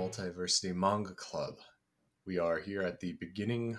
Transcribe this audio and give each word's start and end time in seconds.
Multiversity 0.00 0.74
Manga 0.74 1.12
Club. 1.12 1.56
We 2.26 2.38
are 2.38 2.58
here 2.58 2.80
at 2.80 3.00
the 3.00 3.12
beginning 3.20 3.78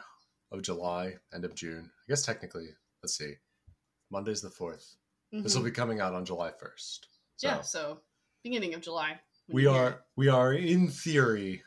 of 0.51 0.61
July, 0.61 1.15
end 1.33 1.45
of 1.45 1.55
June. 1.55 1.89
I 1.91 2.03
guess 2.09 2.23
technically, 2.23 2.67
let's 3.01 3.17
see, 3.17 3.33
Monday's 4.11 4.39
the 4.41 4.49
4th. 4.51 4.97
This 5.31 5.55
will 5.55 5.63
Mhm. 5.63 5.65
be 5.65 5.71
coming 5.71 5.99
out 5.99 6.13
on 6.13 6.23
July 6.23 6.51
1st. 6.51 7.07
So 7.37 7.47
yeah, 7.47 7.61
so 7.61 8.03
beginning 8.43 8.75
of 8.75 8.81
July. 8.81 9.19
we 9.47 9.65
are 9.65 10.05
we 10.15 10.27
are 10.27 10.53
in 10.53 10.89
theory 10.89 11.63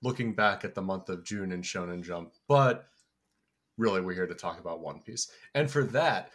looking 0.00 0.32
back 0.32 0.64
at 0.64 0.76
the 0.76 0.82
month 0.82 1.08
of 1.08 1.24
June 1.24 1.50
in 1.50 1.62
Shonen 1.62 2.04
Jump, 2.04 2.34
but 2.46 2.88
really 3.78 4.00
we're 4.00 4.14
here 4.14 4.28
to 4.28 4.34
talk 4.36 4.60
about 4.60 4.78
One 4.78 5.02
Piece. 5.02 5.28
And 5.54 5.68
for 5.68 5.82
that, 5.86 6.30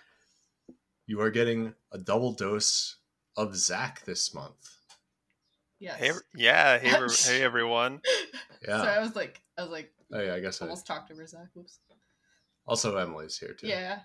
you 1.05 1.21
are 1.21 1.31
getting 1.31 1.73
a 1.93 1.97
double 1.97 2.33
dose 2.33 2.97
of 3.37 3.55
Zach 3.55 4.03
this 4.03 4.33
month. 4.33 4.76
It. 5.79 5.85
Yes. 5.85 5.97
Hey, 5.99 6.11
yeah. 6.35 6.77
Hey, 6.77 6.89
hey, 6.89 7.43
everyone. 7.43 8.01
Yeah. 8.67 8.77
Sorry, 8.77 8.95
I 8.95 9.01
was 9.01 9.15
like, 9.15 9.41
I 9.57 9.61
was 9.61 9.71
like, 9.71 9.91
Oh 10.13 10.21
yeah, 10.21 10.35
I 10.35 10.39
guess 10.39 10.61
I, 10.61 10.65
almost 10.65 10.87
talked 10.87 11.11
over 11.11 11.25
Zach. 11.25 11.47
Whoops. 11.53 11.79
also 12.65 12.97
Emily's 12.97 13.37
here 13.37 13.53
too. 13.53 13.67
Yeah, 13.67 13.99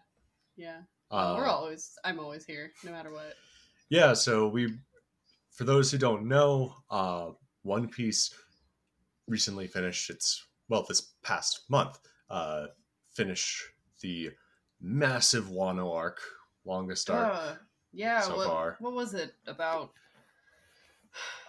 yeah. 0.56 0.78
Uh, 1.10 1.34
We're 1.36 1.47
always, 1.47 1.92
I'm 2.05 2.19
always 2.19 2.44
here, 2.44 2.72
no 2.84 2.91
matter 2.91 3.12
what. 3.12 3.34
Yeah, 3.91 4.14
so 4.14 4.48
we, 4.48 4.72
for 5.50 5.64
those 5.64 5.91
who 5.91 5.98
don't 5.98 6.27
know, 6.27 6.74
uh, 6.91 7.30
One 7.62 7.88
Piece 7.88 8.34
recently 9.28 9.66
finished 9.66 10.10
its 10.10 10.44
well 10.69 10.84
this 10.88 11.12
past 11.22 11.64
month. 11.69 11.98
Uh, 12.30 12.66
finished 13.12 13.62
the 14.00 14.30
massive 14.80 15.44
Wano 15.44 15.94
arc, 15.94 16.19
longest 16.64 17.10
arc. 17.10 17.34
Uh, 17.34 17.54
yeah. 17.92 18.22
so 18.22 18.36
what, 18.36 18.48
far. 18.48 18.77
what 18.80 18.94
was 18.94 19.14
it 19.14 19.34
about? 19.47 19.91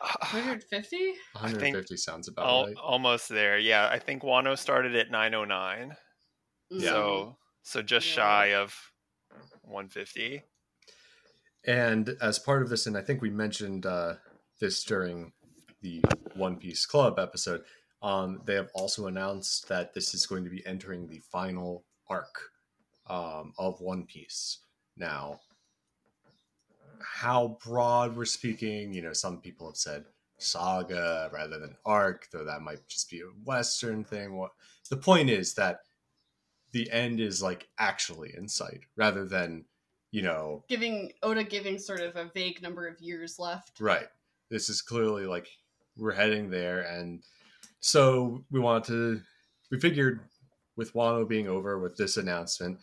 150? 0.02 0.98
150 1.34 1.98
sounds 1.98 2.28
about 2.28 2.46
Al- 2.48 2.66
right. 2.68 2.76
Almost 2.78 3.30
there. 3.30 3.58
Yeah, 3.58 3.90
I 3.92 4.00
think 4.00 4.24
Wano 4.24 4.58
started 4.58 4.96
at 4.96 5.12
909. 5.12 5.96
Yeah. 6.70 6.90
So 6.90 7.38
so 7.64 7.82
just 7.82 8.08
Yeah. 8.08 8.14
shy 8.16 8.54
of 8.56 8.76
150. 9.62 10.44
And 11.66 12.18
as 12.22 12.40
part 12.40 12.62
of 12.62 12.70
this, 12.70 12.88
and 12.88 12.98
I 12.98 13.02
think 13.02 13.22
we 13.22 13.30
mentioned 13.30 13.86
uh, 13.86 14.16
this 14.60 14.84
during 14.84 15.32
the 15.82 16.04
One 16.36 16.58
Piece 16.58 16.86
Club 16.86 17.20
episode, 17.20 17.64
um, 18.02 18.42
they 18.46 18.56
have 18.56 18.70
also 18.74 19.08
announced 19.08 19.70
that 19.70 19.94
this 19.94 20.14
is 20.14 20.26
going 20.26 20.44
to 20.44 20.50
be 20.50 20.66
entering 20.66 21.08
the 21.08 21.20
final 21.32 21.86
arc 22.10 22.50
um, 23.08 23.54
of 23.58 23.80
One 23.80 24.06
Piece. 24.06 24.60
Now, 24.98 25.40
how 27.04 27.58
broad 27.64 28.16
we're 28.16 28.26
speaking, 28.26 28.94
you 28.94 29.02
know, 29.02 29.14
some 29.14 29.40
people 29.40 29.68
have 29.68 29.78
said 29.78 30.06
saga 30.38 31.30
rather 31.34 31.60
than 31.60 31.76
arc, 31.86 32.28
though 32.32 32.44
that 32.46 32.62
might 32.62 32.88
just 32.88 33.10
be 33.10 33.22
a 33.22 33.46
Western 33.46 34.04
thing. 34.04 34.36
What 34.38 34.52
the 34.90 34.98
point 34.98 35.30
is 35.30 35.54
that 35.56 35.80
the 36.72 36.92
end 36.92 37.20
is 37.20 37.42
like 37.42 37.68
actually 37.78 38.34
in 38.36 38.48
sight 38.48 38.82
rather 38.96 39.26
than, 39.26 39.66
you 40.12 40.22
know, 40.22 40.64
Giving 40.68 41.12
Oda 41.22 41.44
giving 41.44 41.78
sort 41.78 42.02
of 42.02 42.16
a 42.16 42.30
vague 42.34 42.62
number 42.62 42.88
of 42.88 43.00
years 43.00 43.40
left. 43.40 43.80
Right. 43.80 44.08
This 44.50 44.70
is 44.70 44.82
clearly 44.82 45.26
like 45.26 45.48
we're 45.98 46.14
heading 46.14 46.50
there, 46.50 46.82
and 46.82 47.24
so 47.80 48.44
we 48.52 48.60
wanted 48.60 48.88
to. 48.88 49.22
We 49.72 49.80
figured 49.80 50.20
with 50.76 50.94
Wano 50.94 51.28
being 51.28 51.48
over 51.48 51.80
with 51.80 51.98
this 51.98 52.18
announcement, 52.18 52.80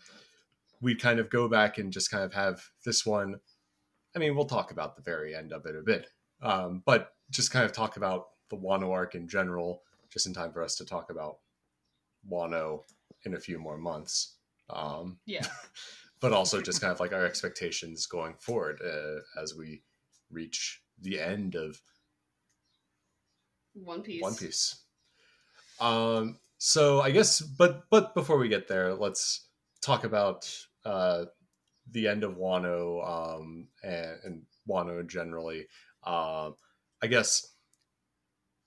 we'd 0.81 1.01
kind 1.01 1.21
of 1.21 1.31
go 1.31 1.49
back 1.49 1.79
and 1.79 1.93
just 1.93 2.11
kind 2.11 2.25
of 2.25 2.33
have 2.33 2.63
this 2.85 3.05
one. 3.07 3.41
I 4.15 4.19
mean, 4.19 4.35
we'll 4.35 4.45
talk 4.45 4.71
about 4.71 4.97
the 4.97 5.03
very 5.03 5.35
end 5.35 5.53
of 5.53 5.67
it 5.67 5.77
a 5.77 5.83
bit, 5.83 6.09
um, 6.43 6.83
but 6.85 7.15
just 7.31 7.53
kind 7.53 7.65
of 7.65 7.73
talk 7.73 7.97
about 7.97 8.29
the 8.49 8.57
Wano 8.57 8.91
arc 8.91 9.15
in 9.15 9.29
general, 9.29 9.83
just 10.13 10.27
in 10.27 10.35
time 10.35 10.53
for 10.53 10.63
us 10.63 10.75
to 10.77 10.85
talk 10.85 11.11
about 11.11 11.39
Wano 12.29 12.83
in 13.25 13.35
a 13.35 13.41
few 13.41 13.59
more 13.59 13.79
months. 13.79 14.37
Um, 14.69 15.19
Yeah. 15.27 15.47
but 16.21 16.33
also 16.33 16.61
just 16.61 16.81
kind 16.81 16.93
of 16.93 17.01
like 17.01 17.13
our 17.13 17.25
expectations 17.25 18.07
going 18.07 18.35
forward 18.39 18.81
uh, 18.85 19.41
as 19.41 19.55
we 19.55 19.83
reach 20.31 20.83
the 21.01 21.19
end 21.19 21.55
of 21.55 21.81
One 23.75 24.03
Piece. 24.03 24.23
One 24.23 24.35
Piece. 24.35 24.83
Um, 25.81 26.39
so 26.59 27.01
I 27.01 27.11
guess, 27.11 27.41
but 27.41 27.85
but 27.91 28.15
before 28.15 28.37
we 28.37 28.49
get 28.49 28.69
there, 28.69 28.95
let's 28.95 29.49
talk 29.81 30.05
about 30.05 30.53
uh, 30.85 31.25
the 31.93 32.09
end 32.09 32.25
of 32.25 32.37
Wano 32.37 33.07
um, 33.07 33.69
and, 33.83 34.19
and 34.25 34.43
Wano 34.69 35.07
generally. 35.07 35.67
Um, 36.05 36.55
I 37.03 37.07
guess 37.09 37.55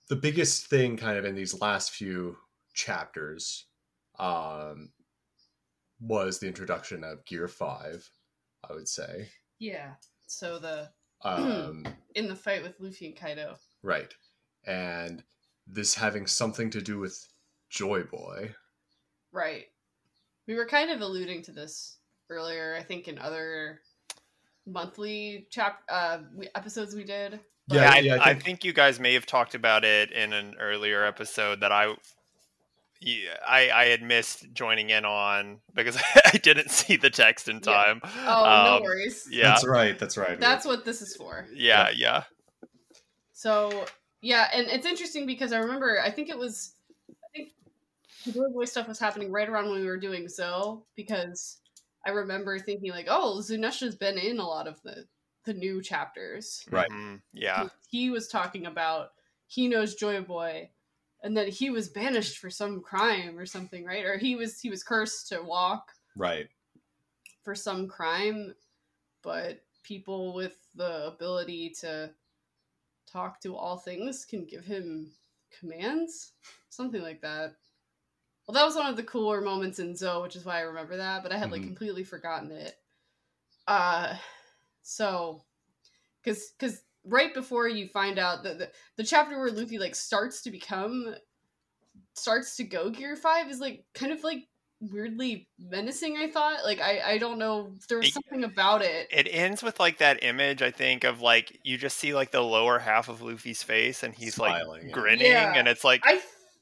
the 0.08 0.16
biggest 0.16 0.66
thing, 0.66 0.96
kind 0.96 1.18
of 1.18 1.24
in 1.24 1.34
these 1.34 1.60
last 1.60 1.92
few 1.92 2.36
chapters, 2.74 3.66
um, 4.18 4.90
was 6.00 6.38
the 6.38 6.46
introduction 6.46 7.04
of 7.04 7.24
Gear 7.24 7.48
Five. 7.48 8.08
I 8.68 8.72
would 8.74 8.88
say, 8.88 9.28
Yeah. 9.58 9.94
So 10.26 10.58
the 10.58 10.90
um, 11.22 11.84
in 12.14 12.28
the 12.28 12.36
fight 12.36 12.62
with 12.62 12.78
Luffy 12.80 13.06
and 13.06 13.16
Kaido. 13.16 13.56
right, 13.82 14.12
and 14.66 15.22
this 15.66 15.94
having 15.94 16.26
something 16.26 16.70
to 16.70 16.82
do 16.82 16.98
with 16.98 17.26
Joy 17.70 18.02
Boy. 18.02 18.54
Right. 19.32 19.66
We 20.46 20.54
were 20.54 20.66
kind 20.66 20.90
of 20.90 21.00
alluding 21.00 21.42
to 21.44 21.52
this 21.52 21.98
earlier, 22.30 22.76
I 22.78 22.82
think, 22.82 23.08
in 23.08 23.18
other 23.18 23.80
monthly 24.66 25.46
chap 25.50 25.82
uh 25.88 26.18
episodes 26.54 26.94
we 26.94 27.04
did. 27.04 27.40
But- 27.68 27.74
Yeah, 27.76 27.90
I, 27.92 27.98
yeah, 27.98 28.14
I 28.16 28.18
I, 28.18 28.24
think- 28.32 28.44
think... 28.44 28.64
you 28.64 28.72
guys 28.72 28.98
may 29.00 29.14
have 29.14 29.26
talked 29.26 29.54
about 29.54 29.84
it 29.84 30.10
in 30.12 30.32
an 30.32 30.54
earlier 30.60 31.04
episode 31.04 31.60
that 31.60 31.72
I. 31.72 31.94
Yeah, 33.00 33.36
I, 33.46 33.70
I 33.70 33.84
had 33.86 34.00
missed 34.02 34.46
joining 34.54 34.88
in 34.88 35.04
on 35.04 35.58
because 35.74 35.98
I 36.32 36.38
didn't 36.38 36.70
see 36.70 36.96
the 36.96 37.10
text 37.10 37.48
in 37.48 37.56
Yeah. 37.56 37.60
time. 37.60 38.00
Oh, 38.04 38.64
no 38.66 38.76
Um, 38.76 38.82
worries. 38.82 39.28
Yeah, 39.30 39.48
That's 39.48 39.66
right. 39.66 39.98
That's 39.98 40.16
right. 40.16 40.40
That's 40.40 40.64
what 40.64 40.86
this 40.86 41.02
is 41.02 41.14
for. 41.14 41.46
yeah, 41.52 41.90
yeah. 41.94 42.22
So 43.32 43.84
yeah, 44.22 44.48
and 44.54 44.66
it's 44.68 44.86
interesting 44.86 45.26
because 45.26 45.52
I 45.52 45.58
remember 45.58 46.00
I 46.02 46.10
think 46.10 46.30
it 46.30 46.38
was 46.38 46.72
I 47.10 47.14
think 47.34 47.50
the 48.24 48.32
Joy 48.32 48.48
Boy 48.54 48.64
stuff 48.64 48.88
was 48.88 48.98
happening 48.98 49.30
right 49.30 49.48
around 49.48 49.68
when 49.68 49.80
we 49.80 49.86
were 49.86 49.98
doing 49.98 50.26
so 50.28 50.84
because 50.96 51.58
I 52.06 52.10
remember 52.10 52.58
thinking 52.58 52.90
like, 52.90 53.06
oh, 53.08 53.40
Zunesha's 53.40 53.96
been 53.96 54.18
in 54.18 54.38
a 54.38 54.46
lot 54.46 54.66
of 54.66 54.80
the 54.82 55.06
the 55.44 55.54
new 55.54 55.82
chapters. 55.82 56.64
Right. 56.70 56.88
mhm, 56.90 57.20
yeah. 57.32 57.68
He 57.90 58.10
was 58.10 58.28
talking 58.28 58.66
about 58.66 59.10
he 59.46 59.68
knows 59.68 59.94
Joy 59.94 60.20
Boy 60.22 60.70
and 61.22 61.36
that 61.36 61.48
he 61.48 61.70
was 61.70 61.88
banished 61.88 62.38
for 62.38 62.50
some 62.50 62.80
crime 62.80 63.38
or 63.38 63.46
something, 63.46 63.84
right? 63.84 64.04
Or 64.04 64.18
he 64.18 64.36
was 64.36 64.60
he 64.60 64.70
was 64.70 64.82
cursed 64.82 65.28
to 65.28 65.42
walk 65.42 65.92
right. 66.16 66.48
for 67.42 67.54
some 67.54 67.88
crime, 67.88 68.54
but 69.22 69.60
people 69.82 70.34
with 70.34 70.56
the 70.74 71.06
ability 71.06 71.74
to 71.80 72.10
talk 73.10 73.40
to 73.40 73.56
all 73.56 73.76
things 73.76 74.24
can 74.24 74.44
give 74.44 74.64
him 74.64 75.10
commands, 75.58 76.32
something 76.68 77.02
like 77.02 77.20
that. 77.22 77.54
Well, 78.46 78.54
that 78.54 78.64
was 78.64 78.76
one 78.76 78.86
of 78.86 78.96
the 78.96 79.02
cooler 79.02 79.40
moments 79.40 79.78
in 79.78 79.96
Zou, 79.96 80.22
which 80.22 80.36
is 80.36 80.44
why 80.44 80.58
I 80.58 80.62
remember 80.62 80.96
that, 80.98 81.22
but 81.22 81.32
I 81.32 81.38
had 81.38 81.50
like 81.50 81.62
Mhm. 81.62 81.66
completely 81.68 82.04
forgotten 82.04 82.50
it. 82.52 82.78
Uh, 83.66 84.16
so, 84.82 85.42
because 86.22 86.50
because 86.58 86.82
right 87.04 87.32
before 87.34 87.68
you 87.68 87.88
find 87.88 88.18
out 88.18 88.42
that 88.44 88.58
the, 88.58 88.70
the 88.96 89.04
chapter 89.04 89.38
where 89.38 89.50
Luffy 89.50 89.78
like 89.78 89.94
starts 89.94 90.42
to 90.42 90.50
become 90.50 91.14
starts 92.14 92.56
to 92.56 92.64
go 92.64 92.90
Gear 92.90 93.16
Five 93.16 93.50
is 93.50 93.60
like 93.60 93.84
kind 93.94 94.12
of 94.12 94.22
like 94.22 94.46
weirdly 94.80 95.48
menacing. 95.58 96.18
I 96.18 96.30
thought 96.30 96.64
like 96.64 96.80
I 96.80 97.00
I 97.12 97.18
don't 97.18 97.38
know 97.38 97.74
there 97.88 97.98
was 97.98 98.12
something 98.12 98.44
about 98.44 98.82
it. 98.82 99.08
It 99.10 99.26
ends 99.30 99.62
with 99.62 99.80
like 99.80 99.98
that 99.98 100.22
image, 100.22 100.60
I 100.60 100.70
think, 100.70 101.04
of 101.04 101.22
like 101.22 101.58
you 101.62 101.78
just 101.78 101.96
see 101.96 102.14
like 102.14 102.30
the 102.30 102.42
lower 102.42 102.78
half 102.78 103.08
of 103.08 103.22
Luffy's 103.22 103.62
face 103.62 104.02
and 104.02 104.14
he's 104.14 104.34
Smiling, 104.34 104.68
like 104.68 104.82
yeah. 104.84 104.90
grinning 104.92 105.26
Yeah. 105.30 105.54
and 105.54 105.66
it's 105.66 105.84
like 105.84 106.02
I 106.04 106.20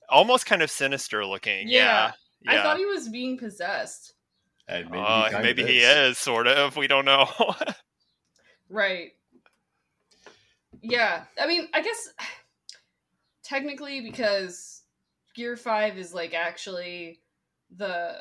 almost 0.09 0.47
kind 0.47 0.63
of 0.63 0.71
sinister 0.71 1.25
looking. 1.25 1.69
Yeah. 1.69 2.13
Yeah. 2.45 2.53
Yeah. 2.53 2.61
I 2.61 2.63
thought 2.63 2.79
he 2.79 2.87
was 2.87 3.09
being 3.09 3.39
possessed. 3.39 4.15
And 4.69 4.91
maybe, 4.91 5.05
Uh, 5.05 5.31
he, 5.31 5.43
maybe 5.43 5.65
he 5.65 5.79
is, 5.81 6.19
sort 6.19 6.47
of. 6.47 6.77
We 6.77 6.87
don't 6.87 7.05
know. 7.05 7.29
Right. 8.69 9.11
Yeah. 10.81 11.25
I 11.39 11.47
mean, 11.47 11.69
I 11.75 11.83
guess 11.83 12.09
technically 13.45 14.01
because 14.01 14.83
Gear 15.35 15.57
5 15.59 15.99
is 15.99 16.15
like 16.15 16.33
actually 16.33 17.21
the 17.77 18.17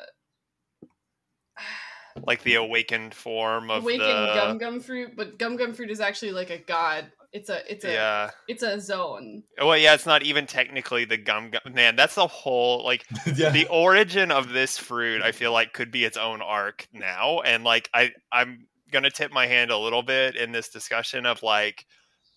like 2.26 2.42
the 2.42 2.56
awakened 2.56 3.14
form 3.14 3.70
of 3.70 3.82
awakened 3.82 4.02
the. 4.02 4.34
gum 4.34 4.58
gum 4.58 4.80
fruit, 4.80 5.16
but 5.16 5.38
gum 5.38 5.56
gum 5.56 5.72
fruit 5.72 5.90
is 5.90 6.00
actually 6.00 6.32
like 6.32 6.50
a 6.50 6.58
god. 6.58 7.10
It's 7.32 7.48
a 7.48 7.72
it's 7.72 7.84
a 7.84 7.92
yeah. 7.92 8.30
it's 8.46 8.62
a 8.62 8.78
Zoan. 8.78 9.42
Well, 9.58 9.76
yeah, 9.76 9.94
it's 9.94 10.04
not 10.04 10.22
even 10.22 10.46
technically 10.46 11.06
the 11.06 11.16
gum 11.16 11.50
gum. 11.50 11.62
Man, 11.72 11.96
that's 11.96 12.14
the 12.14 12.26
whole 12.26 12.84
like 12.84 13.06
yeah. 13.34 13.48
the 13.50 13.66
origin 13.68 14.30
of 14.30 14.50
this 14.50 14.76
fruit. 14.76 15.22
I 15.22 15.32
feel 15.32 15.52
like 15.52 15.72
could 15.72 15.90
be 15.90 16.04
its 16.04 16.18
own 16.18 16.42
arc 16.42 16.86
now, 16.92 17.40
and 17.40 17.64
like 17.64 17.88
I 17.94 18.12
I'm 18.30 18.66
gonna 18.90 19.10
tip 19.10 19.32
my 19.32 19.46
hand 19.46 19.70
a 19.70 19.78
little 19.78 20.02
bit 20.02 20.36
in 20.36 20.52
this 20.52 20.68
discussion 20.68 21.24
of 21.24 21.42
like 21.42 21.86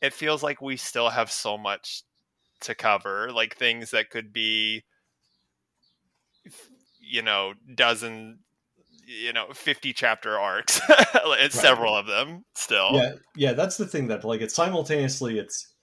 it 0.01 0.13
feels 0.13 0.43
like 0.43 0.61
we 0.61 0.77
still 0.77 1.09
have 1.09 1.31
so 1.31 1.57
much 1.57 2.03
to 2.61 2.75
cover, 2.75 3.31
like 3.31 3.55
things 3.55 3.91
that 3.91 4.09
could 4.09 4.31
be, 4.31 4.83
you 6.99 7.21
know, 7.21 7.53
dozen, 7.75 8.39
you 9.05 9.33
know, 9.33 9.47
fifty 9.53 9.93
chapter 9.93 10.39
arcs, 10.39 10.81
and 11.39 11.51
several 11.51 11.95
of 11.95 12.05
them 12.07 12.45
still. 12.55 12.91
Yeah, 12.93 13.11
yeah, 13.35 13.53
that's 13.53 13.77
the 13.77 13.87
thing 13.87 14.07
that 14.07 14.23
like 14.23 14.41
it's 14.41 14.53
simultaneously 14.55 15.39
it's, 15.39 15.73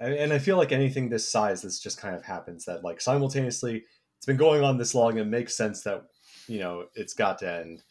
and 0.00 0.32
I 0.32 0.38
feel 0.38 0.56
like 0.56 0.72
anything 0.72 1.08
this 1.08 1.30
size, 1.30 1.62
this 1.62 1.80
just 1.80 1.98
kind 1.98 2.14
of 2.14 2.24
happens 2.24 2.64
that 2.64 2.84
like 2.84 3.00
simultaneously 3.00 3.84
it's 4.16 4.26
been 4.26 4.36
going 4.36 4.62
on 4.62 4.76
this 4.76 4.94
long, 4.94 5.12
and 5.12 5.20
it 5.20 5.30
makes 5.30 5.56
sense 5.56 5.82
that 5.82 6.02
you 6.46 6.58
know 6.58 6.86
it's 6.94 7.14
got 7.14 7.38
to 7.38 7.50
end. 7.52 7.82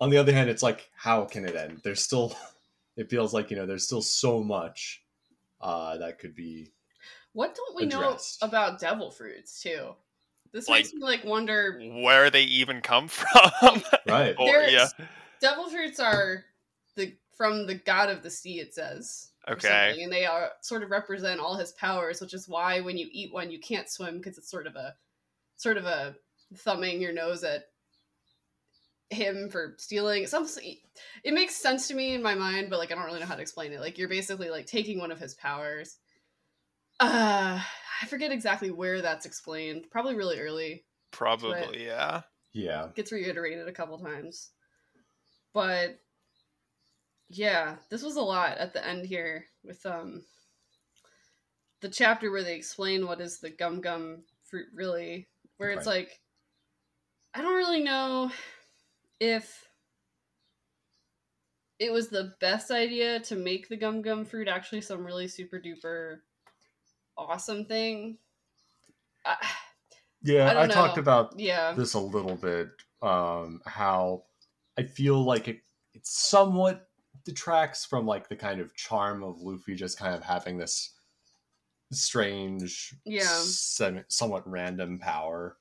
On 0.00 0.10
the 0.10 0.18
other 0.18 0.32
hand, 0.32 0.50
it's 0.50 0.62
like 0.62 0.90
how 0.96 1.24
can 1.24 1.44
it 1.44 1.56
end? 1.56 1.80
There's 1.84 2.02
still, 2.02 2.34
it 2.96 3.08
feels 3.10 3.32
like 3.32 3.50
you 3.50 3.56
know 3.56 3.66
there's 3.66 3.86
still 3.86 4.02
so 4.02 4.42
much 4.42 5.02
uh, 5.60 5.96
that 5.98 6.18
could 6.18 6.34
be 6.34 6.72
What 7.32 7.54
don't 7.54 7.76
we 7.76 7.84
addressed. 7.84 8.42
know 8.42 8.48
about 8.48 8.80
devil 8.80 9.10
fruits 9.10 9.60
too? 9.62 9.94
This 10.52 10.68
Like- 10.68 10.84
makes 10.84 10.92
me 10.94 11.00
like 11.02 11.24
wonder. 11.24 11.80
Where 11.80 12.30
they 12.30 12.42
even 12.42 12.80
come 12.80 13.08
from? 13.08 13.82
right. 14.08 14.34
Or- 14.38 14.46
There's- 14.46 14.72
yeah. 14.98 15.06
Devil 15.40 15.68
fruits 15.70 15.98
are 16.00 16.44
the 16.96 17.16
from 17.36 17.66
the 17.66 17.74
god 17.76 18.10
of 18.10 18.22
the 18.22 18.30
sea. 18.30 18.60
It 18.60 18.74
says. 18.74 19.28
Okay. 19.48 19.98
and 20.02 20.12
they 20.12 20.26
are 20.26 20.50
sort 20.60 20.82
of 20.82 20.90
represent 20.90 21.40
all 21.40 21.56
his 21.56 21.72
powers, 21.72 22.20
which 22.20 22.34
is 22.34 22.46
why 22.46 22.80
when 22.80 22.98
you 22.98 23.08
eat 23.10 23.32
one, 23.32 23.50
you 23.50 23.58
can't 23.58 23.88
swim 23.88 24.18
because 24.18 24.36
it's 24.38 24.50
sort 24.50 24.66
of 24.66 24.76
a 24.76 24.94
sort 25.56 25.76
of 25.78 25.86
a 25.86 26.14
thumbing 26.56 27.00
your 27.00 27.12
nose 27.12 27.42
at 27.42 27.64
him 29.08 29.48
for 29.48 29.74
stealing. 29.78 30.26
Some 30.26 30.46
it 31.24 31.32
makes 31.34 31.56
sense 31.56 31.88
to 31.88 31.94
me 31.94 32.12
in 32.14 32.22
my 32.22 32.34
mind, 32.34 32.68
but 32.70 32.78
like 32.78 32.92
I 32.92 32.94
don't 32.94 33.04
really 33.06 33.18
know 33.20 33.26
how 33.26 33.34
to 33.34 33.40
explain 33.42 33.72
it. 33.72 33.80
Like 33.80 33.98
you're 33.98 34.08
basically 34.08 34.50
like 34.50 34.66
taking 34.66 34.98
one 34.98 35.10
of 35.10 35.18
his 35.18 35.34
powers. 35.34 35.96
Uh, 37.00 37.60
I 38.00 38.06
forget 38.06 38.32
exactly 38.32 38.70
where 38.70 39.02
that's 39.02 39.26
explained. 39.26 39.86
Probably 39.90 40.14
really 40.14 40.40
early. 40.40 40.84
Probably, 41.10 41.84
yeah. 41.84 42.22
Yeah. 42.52 42.88
Gets 42.94 43.12
reiterated 43.12 43.68
a 43.68 43.72
couple 43.72 43.98
times, 43.98 44.50
but 45.52 45.98
yeah, 47.28 47.76
this 47.90 48.02
was 48.02 48.16
a 48.16 48.22
lot 48.22 48.58
at 48.58 48.72
the 48.72 48.84
end 48.84 49.06
here 49.06 49.44
with 49.64 49.84
um 49.86 50.22
the 51.80 51.88
chapter 51.88 52.30
where 52.30 52.42
they 52.42 52.56
explain 52.56 53.06
what 53.06 53.20
is 53.20 53.38
the 53.38 53.50
gum 53.50 53.80
gum 53.80 54.24
fruit 54.44 54.66
really, 54.74 55.28
where 55.58 55.70
it's 55.70 55.86
like 55.86 56.20
I 57.34 57.42
don't 57.42 57.56
really 57.56 57.82
know 57.82 58.32
if 59.20 59.64
it 61.78 61.92
was 61.92 62.08
the 62.08 62.34
best 62.40 62.70
idea 62.70 63.20
to 63.20 63.36
make 63.36 63.68
the 63.68 63.76
gum 63.76 64.02
gum 64.02 64.24
fruit 64.24 64.48
actually 64.48 64.80
some 64.80 65.04
really 65.04 65.28
super 65.28 65.60
duper 65.60 66.18
awesome 67.20 67.64
thing. 67.64 68.18
I, 69.24 69.36
Yeah, 70.22 70.52
I 70.52 70.64
I, 70.64 70.66
talked 70.66 70.98
about 70.98 71.38
yeah, 71.38 71.72
this 71.72 71.94
a 71.94 72.00
little 72.00 72.36
bit. 72.36 72.68
Um, 73.02 73.60
how 73.64 74.24
I 74.78 74.82
feel 74.82 75.22
like 75.22 75.48
it, 75.48 75.60
it 75.94 76.06
somewhat 76.06 76.88
detracts 77.24 77.84
from 77.84 78.06
like 78.06 78.28
the 78.28 78.36
kind 78.36 78.60
of 78.60 78.74
charm 78.74 79.22
of 79.22 79.40
Luffy 79.40 79.74
just 79.74 79.98
kind 79.98 80.14
of 80.14 80.22
having 80.22 80.58
this 80.58 80.90
strange, 81.92 82.94
Yeah. 83.04 83.24
sem- 83.24 84.04
somewhat 84.08 84.48
random 84.48 84.98
power. 84.98 85.56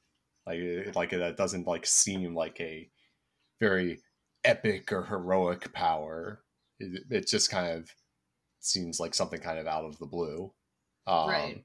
Like, 0.45 0.59
it, 0.59 0.95
like 0.95 1.11
that 1.11 1.37
doesn't 1.37 1.67
like 1.67 1.85
seem 1.85 2.33
like 2.35 2.59
a 2.59 2.89
very 3.59 3.99
epic 4.43 4.91
or 4.91 5.03
heroic 5.05 5.71
power. 5.73 6.41
It, 6.79 7.03
it 7.09 7.27
just 7.27 7.51
kind 7.51 7.77
of 7.77 7.89
seems 8.59 8.99
like 8.99 9.13
something 9.13 9.39
kind 9.39 9.59
of 9.59 9.67
out 9.67 9.85
of 9.85 9.97
the 9.99 10.05
blue. 10.05 10.51
Um, 11.09 11.27
Right. 11.27 11.63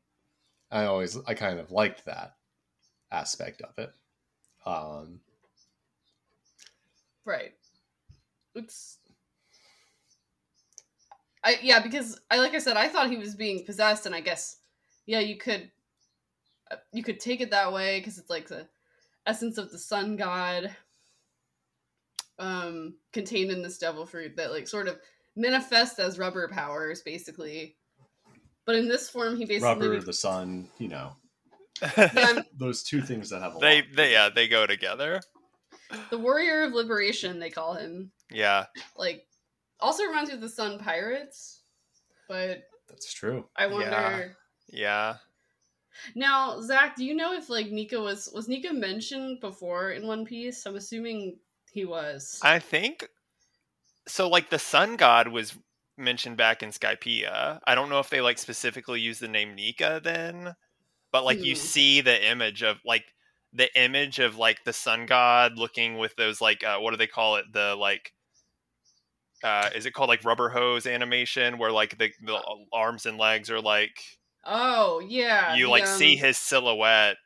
I 0.70 0.86
always, 0.86 1.18
I 1.26 1.34
kind 1.34 1.60
of 1.60 1.70
liked 1.70 2.06
that 2.06 2.36
aspect 3.12 3.60
of 3.60 3.78
it. 3.78 3.92
Um, 4.64 5.20
Right. 7.26 7.54
It's 8.54 8.98
I 11.42 11.58
yeah, 11.62 11.80
because 11.80 12.20
I 12.30 12.38
like 12.38 12.54
I 12.54 12.58
said 12.58 12.76
I 12.76 12.88
thought 12.88 13.10
he 13.10 13.16
was 13.16 13.34
being 13.34 13.64
possessed 13.64 14.06
and 14.06 14.14
I 14.14 14.20
guess 14.20 14.56
yeah, 15.06 15.20
you 15.20 15.36
could 15.36 15.70
uh, 16.70 16.76
you 16.92 17.02
could 17.02 17.18
take 17.20 17.40
it 17.40 17.50
that 17.50 17.72
way 17.72 18.00
cuz 18.02 18.18
it's 18.18 18.30
like 18.30 18.48
the 18.48 18.68
essence 19.26 19.58
of 19.58 19.70
the 19.70 19.78
sun 19.78 20.16
god 20.16 20.74
um 22.38 22.94
contained 23.12 23.50
in 23.50 23.62
this 23.62 23.78
devil 23.78 24.04
fruit 24.06 24.36
that 24.36 24.50
like 24.52 24.68
sort 24.68 24.86
of 24.88 25.00
manifest 25.34 25.98
as 25.98 26.18
rubber 26.18 26.48
powers 26.48 27.02
basically. 27.02 27.76
But 28.66 28.76
in 28.76 28.88
this 28.88 29.08
form 29.10 29.36
he 29.36 29.44
basically 29.44 29.88
rubber, 29.88 30.00
the 30.00 30.12
sun, 30.12 30.68
you 30.78 30.88
know, 30.88 31.12
Yeah, 31.96 32.42
those 32.56 32.82
two 32.82 33.02
things 33.02 33.30
that 33.30 33.42
have 33.42 33.56
a 33.56 33.58
they 33.58 33.76
lot. 33.82 33.84
they 33.96 34.12
yeah, 34.12 34.28
they 34.34 34.48
go 34.48 34.66
together. 34.66 35.20
the 36.10 36.18
warrior 36.18 36.62
of 36.62 36.72
liberation 36.72 37.38
they 37.38 37.50
call 37.50 37.74
him. 37.74 38.10
Yeah. 38.30 38.66
Like 38.96 39.26
also 39.80 40.04
reminds 40.04 40.30
me 40.30 40.36
of 40.36 40.40
the 40.40 40.48
Sun 40.48 40.78
Pirates, 40.78 41.62
but 42.28 42.62
That's 42.88 43.12
true. 43.12 43.48
I 43.56 43.66
wonder 43.66 44.36
Yeah. 44.68 45.16
Now, 46.16 46.60
Zach, 46.60 46.96
do 46.96 47.04
you 47.04 47.14
know 47.14 47.34
if 47.34 47.48
like 47.48 47.70
Nika 47.70 48.00
was 48.00 48.30
was 48.34 48.48
Nika 48.48 48.72
mentioned 48.72 49.40
before 49.40 49.90
in 49.92 50.06
One 50.06 50.24
Piece? 50.24 50.64
I'm 50.66 50.76
assuming 50.76 51.38
he 51.70 51.84
was. 51.84 52.40
I 52.42 52.58
think 52.58 53.08
so 54.06 54.28
like 54.28 54.50
the 54.50 54.58
sun 54.58 54.96
god 54.96 55.28
was 55.28 55.54
mentioned 55.96 56.36
back 56.36 56.62
in 56.62 56.70
Skypiea. 56.70 57.60
I 57.66 57.74
don't 57.74 57.88
know 57.88 58.00
if 58.00 58.10
they 58.10 58.20
like 58.20 58.38
specifically 58.38 59.00
use 59.00 59.18
the 59.18 59.28
name 59.28 59.54
Nika 59.54 60.00
then, 60.02 60.54
but 61.12 61.24
like 61.24 61.44
you 61.44 61.54
Hmm. 61.54 61.56
see 61.56 62.00
the 62.02 62.24
image 62.30 62.62
of 62.62 62.78
like 62.84 63.06
the 63.52 63.70
image 63.80 64.18
of 64.20 64.36
like 64.38 64.64
the 64.64 64.72
sun 64.74 65.06
god 65.06 65.58
looking 65.58 65.98
with 65.98 66.16
those 66.16 66.40
like 66.40 66.64
uh, 66.64 66.78
what 66.80 66.92
do 66.92 66.98
they 66.98 67.06
call 67.08 67.36
it? 67.36 67.46
The 67.52 67.76
like 67.76 68.14
uh 69.42 69.68
is 69.74 69.84
it 69.86 69.92
called 69.92 70.08
like 70.08 70.24
rubber 70.24 70.48
hose 70.48 70.86
animation 70.86 71.58
where 71.58 71.70
like 71.72 71.98
the, 71.98 72.10
the 72.22 72.40
arms 72.72 73.04
and 73.06 73.18
legs 73.18 73.50
are 73.50 73.60
like 73.60 74.18
oh 74.44 75.00
yeah, 75.00 75.56
you 75.56 75.66
the, 75.66 75.70
like 75.70 75.86
see 75.86 76.16
um, 76.16 76.16
his 76.16 76.36
silhouette 76.38 77.16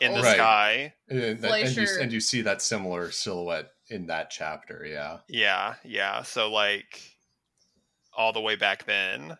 in 0.00 0.14
the 0.14 0.22
Right. 0.22 0.24
sky. 0.24 0.94
And, 1.08 1.20
and, 1.44 1.44
and 1.44 1.76
you, 1.76 1.86
and 2.00 2.12
you 2.12 2.20
see 2.20 2.42
that 2.42 2.62
similar 2.62 3.10
silhouette 3.10 3.72
in 3.88 4.06
that 4.06 4.30
chapter. 4.30 4.84
Yeah. 4.86 5.20
Yeah, 5.28 5.76
yeah. 5.84 6.22
So 6.22 6.50
like 6.50 7.09
all 8.20 8.32
the 8.34 8.40
way 8.40 8.54
back 8.54 8.84
then, 8.84 9.36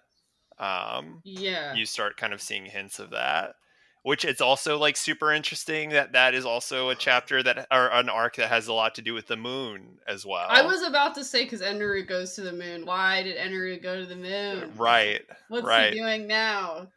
um, 0.59 1.21
Yeah, 1.25 1.75
you 1.75 1.85
start 1.87 2.17
kind 2.17 2.33
of 2.33 2.41
seeing 2.41 2.65
hints 2.65 2.99
of 2.99 3.11
that. 3.11 3.55
Which 4.03 4.25
it's 4.25 4.41
also 4.41 4.79
like 4.79 4.97
super 4.97 5.31
interesting 5.31 5.91
that 5.91 6.13
that 6.13 6.33
is 6.33 6.47
also 6.47 6.89
a 6.89 6.95
chapter 6.95 7.43
that 7.43 7.67
or 7.71 7.89
an 7.93 8.09
arc 8.09 8.37
that 8.37 8.49
has 8.49 8.67
a 8.67 8.73
lot 8.73 8.95
to 8.95 9.03
do 9.03 9.13
with 9.13 9.27
the 9.27 9.37
moon 9.37 9.99
as 10.09 10.25
well. 10.25 10.47
I 10.49 10.63
was 10.63 10.81
about 10.83 11.15
to 11.17 11.25
say 11.25 11.45
because 11.45 11.61
Eneru 11.61 12.09
goes 12.09 12.35
to 12.37 12.41
the 12.41 12.53
moon. 12.55 12.87
Why 12.87 13.23
did 13.23 13.37
Eneru 13.37 13.83
go 13.83 14.01
to 14.01 14.07
the 14.07 14.17
moon? 14.17 14.73
right, 14.79 15.21
What's 15.49 15.67
right. 15.67 15.93
he 15.93 15.99
doing 15.99 16.27
now? 16.27 16.89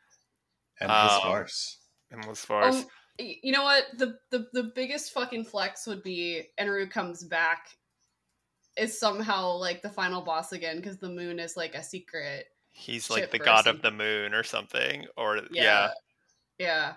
And 0.80 0.90
Um, 0.90 1.10
his 1.10 1.18
farce. 1.20 1.78
and 2.10 2.26
as 2.26 2.46
far 2.46 2.64
Um, 2.70 2.86
you 3.20 3.52
know 3.52 3.64
what? 3.64 3.84
The, 3.98 4.18
the 4.32 4.48
the 4.54 4.64
biggest 4.74 5.12
fucking 5.12 5.44
flex 5.44 5.86
would 5.86 6.04
be 6.04 6.48
Eneru 6.58 6.90
comes 6.90 7.26
back 7.26 7.68
is 8.78 8.98
somehow 9.00 9.52
like 9.58 9.82
the 9.82 9.90
final 9.90 10.22
boss 10.22 10.52
again 10.52 10.78
because 10.78 10.98
the 10.98 11.10
moon 11.10 11.40
is 11.40 11.56
like 11.58 11.76
a 11.76 11.84
secret. 11.84 12.46
he's 12.72 13.10
like 13.10 13.30
the 13.32 13.38
god 13.40 13.68
of 13.68 13.82
the 13.82 13.92
moon 13.92 14.34
or 14.34 14.44
something, 14.44 15.06
or 15.18 15.38
Yeah. 15.52 15.92
yeah, 16.58 16.94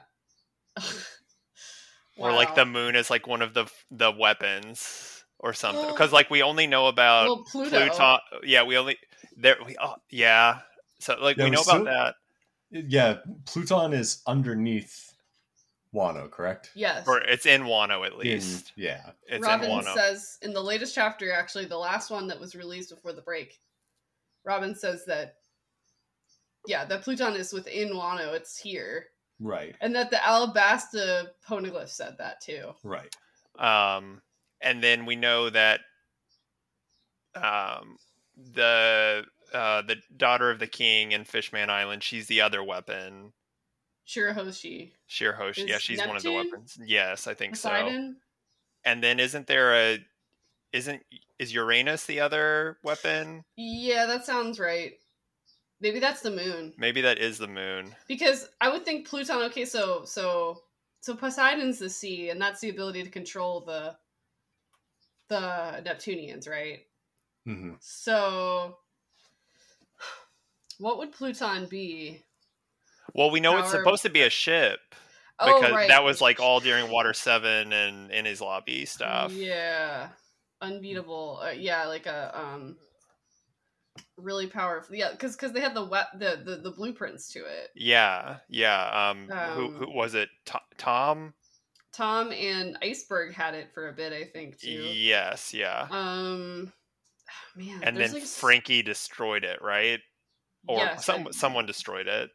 Yeah. 0.76 0.83
or 2.18 2.33
like 2.33 2.54
the 2.54 2.64
moon 2.64 2.97
is 2.97 3.11
like 3.11 3.26
one 3.26 3.42
of 3.42 3.52
the 3.54 3.66
the 3.90 4.11
weapons 4.11 5.25
or 5.38 5.52
something. 5.52 5.87
Because 5.92 6.12
like 6.12 6.30
we 6.30 6.42
only 6.42 6.66
know 6.66 6.87
about 6.87 7.26
well, 7.26 7.45
Pluto. 7.50 7.71
Pluton. 7.88 8.18
Yeah, 8.45 8.62
we 8.64 8.76
only 8.78 8.97
there. 9.37 9.56
We 9.64 9.76
oh, 9.80 9.97
yeah. 10.11 10.61
So 11.00 11.16
like 11.21 11.37
Yeah, 11.37 11.45
we 11.45 11.50
we 11.50 11.56
know 11.56 11.62
still- 11.62 11.83
about 11.83 12.14
that. 12.71 12.85
Yeah. 12.88 13.18
Pluton 13.47 13.92
is 13.92 14.23
underneath 14.26 15.05
Wano, 15.97 16.31
correct? 16.31 16.71
Yes. 16.75 17.09
Or 17.09 17.19
it's 17.21 17.47
in 17.47 17.62
Wano 17.62 18.05
at 18.07 18.12
In- 18.12 18.19
least. 18.19 18.73
yeah. 18.76 19.11
it's 19.26 19.45
Robin 19.45 19.71
in 19.71 19.79
Wano. 19.81 19.95
says 19.95 20.38
in 20.43 20.53
the 20.53 20.62
latest 20.62 20.95
chapter, 20.95 21.33
actually 21.33 21.65
the 21.65 21.79
last 21.79 22.11
one 22.11 22.26
that 22.29 22.38
was 22.38 22.55
released 22.55 22.91
before 22.91 23.12
the 23.15 23.23
break, 23.23 23.59
Robin 24.45 24.75
says 24.75 25.05
that 25.07 25.35
yeah, 26.67 26.85
that 26.85 27.03
Pluton 27.03 27.35
is 27.35 27.53
within 27.53 27.91
Wano, 27.91 28.35
it's 28.35 28.59
here. 28.59 29.07
Right. 29.38 29.76
And 29.81 29.95
that 29.95 30.11
the 30.11 30.17
Alabasta 30.17 31.29
poneglyph 31.49 31.88
said 31.88 32.17
that 32.19 32.41
too. 32.41 32.73
Right. 32.83 33.15
um, 33.59 34.21
and 34.61 34.83
then 34.83 35.07
we 35.07 35.17
know 35.17 35.50
that 35.50 35.81
um, 37.35 37.97
the 38.55 39.25
uh, 39.53 39.83
the 39.83 39.97
daughter 40.17 40.50
of 40.50 40.59
the 40.59 40.67
king 40.67 41.12
in 41.12 41.25
Fishman 41.25 41.71
Island, 41.71 42.03
she's 42.03 42.26
the 42.26 42.41
other 42.41 42.65
weapon. 42.65 43.33
Shirahoshi. 44.06 44.92
Shirahoshi, 45.08 45.68
yeah, 45.68 45.76
Is 45.76 45.82
she's 45.82 46.06
one 46.06 46.16
of 46.16 46.22
the 46.22 46.32
weapons. 46.32 46.78
Yes, 46.84 47.26
I 47.26 47.34
think 47.34 47.56
so. 47.56 47.70
And 48.84 49.02
then 49.02 49.18
isn't 49.18 49.46
there 49.46 49.75
a 49.75 49.98
isn't 50.72 51.02
is 51.38 51.52
Uranus 51.52 52.06
the 52.06 52.20
other 52.20 52.78
weapon? 52.82 53.44
Yeah, 53.56 54.06
that 54.06 54.25
sounds 54.25 54.60
right. 54.60 54.94
Maybe 55.80 55.98
that's 55.98 56.20
the 56.20 56.30
moon. 56.30 56.72
Maybe 56.78 57.00
that 57.02 57.18
is 57.18 57.38
the 57.38 57.48
moon. 57.48 57.94
Because 58.08 58.48
I 58.60 58.68
would 58.68 58.84
think 58.84 59.08
Pluton. 59.08 59.42
Okay, 59.42 59.64
so 59.64 60.04
so 60.04 60.62
so 61.00 61.14
Poseidon's 61.14 61.78
the 61.78 61.90
sea, 61.90 62.30
and 62.30 62.40
that's 62.40 62.60
the 62.60 62.70
ability 62.70 63.02
to 63.02 63.10
control 63.10 63.60
the 63.60 63.96
the 65.28 65.82
Neptunians, 65.84 66.46
right? 66.46 66.80
hmm 67.44 67.75
So, 67.80 68.78
what 70.78 70.98
would 70.98 71.12
Pluton 71.12 71.66
be? 71.66 72.22
Well, 73.16 73.30
we 73.30 73.40
know 73.40 73.56
it's 73.58 73.70
supposed 73.70 74.02
to 74.02 74.11
be 74.11 74.23
a 74.23 74.30
ship 74.30 74.78
Oh, 75.38 75.54
because 75.61 75.75
right. 75.75 75.88
that 75.88 76.04
was 76.04 76.20
like 76.20 76.40
all 76.40 76.61
during 76.61 76.90
Water 76.90 77.12
Seven 77.12 77.73
and 77.73 78.11
Enies 78.11 78.40
Lobby 78.40 78.85
stuff. 78.87 79.32
Yeah, 79.32 80.08
unbeatable. 80.62 81.40
Uh, 81.42 81.50
yeah, 81.50 81.87
like 81.87 82.06
a 82.06 82.38
um, 82.38 82.76
really 84.16 84.46
powerful. 84.46 84.96
Yeah, 84.96 85.11
because 85.12 85.37
because 85.37 85.52
they 85.52 85.61
had 85.61 85.75
the 85.75 85.85
wet 85.85 86.06
the, 86.18 86.40
the 86.42 86.56
the 86.56 86.70
blueprints 86.70 87.32
to 87.32 87.40
it. 87.40 87.70
Yeah, 87.75 88.38
yeah. 88.49 89.11
Um, 89.11 89.28
who 89.28 89.66
Um, 89.66 89.75
who 89.75 89.90
was 89.90 90.14
it? 90.14 90.28
To- 90.46 90.61
Tom? 90.78 91.35
Tom 91.92 92.30
and 92.32 92.76
Iceberg 92.82 93.35
had 93.35 93.54
it 93.54 93.68
for 93.73 93.88
a 93.88 93.92
bit, 93.94 94.12
I 94.12 94.25
think, 94.25 94.61
too. 94.61 94.68
Yes, 94.70 95.54
yeah. 95.54 95.87
Um, 95.90 96.70
man, 97.56 97.80
and 97.82 97.96
then 97.96 98.12
like, 98.12 98.23
Frankie 98.23 98.82
destroyed 98.82 99.44
it, 99.44 99.61
right? 99.62 100.00
Or 100.68 100.78
Yes, 100.78 101.04
some 101.06 101.28
I- 101.28 101.30
someone 101.30 101.64
destroyed 101.66 102.06
it. 102.06 102.30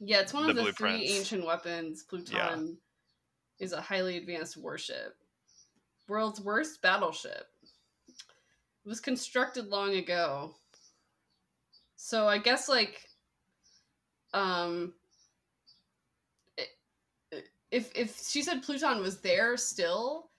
Yeah, 0.00 0.20
it's 0.20 0.32
one 0.32 0.44
the 0.44 0.50
of 0.50 0.56
the 0.56 0.72
three 0.72 1.06
ancient 1.06 1.44
weapons. 1.44 2.04
Pluton 2.04 2.78
is 3.58 3.72
a 3.72 3.80
highly 3.80 4.16
advanced 4.16 4.56
warship. 4.56 5.16
World's 6.08 6.40
worst 6.40 6.80
battleship. 6.80 7.48
It 8.08 8.88
was 8.88 9.00
constructed 9.00 9.66
long 9.66 9.96
ago. 9.96 10.54
So 11.96 12.28
I 12.28 12.38
guess 12.38 12.68
like 12.68 13.04
um 14.32 14.94
if 17.70 17.94
if 17.94 18.22
she 18.26 18.42
said 18.42 18.62
Pluton 18.62 19.00
was 19.00 19.20
there 19.20 19.56
still 19.56 20.30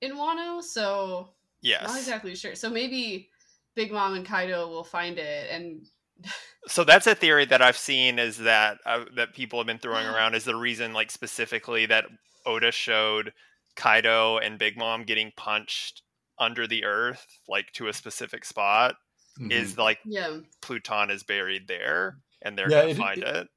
in 0.00 0.12
Wano, 0.12 0.62
so 0.62 1.30
Yes. 1.62 1.86
not 1.86 1.98
exactly 1.98 2.34
sure. 2.34 2.54
So 2.54 2.70
maybe 2.70 3.28
Big 3.74 3.92
Mom 3.92 4.14
and 4.14 4.24
Kaido 4.24 4.68
will 4.68 4.84
find 4.84 5.18
it 5.18 5.50
and 5.50 5.86
So 6.68 6.84
that's 6.84 7.06
a 7.06 7.14
theory 7.14 7.46
that 7.46 7.62
I've 7.62 7.76
seen 7.76 8.18
is 8.18 8.38
that 8.38 8.78
uh, 8.84 9.04
that 9.16 9.34
people 9.34 9.58
have 9.58 9.66
been 9.66 9.78
throwing 9.78 10.06
around 10.06 10.34
is 10.34 10.44
the 10.44 10.56
reason, 10.56 10.92
like 10.92 11.10
specifically 11.10 11.86
that 11.86 12.04
Oda 12.46 12.70
showed 12.70 13.32
Kaido 13.76 14.38
and 14.38 14.58
Big 14.58 14.76
Mom 14.76 15.04
getting 15.04 15.32
punched 15.36 16.02
under 16.38 16.66
the 16.66 16.84
earth, 16.84 17.26
like 17.48 17.72
to 17.74 17.88
a 17.88 17.92
specific 17.92 18.44
spot, 18.44 18.94
Mm-hmm. 19.40 19.52
is 19.52 19.78
like 19.78 19.98
yeah. 20.04 20.38
Pluton 20.60 21.08
is 21.08 21.22
buried 21.22 21.66
there, 21.68 22.18
and 22.42 22.58
they're 22.58 22.68
Yeah, 22.70 22.80
gonna 22.80 22.90
it- 22.90 22.96
find 22.96 23.22
it- 23.22 23.36
it. 23.36 23.48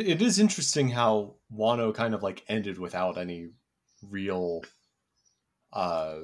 it 0.08 0.22
is 0.22 0.38
interesting 0.38 0.88
how 0.88 1.34
Wano 1.52 1.92
kind 1.94 2.14
of 2.14 2.22
like 2.22 2.42
ended 2.48 2.78
without 2.78 3.18
any 3.18 3.48
real, 4.08 4.62
uh, 5.74 6.20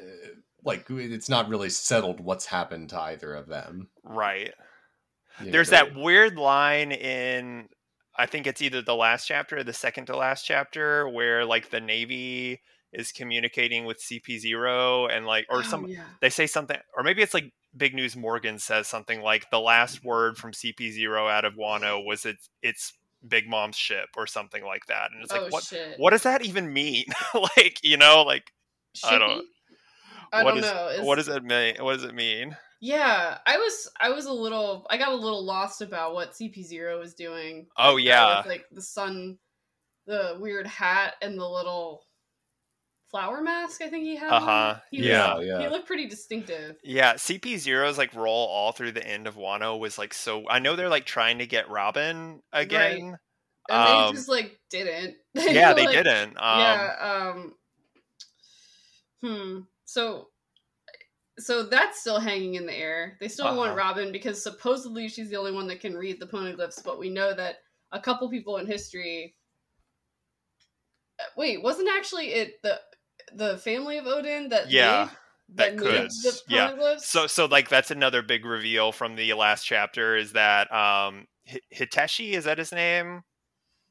uh, 0.00 0.04
like 0.64 0.86
it's 0.88 1.28
not 1.28 1.48
really 1.50 1.68
settled 1.68 2.20
what's 2.20 2.46
happened 2.46 2.88
to 2.90 3.00
either 3.00 3.34
of 3.34 3.48
them. 3.48 3.88
Right. 4.04 4.54
You 5.44 5.50
There's 5.52 5.70
they- 5.70 5.76
that 5.76 5.94
weird 5.94 6.36
line 6.36 6.92
in 6.92 7.68
I 8.16 8.26
think 8.26 8.46
it's 8.46 8.60
either 8.60 8.82
the 8.82 8.94
last 8.96 9.26
chapter 9.26 9.58
or 9.58 9.64
the 9.64 9.72
second 9.72 10.06
to 10.06 10.16
last 10.16 10.44
chapter 10.44 11.08
where 11.08 11.44
like 11.44 11.70
the 11.70 11.80
Navy 11.80 12.60
is 12.92 13.12
communicating 13.12 13.84
with 13.84 13.98
CP0 14.02 15.10
and 15.14 15.24
like 15.26 15.46
or 15.48 15.58
Oh, 15.58 15.62
some 15.62 15.86
yeah. 15.86 16.02
they 16.20 16.28
say 16.30 16.46
something 16.46 16.76
or 16.96 17.02
maybe 17.02 17.22
it's 17.22 17.34
like 17.34 17.52
Big 17.76 17.94
News 17.94 18.16
Morgan 18.16 18.58
says 18.58 18.88
something 18.88 19.22
like 19.22 19.48
the 19.50 19.60
last 19.60 20.04
word 20.04 20.36
from 20.36 20.50
CP0 20.52 21.30
out 21.30 21.44
of 21.44 21.54
Wano 21.54 22.04
was 22.04 22.26
it's 22.26 22.50
it's 22.62 22.92
Big 23.26 23.48
Mom's 23.48 23.76
ship 23.76 24.08
or 24.16 24.26
something 24.26 24.64
like 24.64 24.86
that. 24.88 25.10
And 25.12 25.22
it's 25.22 25.30
like 25.32 25.42
oh 25.42 25.48
what 25.50 25.62
shit. 25.64 25.94
what 25.98 26.10
does 26.10 26.24
that 26.24 26.44
even 26.44 26.72
mean? 26.72 27.04
like, 27.56 27.78
you 27.82 27.96
know, 27.96 28.22
like 28.22 28.50
I 29.04 29.18
don't- 29.18 29.30
Shippy? 29.38 29.42
I 30.32 30.44
what 30.44 30.50
don't 30.54 30.58
is- 30.64 30.64
know. 30.70 30.88
It's- 30.88 31.04
what 31.06 31.16
does 31.16 31.28
it 31.28 31.44
mean? 31.44 31.74
What 31.80 31.94
does 31.94 32.04
it 32.04 32.14
mean? 32.14 32.56
Yeah, 32.80 33.36
I 33.46 33.58
was 33.58 33.90
I 34.00 34.08
was 34.10 34.24
a 34.26 34.32
little 34.32 34.86
I 34.88 34.96
got 34.96 35.12
a 35.12 35.16
little 35.16 35.44
lost 35.44 35.82
about 35.82 36.14
what 36.14 36.32
CP0 36.32 36.98
was 36.98 37.14
doing. 37.14 37.66
Oh, 37.76 37.96
yeah. 37.96 38.38
with, 38.38 38.46
like 38.46 38.64
the 38.72 38.80
sun, 38.82 39.38
the 40.06 40.36
weird 40.40 40.66
hat, 40.66 41.14
and 41.20 41.38
the 41.38 41.46
little 41.46 42.02
flower 43.10 43.42
mask. 43.42 43.82
I 43.82 43.88
think 43.88 44.04
he 44.04 44.16
had. 44.16 44.30
Uh-huh. 44.32 44.76
He 44.90 45.00
was- 45.00 45.06
Yeah, 45.08 45.40
yeah. 45.40 45.60
He 45.60 45.68
looked 45.68 45.86
pretty 45.86 46.06
distinctive. 46.08 46.76
Yeah, 46.82 47.14
CP 47.14 47.58
Zero's 47.58 47.98
like 47.98 48.14
role 48.14 48.46
all 48.48 48.72
through 48.72 48.92
the 48.92 49.06
end 49.06 49.26
of 49.26 49.36
Wano 49.36 49.78
was 49.78 49.98
like 49.98 50.14
so. 50.14 50.48
I 50.48 50.58
know 50.58 50.74
they're 50.74 50.88
like 50.88 51.04
trying 51.06 51.38
to 51.40 51.46
get 51.46 51.68
Robin 51.68 52.40
again. 52.50 53.18
And 53.68 53.88
Um, 53.88 54.06
they 54.06 54.12
just 54.16 54.28
like 54.28 54.58
didn't. 54.70 55.16
yeah, 55.34 55.74
they 55.74 55.84
Like, 55.84 55.96
didn't. 55.96 56.36
Um, 56.38 56.60
yeah. 56.60 57.32
Um. 57.34 57.54
Hmm. 59.22 59.58
So. 59.84 60.28
So 61.40 61.62
that's 61.64 62.00
still 62.00 62.20
hanging 62.20 62.54
in 62.54 62.66
the 62.66 62.76
air. 62.76 63.16
They 63.20 63.28
still 63.28 63.56
want 63.56 63.70
Uh-huh. 63.70 63.76
Robin 63.76 64.12
because 64.12 64.42
supposedly 64.42 65.08
she's 65.08 65.30
the 65.30 65.36
only 65.36 65.52
one 65.52 65.66
that 65.68 65.80
can 65.80 65.94
read 65.94 66.20
the 66.20 66.26
poneglyphs, 66.26 66.84
but 66.84 66.98
we 66.98 67.10
know 67.10 67.34
that 67.34 67.56
a 67.92 68.00
couple 68.00 68.28
people 68.30 68.58
in 68.58 68.66
history. 68.66 69.34
Uh, 71.18 71.24
Wait, 71.36 71.62
wasn't 71.62 71.88
actually 71.96 72.28
it 72.28 72.62
the 72.62 72.80
the 73.34 73.58
family 73.58 73.98
of 73.98 74.04
Oden 74.04 74.50
that 74.50 74.70
Yeah, 74.70 75.08
made, 75.08 75.10
that 75.54 75.76
made 75.76 75.78
could. 75.78 76.10
the 76.22 76.40
Yeah. 76.48 76.70
poneglyphs? 76.70 77.00
So 77.00 77.26
so 77.26 77.46
like 77.46 77.68
that's 77.68 77.90
another 77.90 78.22
big 78.22 78.44
reveal 78.44 78.92
from 78.92 79.16
the 79.16 79.32
last 79.34 79.64
chapter 79.64 80.16
is 80.16 80.32
that 80.32 80.72
um 80.72 81.26
Hi- 81.50 81.60
Hitetsu 81.74 82.32
is 82.32 82.44
that 82.44 82.58
his 82.58 82.72
name? 82.72 83.22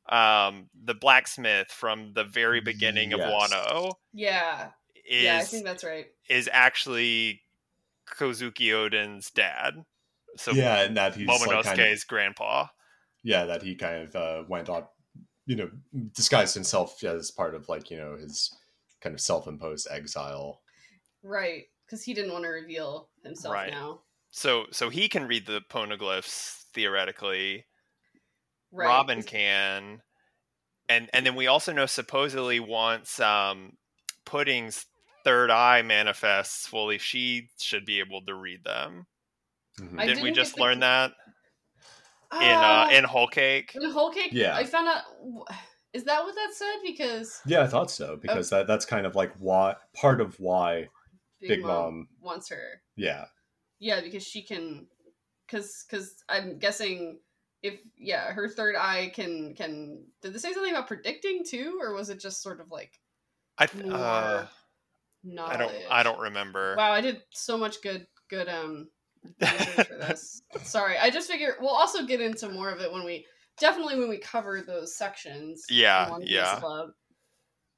Um, 0.09 0.69
the 0.73 0.95
blacksmith 0.95 1.71
from 1.71 2.13
the 2.13 2.23
very 2.23 2.61
beginning 2.61 3.13
of 3.13 3.19
Wano 3.21 3.93
yeah, 4.13 4.69
is 5.07 5.23
yeah, 5.23 5.37
I 5.37 5.43
think 5.43 5.65
that's 5.65 5.83
right. 5.83 6.07
Is 6.29 6.49
actually 6.51 7.41
Kozuki 8.07 8.73
Oden's 8.73 9.29
dad. 9.31 9.83
So 10.37 10.51
yeah, 10.51 10.81
and 10.83 10.95
that 10.95 11.15
he's 11.15 11.27
like 11.27 11.39
kind 11.65 11.79
of, 11.79 12.07
grandpa. 12.07 12.67
yeah, 13.23 13.45
that 13.45 13.63
he 13.63 13.75
kind 13.75 14.03
of 14.07 14.15
uh, 14.15 14.43
went 14.47 14.69
on, 14.69 14.83
you 15.45 15.55
know, 15.55 15.69
disguised 16.13 16.53
himself 16.53 17.03
as 17.03 17.31
part 17.31 17.55
of 17.55 17.67
like 17.67 17.89
you 17.91 17.97
know 17.97 18.15
his 18.15 18.55
kind 19.01 19.13
of 19.13 19.19
self-imposed 19.21 19.87
exile. 19.89 20.61
Right, 21.23 21.63
because 21.85 22.03
he 22.03 22.13
didn't 22.13 22.31
want 22.31 22.43
to 22.45 22.49
reveal 22.49 23.09
himself 23.23 23.53
Right. 23.53 23.71
now. 23.71 24.01
So 24.31 24.65
so 24.71 24.89
he 24.89 25.09
can 25.09 25.27
read 25.27 25.47
the 25.47 25.61
poneglyphs 25.69 26.65
theoretically. 26.73 27.65
Right. 28.71 28.85
Robin 28.85 29.19
'cause- 29.23 29.25
can. 29.31 30.01
And 30.87 31.09
and 31.13 31.25
then 31.25 31.35
we 31.35 31.47
also 31.47 31.73
know 31.73 31.87
supposedly 31.87 32.59
once 32.59 33.19
um 33.19 33.77
Pudding's 34.25 34.85
third 35.23 35.51
eye 35.51 35.81
manifests 35.81 36.67
fully, 36.67 36.97
she 36.97 37.49
should 37.59 37.85
be 37.85 37.99
able 37.99 38.21
to 38.25 38.33
read 38.35 38.63
them. 38.63 39.07
Mhm. 39.79 39.89
Didn't 39.91 39.97
we 39.99 40.05
didn't 40.07 40.23
get 40.25 40.35
just 40.35 40.55
the- 40.55 40.61
learn 40.61 40.79
that 40.81 41.11
in 42.33 42.37
Ah, 42.41 42.87
uh 42.87 42.91
in 42.91 43.03
Whole 43.03 43.27
Cake? 43.27 43.71
in 43.75 43.89
Whole 43.89 44.11
Cake. 44.11 44.31
Yeah. 44.33 44.55
I 44.55 44.63
found 44.65 44.87
out. 44.87 45.03
Is 45.93 46.03
that 46.03 46.23
what 46.23 46.35
that 46.35 46.53
said? 46.53 46.77
Because 46.85 47.41
Yeah, 47.45 47.63
I 47.63 47.67
thought 47.67 47.89
so 47.89 48.15
because 48.17 48.49
that 48.51 48.67
that's 48.67 48.85
kind 48.85 49.05
of 49.07 49.15
like 49.15 49.33
why 49.37 49.75
part 49.93 50.21
of 50.21 50.39
why 50.39 50.89
Big, 51.39 51.49
Big 51.49 51.61
Mom, 51.61 51.69
Mom. 51.71 52.07
wants 52.21 52.49
her. 52.49 52.81
Yeah, 52.95 53.25
Yeah, 53.79 54.01
because 54.01 54.23
she 54.27 54.43
can. 54.43 54.87
Because 55.47 55.83
because 55.89 56.23
I'm 56.29 56.59
guessing 56.59 57.21
if 57.63 57.79
yeah 57.97 58.31
her 58.33 58.47
third 58.47 58.75
eye 58.75 59.11
can 59.15 59.55
can 59.55 60.05
did 60.21 60.33
they 60.33 60.37
say 60.37 60.53
something 60.53 60.71
about 60.71 60.87
predicting 60.87 61.43
too 61.43 61.77
or 61.81 61.93
was 61.93 62.09
it 62.09 62.19
just 62.19 62.41
sort 62.43 62.61
of 62.61 62.69
like 62.71 62.99
I 63.57 63.65
th- 63.65 63.83
more 63.83 63.95
uh, 63.97 64.47
knowledge? 65.23 65.55
I 65.55 65.57
don't 65.57 65.73
I 65.89 66.03
don't 66.03 66.19
remember. 66.19 66.75
Wow, 66.77 66.91
I 66.91 67.01
did 67.01 67.21
so 67.31 67.57
much 67.57 67.81
good 67.81 68.07
good 68.29 68.47
um 68.47 68.87
for 69.39 69.83
this. 69.83 70.41
Sorry, 70.63 70.97
I 70.97 71.09
just 71.09 71.29
figure 71.29 71.55
we'll 71.59 71.69
also 71.69 72.05
get 72.05 72.21
into 72.21 72.49
more 72.49 72.69
of 72.69 72.79
it 72.79 72.91
when 72.91 73.03
we 73.03 73.25
definitely 73.59 73.99
when 73.99 74.09
we 74.09 74.17
cover 74.17 74.61
those 74.61 74.95
sections. 74.95 75.65
Yeah, 75.69 76.17
yeah. 76.21 76.59
Club, 76.59 76.91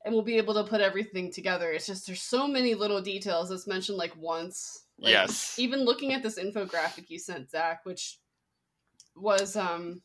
and 0.05 0.13
we'll 0.13 0.23
be 0.23 0.37
able 0.37 0.53
to 0.55 0.63
put 0.63 0.81
everything 0.81 1.31
together. 1.31 1.71
It's 1.71 1.87
just 1.87 2.07
there's 2.07 2.21
so 2.21 2.47
many 2.47 2.75
little 2.75 3.01
details 3.01 3.49
that's 3.49 3.67
mentioned 3.67 3.97
like 3.97 4.15
once. 4.15 4.85
Like, 4.99 5.11
Yes. 5.11 5.57
Even 5.57 5.83
looking 5.83 6.13
at 6.13 6.21
this 6.21 6.37
infographic 6.37 7.09
you 7.09 7.19
sent 7.19 7.49
Zach, 7.49 7.85
which 7.85 8.19
was 9.15 9.55
um. 9.55 10.01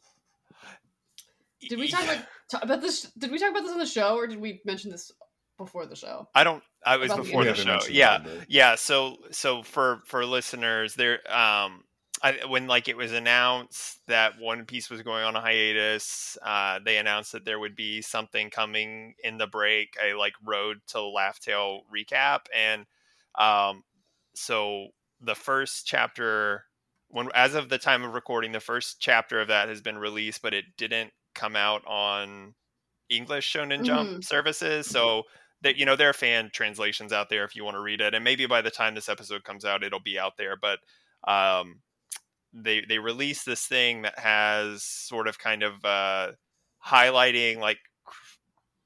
Did 1.69 1.78
we 1.78 1.88
talk 1.88 2.05
about 2.05 2.62
about 2.62 2.81
this? 2.81 3.11
Did 3.19 3.31
we 3.31 3.38
talk 3.38 3.50
about 3.50 3.62
this 3.62 3.73
on 3.73 3.78
the 3.78 3.87
show, 3.87 4.16
or 4.16 4.26
did 4.26 4.40
we 4.40 4.61
mention 4.64 4.90
this 4.90 5.11
before 5.59 5.87
the 5.87 5.97
show? 5.97 6.28
I 6.35 6.45
don't 6.45 6.62
I 6.87 6.97
was 6.97 7.11
About 7.12 7.25
the 7.25 7.31
before 7.31 7.45
the 7.45 7.55
show. 7.55 7.81
Yeah. 7.90 8.19
that, 8.19 8.47
yeah 8.49 8.75
so 8.76 9.16
so 9.31 9.62
for 9.62 10.02
for 10.07 10.25
listeners 10.25 10.95
there 10.95 11.16
um 11.31 11.83
I, 12.23 12.47
when 12.49 12.66
like 12.66 12.88
it 12.88 12.97
was 12.97 13.12
announced 13.12 14.00
that 14.07 14.38
one 14.40 14.64
piece 14.64 14.88
was 14.88 15.02
going 15.02 15.25
on 15.25 15.37
a 15.37 15.40
hiatus 15.40 16.38
uh 16.43 16.78
they 16.85 16.97
announced 16.97 17.33
that 17.33 17.45
there 17.45 17.59
would 17.59 17.76
be 17.76 18.00
something 18.00 18.49
coming 18.50 19.14
in 19.23 19.37
the 19.37 19.47
break 19.47 19.95
a 20.02 20.14
like 20.14 20.33
road 20.45 20.78
to 20.88 21.02
laugh 21.02 21.38
tale 21.40 21.83
recap 21.95 22.47
and 22.55 22.87
um 23.35 23.83
so 24.35 24.88
the 25.21 25.35
first 25.35 25.87
chapter 25.87 26.64
when 27.09 27.28
as 27.35 27.55
of 27.55 27.69
the 27.69 27.78
time 27.78 28.02
of 28.02 28.14
recording, 28.14 28.52
the 28.52 28.61
first 28.61 29.00
chapter 29.00 29.40
of 29.40 29.49
that 29.49 29.69
has 29.69 29.81
been 29.81 29.99
released, 29.99 30.43
but 30.43 30.52
it 30.55 30.64
didn't 30.76 31.12
come 31.35 31.57
out 31.57 31.85
on 31.87 32.55
English 33.09 33.52
Shonen 33.52 33.83
Jump 33.83 34.11
Mhm. 34.11 34.25
services. 34.25 34.87
So 34.88 35.23
that 35.62 35.76
you 35.76 35.86
know 35.86 35.96
there 35.96 36.10
are 36.10 36.14
fan 36.14 36.50
translations 36.52 37.12
out 37.12 37.28
there 37.28 37.44
if 37.44 37.56
you 37.56 37.64
want 37.64 37.76
to 37.76 37.80
read 37.80 38.00
it, 38.00 38.14
and 38.14 38.25
maybe 38.25 38.46
by 38.46 38.62
the 38.62 38.70
time 38.70 38.94
this 38.94 39.08
episode 39.08 39.44
comes 39.44 39.64
out, 39.64 39.82
it'll 39.84 40.00
be 40.00 40.18
out 40.18 40.36
there. 40.36 40.56
But 40.56 40.80
um, 41.26 41.80
they 42.52 42.82
they 42.82 42.98
released 42.98 43.46
this 43.46 43.66
thing 43.66 44.02
that 44.02 44.18
has 44.18 44.82
sort 44.84 45.28
of 45.28 45.38
kind 45.38 45.62
of 45.62 45.84
uh, 45.84 46.32
highlighting 46.86 47.58
like 47.58 47.78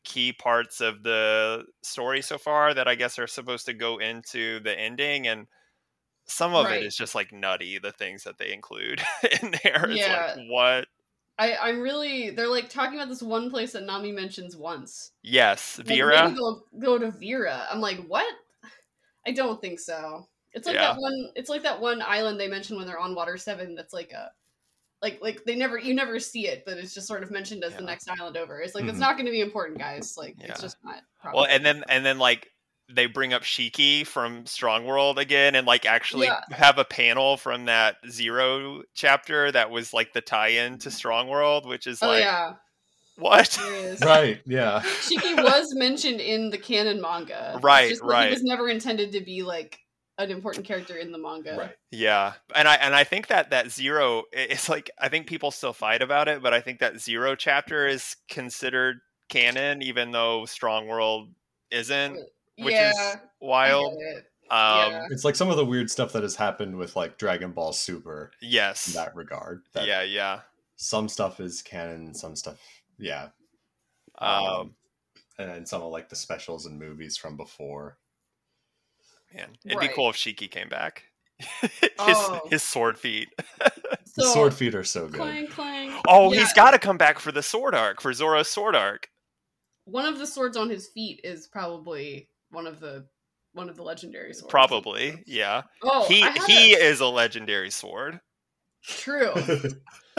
key 0.04 0.32
parts 0.32 0.80
of 0.80 1.02
the 1.02 1.64
story 1.82 2.22
so 2.22 2.38
far 2.38 2.72
that 2.74 2.88
I 2.88 2.94
guess 2.94 3.18
are 3.18 3.26
supposed 3.26 3.66
to 3.66 3.74
go 3.74 3.98
into 3.98 4.60
the 4.60 4.78
ending 4.78 5.26
and 5.26 5.46
some 6.26 6.54
of 6.54 6.66
Right. 6.66 6.82
it 6.82 6.84
is 6.86 6.96
just 6.96 7.14
like 7.14 7.32
nutty 7.32 7.78
the 7.78 7.92
things 7.92 8.24
that 8.24 8.38
they 8.38 8.52
include 8.52 9.02
in 9.42 9.52
there. 9.64 9.90
It's 9.90 10.06
Yeah. 10.06 10.34
like 10.36 10.46
what? 10.50 10.88
I, 11.40 11.56
I'm 11.56 11.80
really 11.80 12.30
they're 12.30 12.48
like 12.48 12.68
talking 12.68 12.96
about 12.96 13.08
this 13.08 13.22
one 13.22 13.50
place 13.50 13.72
that 13.72 13.84
Nami 13.84 14.12
mentions 14.12 14.56
once. 14.56 15.12
Yes, 15.22 15.78
Like, 15.78 15.86
Vera. 15.86 16.24
maybe 16.24 16.36
Go, 16.36 16.60
go 16.78 16.98
to 16.98 17.10
Vera. 17.10 17.66
I'm 17.70 17.80
like, 17.80 17.98
what? 18.06 18.30
I 19.26 19.32
don't 19.32 19.60
think 19.60 19.80
so. 19.80 20.28
It's 20.52 20.66
like 20.66 20.74
Yeah. 20.76 20.92
that 20.92 21.00
one. 21.00 21.30
It's 21.36 21.48
like 21.48 21.62
that 21.62 21.80
one 21.80 22.02
island 22.02 22.38
they 22.38 22.48
mention 22.48 22.76
when 22.76 22.86
they're 22.86 22.98
on 22.98 23.14
Water 23.14 23.36
Seven. 23.38 23.74
That's 23.74 23.94
like 23.94 24.12
a, 24.12 24.30
like 25.00 25.18
like 25.22 25.44
they 25.44 25.56
never 25.56 25.78
you 25.78 25.94
never 25.94 26.20
see 26.20 26.46
it, 26.46 26.64
but 26.66 26.76
it's 26.76 26.92
just 26.92 27.06
sort 27.06 27.22
of 27.22 27.30
mentioned 27.30 27.64
as 27.64 27.74
the 27.74 27.80
next 27.82 28.08
island 28.10 28.36
over. 28.36 28.60
It's 28.60 28.74
like 28.74 28.84
it's 28.84 28.98
Mhm. 28.98 29.00
not 29.00 29.16
going 29.16 29.26
to 29.26 29.32
be 29.32 29.40
important, 29.40 29.78
guys. 29.78 30.16
Like 30.18 30.36
Yeah. 30.38 30.48
it's 30.48 30.60
just 30.60 30.76
not. 30.84 31.02
Well, 31.32 31.46
and 31.46 31.64
then 31.64 31.84
and 31.88 32.04
then 32.04 32.18
like 32.18 32.50
they 32.94 33.06
bring 33.06 33.32
up 33.32 33.42
Shiki 33.42 34.06
from 34.06 34.46
Strong 34.46 34.84
World 34.86 35.18
again 35.18 35.54
and 35.54 35.66
like 35.66 35.86
actually 35.86 36.26
Yeah. 36.26 36.40
have 36.50 36.78
a 36.78 36.84
panel 36.84 37.36
from 37.36 37.66
that 37.66 37.96
Zero 38.10 38.82
chapter 38.94 39.50
that 39.52 39.70
was 39.70 39.92
like 39.94 40.12
the 40.12 40.20
tie-in 40.20 40.78
to 40.78 40.90
Strong 40.90 41.28
World, 41.28 41.66
which 41.66 41.86
is 41.86 42.02
oh 42.02 42.08
like 42.08 42.24
yeah, 42.24 42.54
what? 43.16 43.58
Right. 44.02 44.40
Yeah. 44.46 44.80
Shiki 44.84 45.36
was 45.36 45.74
mentioned 45.74 46.20
in 46.20 46.50
the 46.50 46.58
canon 46.58 47.00
manga. 47.00 47.58
Right, 47.62 47.90
just 47.90 48.02
that 48.02 48.06
right. 48.08 48.28
He 48.28 48.34
was 48.34 48.42
never 48.42 48.68
intended 48.68 49.12
to 49.12 49.20
be 49.20 49.42
like 49.42 49.78
an 50.18 50.30
important 50.30 50.66
character 50.66 50.96
in 50.96 51.12
the 51.12 51.18
manga. 51.18 51.56
Right. 51.56 51.76
Yeah, 51.90 52.34
and 52.54 52.68
I 52.68 52.74
and 52.76 52.94
I 52.94 53.04
think 53.04 53.28
that 53.28 53.50
that 53.50 53.70
zero 53.70 54.20
i- 54.34 54.48
it's 54.50 54.68
like 54.68 54.90
I 54.98 55.08
think 55.08 55.26
people 55.26 55.50
still 55.50 55.72
fight 55.72 56.02
about 56.02 56.28
it, 56.28 56.42
but 56.42 56.52
I 56.52 56.60
think 56.60 56.80
that 56.80 56.98
zero 57.00 57.34
chapter 57.34 57.86
is 57.86 58.16
considered 58.28 58.98
canon, 59.28 59.80
even 59.82 60.10
though 60.10 60.44
Strong 60.46 60.88
World 60.88 61.30
isn't, 61.70 62.18
which 62.60 62.74
yeah, 62.74 62.90
is 62.90 63.16
wild. 63.40 63.94
it. 64.00 64.26
Um, 64.50 64.90
Yeah. 64.92 65.06
It's 65.10 65.24
like 65.24 65.36
some 65.36 65.48
of 65.50 65.56
the 65.56 65.64
weird 65.64 65.90
stuff 65.90 66.12
that 66.12 66.22
has 66.22 66.36
happened 66.36 66.76
with 66.76 66.96
like 66.96 67.18
Dragon 67.18 67.52
Ball 67.52 67.72
Super 67.72 68.30
Yes. 68.40 68.88
in 68.88 68.94
that 68.94 69.14
regard. 69.14 69.62
That 69.74 69.86
yeah, 69.86 70.02
yeah. 70.02 70.40
Some 70.76 71.08
stuff 71.08 71.40
is 71.40 71.62
canon, 71.62 72.14
some 72.14 72.34
stuff, 72.34 72.58
yeah. 72.98 73.28
Um, 74.18 74.74
and 75.38 75.48
then 75.48 75.66
some 75.66 75.82
of 75.82 75.90
like 75.92 76.08
the 76.08 76.16
specials 76.16 76.66
and 76.66 76.78
movies 76.78 77.16
from 77.16 77.36
before. 77.36 77.98
man, 79.34 79.50
it'd 79.64 79.78
be 79.80 79.88
cool 79.88 80.10
if 80.10 80.16
Shiki 80.16 80.50
came 80.50 80.68
back. 80.68 81.04
his 81.60 81.70
Oh. 81.98 82.40
his 82.50 82.62
sword 82.62 82.98
feet. 82.98 83.28
The 84.16 84.24
So, 84.24 84.32
sword 84.34 84.54
feet 84.54 84.74
are 84.74 84.82
so 84.82 85.06
good. 85.06 85.20
clang 85.20 85.46
clang. 85.46 85.92
Oh, 86.08 86.32
Yeah, 86.32 86.40
he's 86.40 86.52
got 86.52 86.72
to 86.72 86.80
come 86.80 86.98
back 86.98 87.20
for 87.20 87.30
the 87.30 87.44
sword 87.44 87.76
arc 87.76 88.00
for 88.00 88.12
Zoro's 88.12 88.48
sword 88.48 88.74
arc. 88.74 89.08
one 89.84 90.04
of 90.04 90.18
the 90.18 90.26
swords 90.26 90.56
on 90.56 90.68
his 90.68 90.88
feet 90.88 91.20
is 91.22 91.46
probably 91.46 92.28
one 92.50 92.66
of 92.66 92.80
the 92.80 93.06
one 93.52 93.68
of 93.68 93.76
the 93.76 93.82
legendary 93.82 94.32
swords. 94.34 94.50
Probably, 94.50 95.22
yeah. 95.26 95.62
Oh, 95.82 96.06
he 96.06 96.24
he 96.46 96.74
a- 96.74 96.78
is 96.78 97.00
a 97.00 97.06
legendary 97.06 97.70
sword. 97.70 98.20
true. 98.84 99.32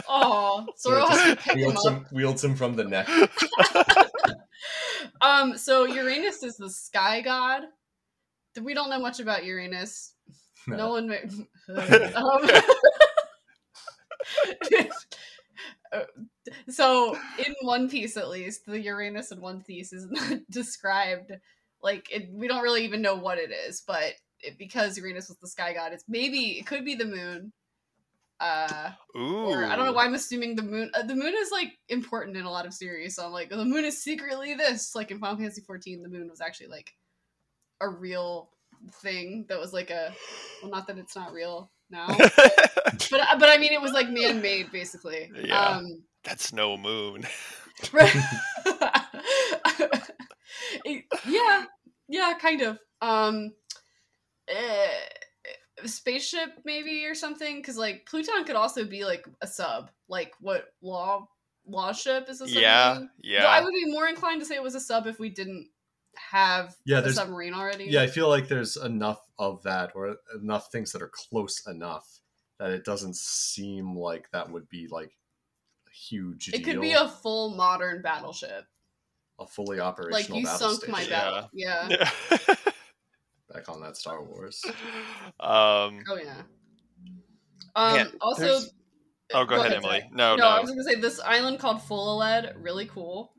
Oh, 0.10 0.66
Zoro 0.80 1.06
has 1.06 1.30
to 1.30 1.36
pick 1.36 1.58
him 1.58 1.60
wields, 1.60 1.86
up. 1.86 1.94
him, 1.94 2.06
wields 2.12 2.44
him 2.44 2.56
from 2.56 2.76
the 2.76 2.86
neck. 2.86 3.08
Um, 5.22 5.58
so 5.58 5.86
Uranus 5.86 6.42
is 6.44 6.58
the 6.58 6.70
sky 6.70 7.22
god. 7.22 7.64
We 8.60 8.74
don't 8.74 8.90
know 8.90 9.00
much 9.00 9.20
about 9.20 9.46
Uranus. 9.46 10.14
No 10.68 10.90
one. 10.90 11.08
Ma- 11.08 11.76
um, 15.94 16.04
so 16.70 17.16
in 17.46 17.56
One 17.62 17.90
Piece, 17.90 18.18
at 18.18 18.30
least, 18.30 18.66
the 18.66 18.80
Uranus 18.80 19.32
in 19.32 19.42
One 19.42 19.62
Piece 19.62 19.94
is 19.94 20.08
not 20.10 20.40
described. 20.50 21.32
Like 21.84 22.12
it, 22.12 22.30
we 22.32 22.48
don't 22.48 22.64
really 22.64 22.84
even 22.84 23.02
know 23.02 23.16
what 23.16 23.38
it 23.38 23.52
is, 23.52 23.82
but 23.86 24.14
it, 24.42 24.58
because 24.58 24.98
Uranus 24.98 25.30
was 25.30 25.38
the 25.38 25.48
sky 25.48 25.74
god, 25.74 25.94
it's 25.94 26.04
maybe 26.08 26.60
it 26.60 26.66
could 26.66 26.86
be 26.86 26.96
the 26.96 27.06
moon. 27.06 27.54
Uh, 28.40 28.90
Ooh. 29.16 29.52
or 29.52 29.66
I 29.66 29.76
don't 29.76 29.86
know 29.86 29.92
why 29.92 30.06
I'm 30.06 30.16
assuming 30.16 30.56
the 30.56 30.64
moon. 30.64 30.90
Uh, 30.96 31.04
the 31.04 31.16
moon 31.16 31.34
is 31.38 31.52
like 31.52 31.78
important 31.90 32.36
in 32.36 32.46
a 32.46 32.52
lot 32.52 32.66
of 32.66 32.74
series, 32.74 33.16
so 33.16 33.26
I'm 33.26 33.32
like, 33.32 33.50
the 33.50 33.64
moon 33.64 33.86
is 33.86 34.02
secretly 34.02 34.56
this. 34.56 34.96
Like 34.96 35.12
in 35.12 35.20
Final 35.20 35.38
Fantasy 35.38 35.62
14, 35.62 36.02
the 36.02 36.10
moon 36.10 36.28
was 36.28 36.42
actually 36.42 36.68
like 36.68 36.96
a 37.80 37.88
real 37.88 38.50
thing 39.02 39.46
that 39.48 39.60
was 39.60 39.74
like 39.74 39.92
a. 39.92 40.14
Well, 40.62 40.72
not 40.72 40.88
that 40.88 40.98
it's 40.98 41.16
not 41.16 41.34
real 41.34 41.72
now, 41.92 42.08
but 42.18 43.12
but 43.12 43.50
I 43.50 43.58
mean, 43.60 43.74
it 43.74 43.82
was 43.82 43.92
like 43.92 44.10
man 44.10 44.42
made 44.42 44.72
basically. 44.72 45.32
Yeah. 45.36 45.60
Um, 45.60 46.04
That's 46.24 46.52
no 46.52 46.78
moon. 46.78 47.28
right. 47.92 48.16
It- 50.86 51.06
yeah, 51.28 51.66
yeah, 52.08 52.34
kind 52.40 52.62
of. 52.62 52.80
Um, 53.02 53.54
eh, 54.48 54.90
spaceship 55.86 56.50
maybe 56.66 57.06
or 57.06 57.16
something 57.16 57.58
because 57.58 57.78
like 57.78 58.06
Pluton 58.06 58.44
could 58.44 58.56
also 58.56 58.86
be 58.86 59.04
like 59.06 59.26
a 59.42 59.48
sub, 59.48 59.90
like 60.08 60.34
what 60.40 60.74
law 60.82 61.28
law 61.66 61.92
ship 61.94 62.28
is 62.30 62.42
a 62.42 62.48
submarine. 62.48 63.10
yeah, 63.24 63.42
Though 63.44 63.48
I 63.48 63.62
would 63.62 63.72
be 63.74 63.92
more 63.92 64.08
inclined 64.08 64.42
to 64.42 64.46
say 64.46 64.56
it 64.56 64.64
was 64.64 64.76
a 64.76 64.80
sub 64.80 65.08
if 65.08 65.20
we 65.20 65.30
didn't 65.30 65.68
have 66.16 66.76
Yeah, 66.86 67.00
a 67.00 67.02
there's- 67.02 67.16
submarine 67.16 67.54
already. 67.54 67.86
Yeah, 67.86 68.02
I 68.02 68.08
feel 68.08 68.28
like 68.30 68.48
there's 68.48 68.78
enough 68.78 69.26
of 69.40 69.64
that, 69.64 69.92
or 69.96 70.18
enough 70.36 70.72
things 70.72 70.92
that 70.92 71.02
are 71.02 71.12
close 71.14 71.66
enough 71.68 72.20
that 72.60 72.72
it 72.72 72.84
doesn't 72.84 73.16
seem 73.16 73.96
like 73.98 74.30
that 74.32 74.52
would 74.52 74.68
be 74.70 74.88
like 74.88 75.18
a 75.88 75.92
huge 75.92 76.50
it 76.50 76.58
deal. 76.64 76.74
could 76.74 76.82
be 76.82 76.92
a 76.94 77.08
full 77.08 77.56
modern 77.56 78.02
battleship. 78.02 78.66
A 79.42 79.48
fully 79.48 79.80
operational 79.80 80.20
Like 80.20 80.30
you 80.30 80.46
battle 80.46 80.70
sunk 80.76 80.88
my 80.90 81.02
station. 81.04 81.20
battle. 81.20 81.50
Yeah. 81.54 81.88
Back 83.54 83.68
on 83.68 83.82
that 83.82 83.98
Star 83.98 84.24
Wars. 84.24 84.64
um. 85.40 86.00
Oh 86.10 86.18
yeah. 86.24 86.42
Um. 87.76 87.94
Man, 87.96 88.12
also. 88.22 88.42
there's- 88.42 88.70
Oh, 89.34 89.46
go, 89.46 89.56
ahead, 89.56 89.72
Zach. 89.72 89.78
Emily. 89.82 90.04
No, 90.12 90.36
No, 90.36 90.44
no. 90.44 90.48
I 90.50 90.60
was 90.60 90.72
gonna 90.72 90.84
say 90.84 90.96
this 90.96 91.18
island 91.22 91.58
called 91.60 91.78
Fuloled, 91.80 92.52
really 92.58 92.86
cool. 92.86 93.32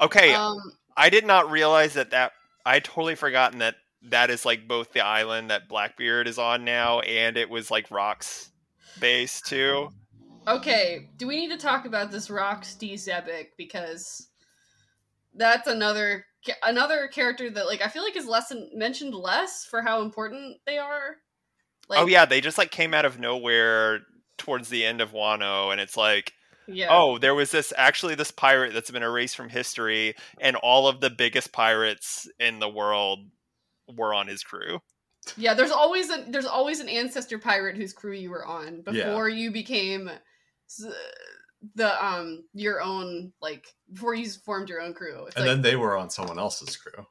Okay, 0.00 0.34
Um, 0.34 0.56
I 0.96 1.08
did 1.08 1.24
not 1.24 1.52
realize 1.52 1.94
that 1.94 2.10
that 2.10 2.32
I 2.64 2.80
totally 2.80 3.14
forgotten 3.14 3.60
that 3.60 3.76
that 4.02 4.28
is 4.30 4.44
like 4.44 4.66
both 4.66 4.92
the 4.92 5.02
island 5.02 5.50
that 5.50 5.68
Blackbeard 5.68 6.26
is 6.26 6.36
on 6.38 6.64
now, 6.64 6.98
and 6.98 7.36
it 7.36 7.48
was 7.48 7.70
like 7.70 7.92
rocks 7.92 8.50
base 8.98 9.40
too. 9.40 9.90
okay, 10.48 11.10
do 11.16 11.28
we 11.28 11.36
need 11.36 11.50
to 11.50 11.58
talk 11.58 11.86
about 11.86 12.10
this 12.10 12.28
rocks 12.28 12.74
D 12.74 12.94
Xebec 12.94 13.50
because 13.56 14.28
that's 15.36 15.68
another 15.68 16.24
another 16.62 17.08
character 17.08 17.50
that 17.50 17.66
like 17.66 17.82
I 17.82 17.88
feel 17.88 18.02
like 18.02 18.16
is 18.16 18.26
less 18.26 18.52
mentioned 18.74 19.14
less 19.14 19.64
for 19.64 19.82
how 19.82 20.02
important 20.02 20.58
they 20.66 20.78
are. 20.78 21.16
Oh, 21.88 21.94
like, 21.94 22.00
oh 22.00 22.06
yeah, 22.06 22.24
they 22.24 22.40
just 22.40 22.58
like 22.58 22.70
came 22.70 22.94
out 22.94 23.04
of 23.04 23.18
nowhere 23.18 24.00
towards 24.38 24.68
the 24.68 24.84
end 24.84 25.00
of 25.00 25.12
Wano, 25.12 25.72
and 25.72 25.80
it's 25.80 25.96
like, 25.96 26.32
yeah. 26.66 26.88
oh, 26.90 27.18
there 27.18 27.34
was 27.34 27.50
this 27.50 27.72
actually 27.76 28.14
this 28.14 28.30
pirate 28.30 28.74
that's 28.74 28.90
been 28.90 29.02
erased 29.02 29.36
from 29.36 29.48
history, 29.48 30.14
and 30.40 30.56
all 30.56 30.88
of 30.88 31.00
the 31.00 31.10
biggest 31.10 31.52
pirates 31.52 32.28
in 32.38 32.58
the 32.58 32.68
world 32.68 33.20
were 33.96 34.12
on 34.12 34.26
his 34.26 34.42
crew. 34.42 34.80
Yeah, 35.36 35.54
there's 35.54 35.72
always 35.72 36.10
a 36.10 36.24
there's 36.28 36.46
always 36.46 36.80
an 36.80 36.88
ancestor 36.88 37.38
pirate 37.38 37.76
whose 37.76 37.92
crew 37.92 38.14
you 38.14 38.30
were 38.30 38.46
on 38.46 38.82
Yeah. 38.90 39.06
before 39.06 39.28
you 39.28 39.50
became 39.50 40.08
s- 40.08 40.92
the 41.74 42.04
um 42.04 42.44
your 42.52 42.80
own 42.80 43.32
like 43.40 43.66
before 43.92 44.14
you 44.14 44.28
formed 44.28 44.68
your 44.68 44.80
own 44.80 44.94
crew. 44.94 45.26
It's 45.26 45.36
And 45.36 45.46
like 45.46 45.54
then 45.56 45.62
they 45.62 45.76
were 45.76 45.96
on 45.96 46.10
someone 46.10 46.38
else's 46.38 46.76
crew. 46.76 47.04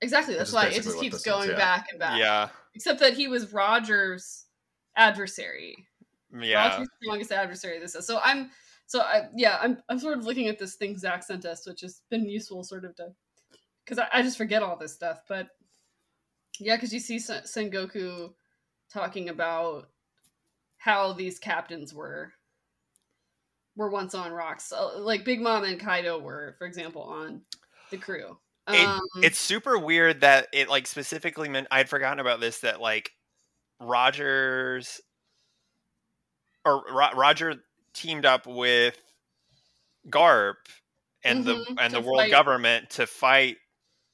exactly 0.00 0.34
that's 0.34 0.52
why 0.52 0.66
it 0.66 0.82
just 0.82 0.98
keeps 1.00 1.14
this 1.14 1.20
is, 1.20 1.24
going 1.26 1.50
yeah. 1.50 1.56
back 1.56 1.86
and 1.90 1.98
back. 1.98 2.18
Yeah, 2.18 2.48
Except 2.74 3.00
that 3.00 3.14
he 3.14 3.28
was 3.28 3.52
Roger's 3.52 4.44
adversary. 4.96 5.76
yeah. 6.38 6.70
Roger's 6.70 6.88
strongest 7.02 7.32
adversary. 7.32 7.78
This 7.78 7.94
is 7.94 8.06
so 8.06 8.18
I'm 8.22 8.50
so 8.86 9.00
I 9.00 9.28
yeah 9.34 9.58
I'm 9.60 9.78
I'm 9.88 9.98
sort 9.98 10.18
of 10.18 10.24
looking 10.24 10.48
at 10.48 10.58
this 10.58 10.74
thing 10.74 10.98
Zach 10.98 11.22
sent 11.22 11.44
us, 11.46 11.66
which 11.66 11.80
has 11.82 12.02
been 12.10 12.28
useful 12.28 12.62
sort 12.64 12.84
of 12.84 12.94
to 12.96 13.08
because 13.84 13.98
I, 13.98 14.08
I 14.18 14.22
just 14.22 14.36
forget 14.36 14.62
all 14.62 14.76
this 14.76 14.92
stuff. 14.92 15.20
But 15.28 15.48
yeah, 16.58 16.76
because 16.76 16.92
you 16.92 17.00
see 17.00 17.18
Sen- 17.18 17.44
Sengoku 17.44 18.32
talking 18.92 19.28
about 19.28 19.88
how 20.78 21.12
these 21.12 21.38
captains 21.38 21.92
were 21.94 22.32
were 23.76 23.90
once 23.90 24.14
on 24.14 24.32
rocks, 24.32 24.72
like 24.96 25.24
Big 25.24 25.40
Mom 25.40 25.64
and 25.64 25.78
Kaido 25.78 26.18
were, 26.18 26.54
for 26.58 26.66
example, 26.66 27.02
on 27.02 27.42
the 27.90 27.98
crew. 27.98 28.38
It- 28.68 28.86
Um, 28.86 29.00
it's 29.22 29.38
super 29.38 29.78
weird 29.78 30.22
that 30.22 30.48
it 30.52 30.68
like 30.68 30.86
specifically 30.88 31.48
meant 31.48 31.68
I'd 31.70 31.88
forgotten 31.88 32.18
about 32.18 32.40
this 32.40 32.60
that 32.60 32.80
like 32.80 33.12
Rogers 33.80 35.00
or 36.64 36.84
Ro- 36.90 37.12
Roger 37.14 37.62
teamed 37.92 38.26
up 38.26 38.46
with 38.46 39.00
Garp 40.08 40.56
and 41.22 41.44
the 41.44 41.54
Mhm, 41.54 41.76
and 41.78 41.92
the 41.94 42.00
world 42.00 42.22
fight- 42.22 42.30
government 42.30 42.90
to 42.90 43.06
fight 43.06 43.58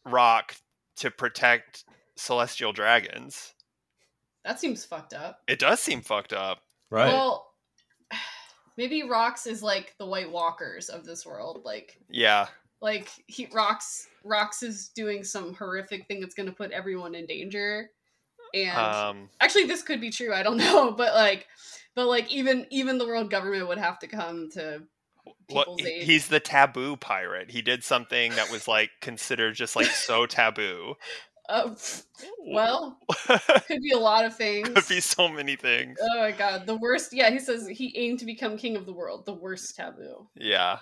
Rock 0.05 0.55
to 0.96 1.11
protect 1.11 1.85
celestial 2.16 2.72
dragons. 2.72 3.55
That 4.44 4.59
seems 4.61 4.85
fucked 4.85 5.14
up. 5.14 5.42
It 5.46 5.59
does 5.61 5.81
seem 5.81 6.03
fucked 6.03 6.33
up. 6.33 6.62
Right. 6.90 7.07
Well, 7.12 7.52
maybe 8.77 9.03
Rocks 9.03 9.47
is 9.47 9.63
like 9.63 9.95
the 9.99 10.07
White 10.07 10.31
Walkers 10.31 10.89
of 10.89 11.05
this 11.05 11.25
world. 11.27 11.63
Like, 11.65 11.99
Yeah. 12.11 12.47
like 12.81 13.09
he 13.27 13.49
Rocks 13.53 14.09
Rocks 14.25 14.63
is 14.63 14.89
doing 14.89 15.25
some 15.25 15.55
horrific 15.55 16.07
thing 16.07 16.21
that's 16.21 16.35
going 16.35 16.49
to 16.49 16.55
put 16.55 16.71
everyone 16.73 17.15
in 17.15 17.27
danger. 17.27 17.91
And 18.55 18.77
Um 18.79 19.29
actually, 19.41 19.65
this 19.65 19.83
could 19.83 20.01
be 20.01 20.11
true. 20.11 20.33
I 20.33 20.43
don't 20.43 20.57
know, 20.59 20.93
but 20.93 21.15
like, 21.15 21.47
but 21.95 22.07
like 22.07 22.31
even 22.31 22.67
even 22.71 22.99
the 22.99 23.07
world 23.07 23.31
government 23.31 23.69
would 23.69 23.79
have 23.79 23.99
to 24.01 24.07
come 24.07 24.51
to 24.53 24.83
well, 25.51 25.77
aid. 25.81 26.03
he's 26.05 26.29
the 26.29 26.41
taboo 26.41 26.97
pirate. 26.97 27.51
He 27.51 27.63
did 27.63 27.85
something 27.85 28.33
that 28.37 28.51
was 28.51 28.67
like 28.67 28.91
considered 29.01 29.55
just 29.55 29.77
like 29.77 29.87
so 29.87 30.27
taboo. 30.27 30.95
Uh, 31.53 31.75
well, 32.47 32.99
could 33.67 33.83
be 33.83 33.91
a 33.93 33.99
lot 33.99 34.25
of 34.25 34.35
things. 34.35 34.71
could 34.71 34.88
be 34.88 35.01
so 35.01 35.29
many 35.29 35.55
things. 35.55 35.99
Oh 36.01 36.19
my 36.19 36.33
god, 36.33 36.67
the 36.67 36.77
worst. 36.77 37.12
Yeah, 37.12 37.31
he 37.31 37.38
says 37.38 37.69
he 37.69 37.95
aimed 37.97 38.21
to 38.21 38.25
become 38.25 38.57
king 38.57 38.75
of 38.75 38.87
the 38.87 38.93
world. 38.93 39.27
The 39.27 39.35
worst 39.35 39.77
taboo. 39.77 40.29
Yeah. 40.35 40.79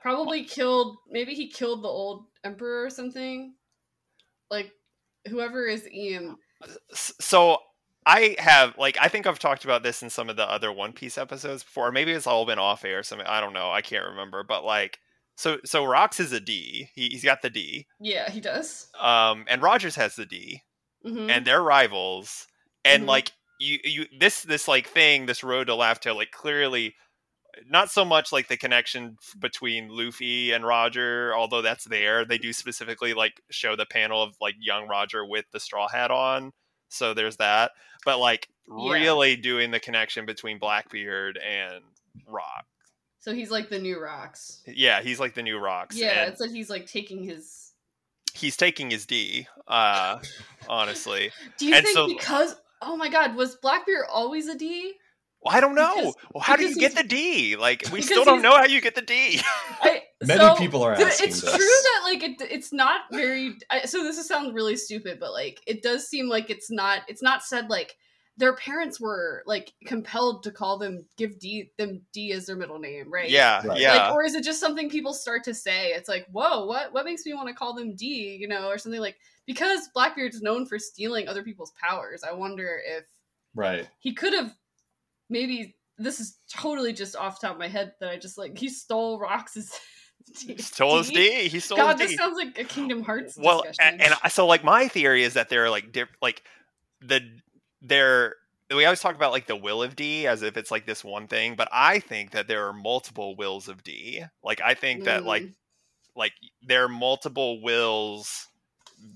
Probably 0.00 0.44
killed. 0.44 0.96
Maybe 1.10 1.34
he 1.34 1.50
killed 1.50 1.84
the 1.84 1.88
old 1.88 2.24
emperor 2.42 2.84
or 2.84 2.90
something. 2.90 3.54
Like 4.50 4.72
whoever 5.28 5.66
is 5.66 5.86
Ian. 5.90 6.36
So 6.94 7.58
I 8.06 8.36
have 8.38 8.78
like 8.78 8.96
I 8.98 9.08
think 9.08 9.26
I've 9.26 9.38
talked 9.38 9.64
about 9.64 9.82
this 9.82 10.02
in 10.02 10.08
some 10.08 10.30
of 10.30 10.36
the 10.36 10.50
other 10.50 10.72
One 10.72 10.94
Piece 10.94 11.18
episodes 11.18 11.62
before. 11.62 11.92
Maybe 11.92 12.12
it's 12.12 12.26
all 12.26 12.46
been 12.46 12.58
off 12.58 12.84
air 12.86 13.00
or 13.00 13.02
something. 13.02 13.26
I 13.26 13.42
don't 13.42 13.52
know. 13.52 13.70
I 13.70 13.82
can't 13.82 14.06
remember. 14.06 14.42
But 14.42 14.64
like 14.64 15.00
so 15.36 15.58
so 15.64 15.84
Rox 15.84 16.20
is 16.20 16.32
a 16.32 16.40
D. 16.40 16.88
He, 16.94 17.08
he's 17.08 17.24
got 17.24 17.42
the 17.42 17.50
D. 17.50 17.86
Yeah, 18.00 18.30
he 18.30 18.40
does. 18.40 18.88
Um 19.00 19.44
and 19.48 19.62
Rogers 19.62 19.96
has 19.96 20.16
the 20.16 20.26
D. 20.26 20.62
hmm 21.04 21.30
And 21.30 21.46
they're 21.46 21.62
rivals. 21.62 22.46
And 22.84 23.04
Mhm. 23.04 23.08
like 23.08 23.32
you 23.60 23.78
you 23.84 24.06
this 24.18 24.42
this 24.42 24.68
like 24.68 24.86
thing, 24.88 25.26
this 25.26 25.42
road 25.44 25.68
to 25.68 25.74
Laugh 25.74 26.00
Tale, 26.00 26.16
like 26.16 26.30
clearly 26.30 26.94
not 27.68 27.88
so 27.90 28.04
much 28.04 28.32
like 28.32 28.48
the 28.48 28.56
connection 28.56 29.16
between 29.38 29.88
Luffy 29.88 30.50
and 30.52 30.64
Roger, 30.66 31.32
although 31.36 31.62
that's 31.62 31.84
there. 31.84 32.24
They 32.24 32.38
do 32.38 32.52
specifically 32.52 33.14
like 33.14 33.40
show 33.50 33.76
the 33.76 33.86
panel 33.86 34.22
of 34.22 34.34
like 34.40 34.56
young 34.58 34.88
Roger 34.88 35.24
with 35.24 35.44
the 35.52 35.60
straw 35.60 35.88
hat 35.88 36.10
on. 36.10 36.52
So 36.88 37.14
there's 37.14 37.36
that. 37.36 37.70
But 38.04 38.18
like 38.18 38.48
Yeah. 38.68 38.90
really 38.92 39.36
doing 39.36 39.70
the 39.70 39.80
connection 39.80 40.26
between 40.26 40.58
Blackbeard 40.58 41.38
and 41.38 41.84
Rock. 42.26 42.66
So 43.24 43.32
he's 43.32 43.50
like 43.50 43.70
the 43.70 43.78
new 43.78 43.98
rocks. 43.98 44.60
Yeah, 44.66 45.00
he's 45.00 45.18
like 45.18 45.32
the 45.34 45.42
new 45.42 45.56
Rocks. 45.56 45.96
Yeah, 45.96 46.24
and 46.24 46.30
it's 46.32 46.42
like 46.42 46.50
he's 46.50 46.68
like 46.68 46.86
taking 46.86 47.24
his. 47.24 47.72
he's 48.34 48.54
taking 48.54 48.90
his 48.90 49.06
D, 49.06 49.46
uh, 49.66 50.18
honestly. 50.68 51.30
Do 51.56 51.64
you 51.64 51.74
And 51.74 51.86
think 51.86 51.94
so- 51.96 52.06
because? 52.06 52.54
Oh 52.82 52.98
my 52.98 53.08
God, 53.08 53.34
was 53.34 53.56
Blackbeard 53.56 54.04
always 54.12 54.46
a 54.48 54.54
D? 54.58 54.92
Well, 55.40 55.56
I 55.56 55.60
don't 55.60 55.74
know. 55.74 55.94
Because- 55.96 56.14
well, 56.34 56.42
how 56.42 56.56
do 56.56 56.68
you 56.68 56.74
get 56.76 56.94
the 56.94 57.02
D? 57.02 57.56
Like, 57.56 57.84
we 57.90 58.02
still 58.02 58.26
don't 58.26 58.42
know 58.42 58.54
how 58.58 58.66
you 58.66 58.82
get 58.82 58.94
the 58.94 59.00
D. 59.00 59.40
I, 59.80 60.02
Many 60.22 60.40
so, 60.40 60.54
people 60.56 60.82
are 60.82 60.92
asking 60.92 61.28
It's 61.28 61.40
this. 61.40 61.50
true 61.50 61.58
that 61.58 62.00
like 62.04 62.22
it, 62.22 62.42
it's 62.52 62.74
not 62.74 63.02
very. 63.10 63.56
I, 63.70 63.86
so 63.86 64.02
this 64.04 64.18
is 64.18 64.28
sound 64.28 64.54
really 64.54 64.76
stupid, 64.76 65.18
but 65.18 65.32
like 65.32 65.62
it 65.66 65.82
does 65.82 66.06
seem 66.08 66.28
like 66.28 66.50
it's 66.50 66.70
not. 66.70 67.00
It's 67.08 67.22
not 67.22 67.42
said 67.42 67.70
like 67.70 67.96
their 68.36 68.54
parents 68.56 69.00
were 69.00 69.42
like 69.46 69.72
compelled 69.86 70.42
to 70.42 70.50
call 70.50 70.76
them 70.78 71.04
give 71.16 71.38
D 71.38 71.70
them 71.78 72.00
D 72.12 72.32
as 72.32 72.46
their 72.46 72.56
middle 72.56 72.78
name, 72.78 73.12
right? 73.12 73.30
yeah, 73.30 73.64
Right. 73.64 73.78
yeah. 73.80 74.06
Like, 74.08 74.14
or 74.14 74.24
is 74.24 74.34
it 74.34 74.42
just 74.44 74.58
something 74.60 74.90
people 74.90 75.12
start 75.12 75.44
to 75.44 75.54
say? 75.54 75.92
It's 75.92 76.08
like, 76.08 76.26
whoa, 76.32 76.66
what 76.66 76.92
what 76.92 77.04
makes 77.04 77.24
me 77.24 77.34
want 77.34 77.48
to 77.48 77.54
call 77.54 77.74
them 77.74 77.94
D? 77.94 78.36
You 78.40 78.48
know, 78.48 78.68
or 78.68 78.78
something 78.78 79.00
like 79.00 79.16
because 79.46 79.88
Blackbeard's 79.94 80.42
known 80.42 80.66
for 80.66 80.78
stealing 80.78 81.28
other 81.28 81.42
people's 81.42 81.72
powers. 81.80 82.24
I 82.24 82.32
wonder 82.32 82.80
if 82.84 83.04
right. 83.54 83.88
he 84.00 84.12
could 84.14 84.32
have 84.32 84.52
maybe 85.30 85.76
this 85.96 86.18
is 86.18 86.38
totally 86.52 86.92
just 86.92 87.14
off 87.14 87.40
the 87.40 87.46
top 87.46 87.56
of 87.56 87.60
my 87.60 87.68
head 87.68 87.92
that 88.00 88.10
I 88.10 88.16
just 88.18 88.36
like 88.36 88.58
he 88.58 88.68
stole 88.68 89.20
Rox's 89.20 89.70
he 90.44 90.56
stole 90.56 90.98
his 90.98 91.10
D. 91.10 91.48
He 91.48 91.60
stole 91.60 91.78
God, 91.78 91.92
his 91.92 91.98
this 92.00 92.10
D. 92.10 92.16
sounds 92.16 92.36
like 92.36 92.58
a 92.58 92.64
Kingdom 92.64 93.02
Hearts 93.04 93.36
well, 93.40 93.62
discussion. 93.62 94.00
and, 94.00 94.14
and 94.22 94.32
so 94.32 94.46
like 94.48 94.64
my 94.64 94.88
theory 94.88 95.22
is 95.22 95.34
that 95.34 95.48
they're 95.50 95.70
like 95.70 95.92
diff- 95.92 96.08
like 96.20 96.42
the 97.00 97.20
they're 97.84 98.34
we 98.74 98.84
always 98.86 99.00
talk 99.00 99.14
about 99.14 99.30
like 99.32 99.46
the 99.46 99.54
will 99.56 99.82
of 99.82 99.94
D 99.94 100.26
as 100.26 100.42
if 100.42 100.56
it's 100.56 100.70
like 100.70 100.86
this 100.86 101.04
one 101.04 101.26
thing, 101.28 101.54
but 101.54 101.68
I 101.70 101.98
think 102.00 102.30
that 102.32 102.48
there 102.48 102.66
are 102.66 102.72
multiple 102.72 103.36
wills 103.36 103.68
of 103.68 103.84
D. 103.84 104.24
Like 104.42 104.60
I 104.64 104.74
think 104.74 105.04
that 105.04 105.24
like 105.24 105.42
Mm. 105.44 105.54
like 106.16 106.32
there 106.62 106.84
are 106.84 106.88
multiple 106.88 107.60
wills 107.62 108.48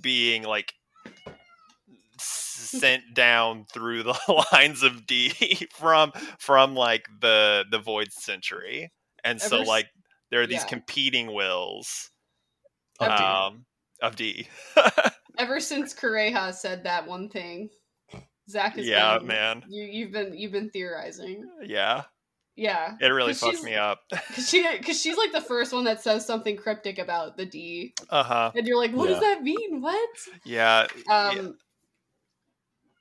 being 0.03 0.43
like 0.43 0.75
sent 2.19 3.15
down 3.15 3.65
through 3.73 4.03
the 4.03 4.19
lines 4.53 4.83
of 4.83 5.07
D 5.07 5.31
from 5.73 6.13
from 6.39 6.75
like 6.75 7.07
the 7.21 7.65
the 7.71 7.79
void 7.79 8.13
century. 8.13 8.93
And 9.25 9.41
so 9.41 9.57
Ever 9.57 9.63
s- 9.63 9.69
like 9.69 9.87
there 10.31 10.43
are 10.43 10.47
these 10.47 10.63
yeah. 10.63 10.67
competing 10.69 11.33
wills 11.33 12.11
Of 13.01 13.17
D. 13.17 13.25
um 13.25 13.65
of 14.03 14.17
D. 14.17 14.49
ever 15.39 15.59
since 15.61 15.95
Kureha 15.95 16.53
said 16.55 16.85
that 16.85 17.07
one 17.07 17.29
thing, 17.29 17.71
Zach 18.49 18.77
has 18.77 18.87
Yeah, 18.87 19.19
been, 19.19 19.27
man. 19.29 19.65
You 19.69 19.85
you've 19.85 20.13
been 20.13 20.37
you've 20.37 20.53
been 20.53 20.71
theorizing. 20.71 21.49
yeah. 21.63 22.03
Yeah, 22.57 22.97
It 23.01 23.07
really 23.11 23.35
fucked 23.35 23.63
me 23.63 23.77
up. 23.77 24.01
because 24.11 24.49
she 24.49 24.67
because 24.79 25.01
she's 25.01 25.17
like 25.17 25.31
the 25.31 25.41
first 25.41 25.73
one 25.73 25.85
that 25.85 26.03
says 26.03 26.27
something 26.27 26.57
cryptic 26.57 26.99
about 26.99 27.37
the 27.37 27.47
D, 27.47 27.95
Uh-huh. 28.11 28.51
and 28.53 28.67
you're 28.67 28.77
like, 28.77 28.91
what 28.93 29.07
does 29.09 29.21
that 29.21 29.43
mean? 29.45 29.81
What? 29.81 30.09
Yeah. 30.45 30.89
Um, 31.09 31.37
yeah. 31.37 31.43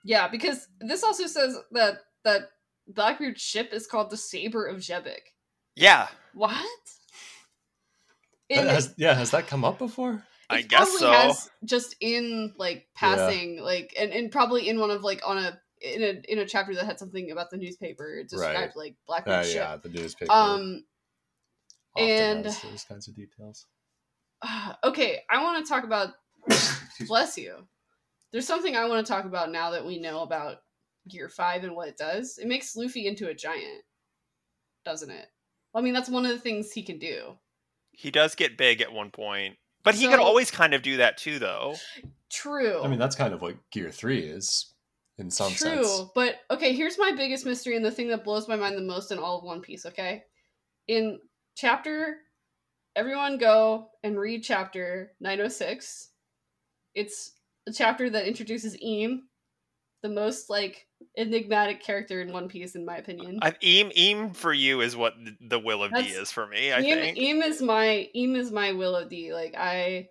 yeah. 0.04 0.28
because 0.28 0.68
this 0.80 1.04
also 1.04 1.26
says 1.26 1.58
that 1.72 2.02
that 2.24 2.50
Blackbeard's 2.88 3.42
ship 3.42 3.74
is 3.74 3.88
called 3.88 4.12
the 4.12 4.18
Saber 4.18 4.68
of 4.68 4.78
Xebec. 4.78 5.22
Yeah. 5.76 6.08
What? 6.36 6.54
Has, 8.52 8.94
yeah, 8.98 9.16
has 9.16 9.32
that 9.32 9.48
come 9.48 9.66
up 9.66 9.80
before? 9.80 10.24
I 10.50 10.62
guess 10.62 10.80
probably 10.80 11.00
so. 11.00 11.12
Has 11.12 11.50
just 11.66 11.96
in 12.00 12.54
like 12.58 12.88
passing, 12.96 13.60
like 13.62 13.94
and, 14.00 14.12
and 14.12 14.32
probably 14.32 14.70
in 14.70 14.80
one 14.80 14.92
of 14.92 15.04
like 15.04 15.22
on 15.26 15.38
a 15.38 15.60
in 15.82 16.02
a 16.04 16.32
in 16.32 16.40
a 16.40 16.46
chapter 16.46 16.74
that 16.76 16.86
had 16.86 16.98
something 17.00 17.32
about 17.32 17.50
the 17.52 17.58
newspaper 17.58 18.18
it 18.18 18.30
described 18.30 18.58
Right. 18.58 18.76
like 18.76 18.92
Uh, 18.94 19.06
Blackbeard's 19.08 19.48
ship. 19.50 19.56
yeah, 19.58 19.76
the 19.78 19.90
newspaper. 19.90 20.32
Um. 20.32 20.84
and- 21.98 22.46
those 22.46 22.86
kinds 22.88 23.08
of 23.08 23.16
details. 23.16 23.66
Okay, 24.84 25.22
I 25.30 25.44
want 25.44 25.66
to 25.66 25.70
talk 25.70 25.84
about. 25.84 26.10
Bless 27.08 27.38
you. 27.38 27.68
There's 28.32 28.48
something 28.48 28.76
I 28.76 28.86
want 28.88 29.06
to 29.06 29.12
talk 29.12 29.26
about 29.26 29.52
now 29.52 29.72
that 29.72 29.86
we 29.86 30.00
know 30.00 30.22
about 30.22 30.58
Gear 31.10 31.28
Five 31.30 31.64
and 31.64 31.76
what 31.76 31.88
it 31.90 31.98
does. 31.98 32.38
It 32.38 32.48
makes 32.48 32.76
Luffy 32.76 33.08
into 33.08 33.28
a 33.30 33.34
giant, 33.34 33.84
doesn't 34.86 35.10
it? 35.10 35.28
Well, 35.74 35.82
I 35.82 35.84
mean, 35.84 35.94
that's 35.94 36.10
one 36.10 36.26
of 36.26 36.32
the 36.32 36.40
things 36.40 36.72
he 36.72 36.84
can 36.84 37.00
do. 37.00 37.38
He 37.92 38.12
does 38.12 38.36
get 38.36 38.58
big 38.58 38.80
at 38.82 38.92
one 38.94 39.10
point. 39.12 39.58
But 39.88 39.96
he 39.96 40.10
could 40.10 40.20
always 40.20 40.52
kind 40.52 40.74
of 40.74 40.82
do 40.82 40.98
that 40.98 41.18
too 41.18 41.40
though. 41.40 41.76
True. 42.30 42.82
I 42.84 42.88
mean, 42.90 43.00
that's 43.00 43.16
kind 43.16 43.34
of 43.34 43.42
what 43.42 43.56
Gear 43.72 43.90
Three 43.90 44.20
is 44.20 44.74
in 45.18 45.32
some 45.32 45.54
True, 45.54 45.58
sense. 45.58 45.96
True. 45.96 46.12
But 46.14 46.36
okay, 46.52 46.74
here's 46.74 47.00
my 47.00 47.14
biggest 47.16 47.46
mystery 47.46 47.78
and 47.78 47.86
the 47.86 47.92
thing 47.92 48.10
that 48.10 48.26
blows 48.26 48.50
my 48.50 48.58
mind 48.58 48.76
the 48.76 48.82
most 48.82 49.14
in 49.14 49.18
all 49.18 49.38
of 49.38 49.46
One 49.46 49.62
Piece, 49.62 49.86
okay? 49.86 50.26
In 50.90 51.20
chapter 51.56 52.18
everyone 52.98 53.38
go 53.38 53.90
and 54.04 54.20
read 54.20 54.44
chapter 54.44 55.14
906. 55.22 56.10
It's 56.94 57.32
a 57.66 57.72
chapter 57.72 58.10
that 58.10 58.28
introduces 58.28 58.76
Im, 58.82 59.30
the 60.04 60.10
most 60.10 60.50
like 60.50 60.86
enigmatic 61.18 61.82
character 61.82 62.22
in 62.22 62.32
One 62.32 62.48
Piece 62.48 62.76
in 62.76 62.86
my 62.86 62.98
opinion. 62.98 63.40
I, 63.42 63.54
Im 63.62 63.92
Im 63.96 64.34
for 64.34 64.54
you 64.54 64.82
is 64.82 64.96
what 64.96 65.14
the 65.42 65.60
will 65.60 65.84
of 65.84 65.94
D 65.94 66.00
is 66.02 66.32
for 66.32 66.46
me, 66.48 66.72
I 66.72 66.80
Im, 66.80 67.00
think. 67.00 67.18
Im 67.18 67.42
is 67.42 67.62
my 67.62 68.08
Im 68.14 68.36
is 68.36 68.52
my 68.52 68.72
Will 68.74 68.96
of 68.96 69.10
D. 69.10 69.34
Like 69.34 69.56
I 69.58 70.08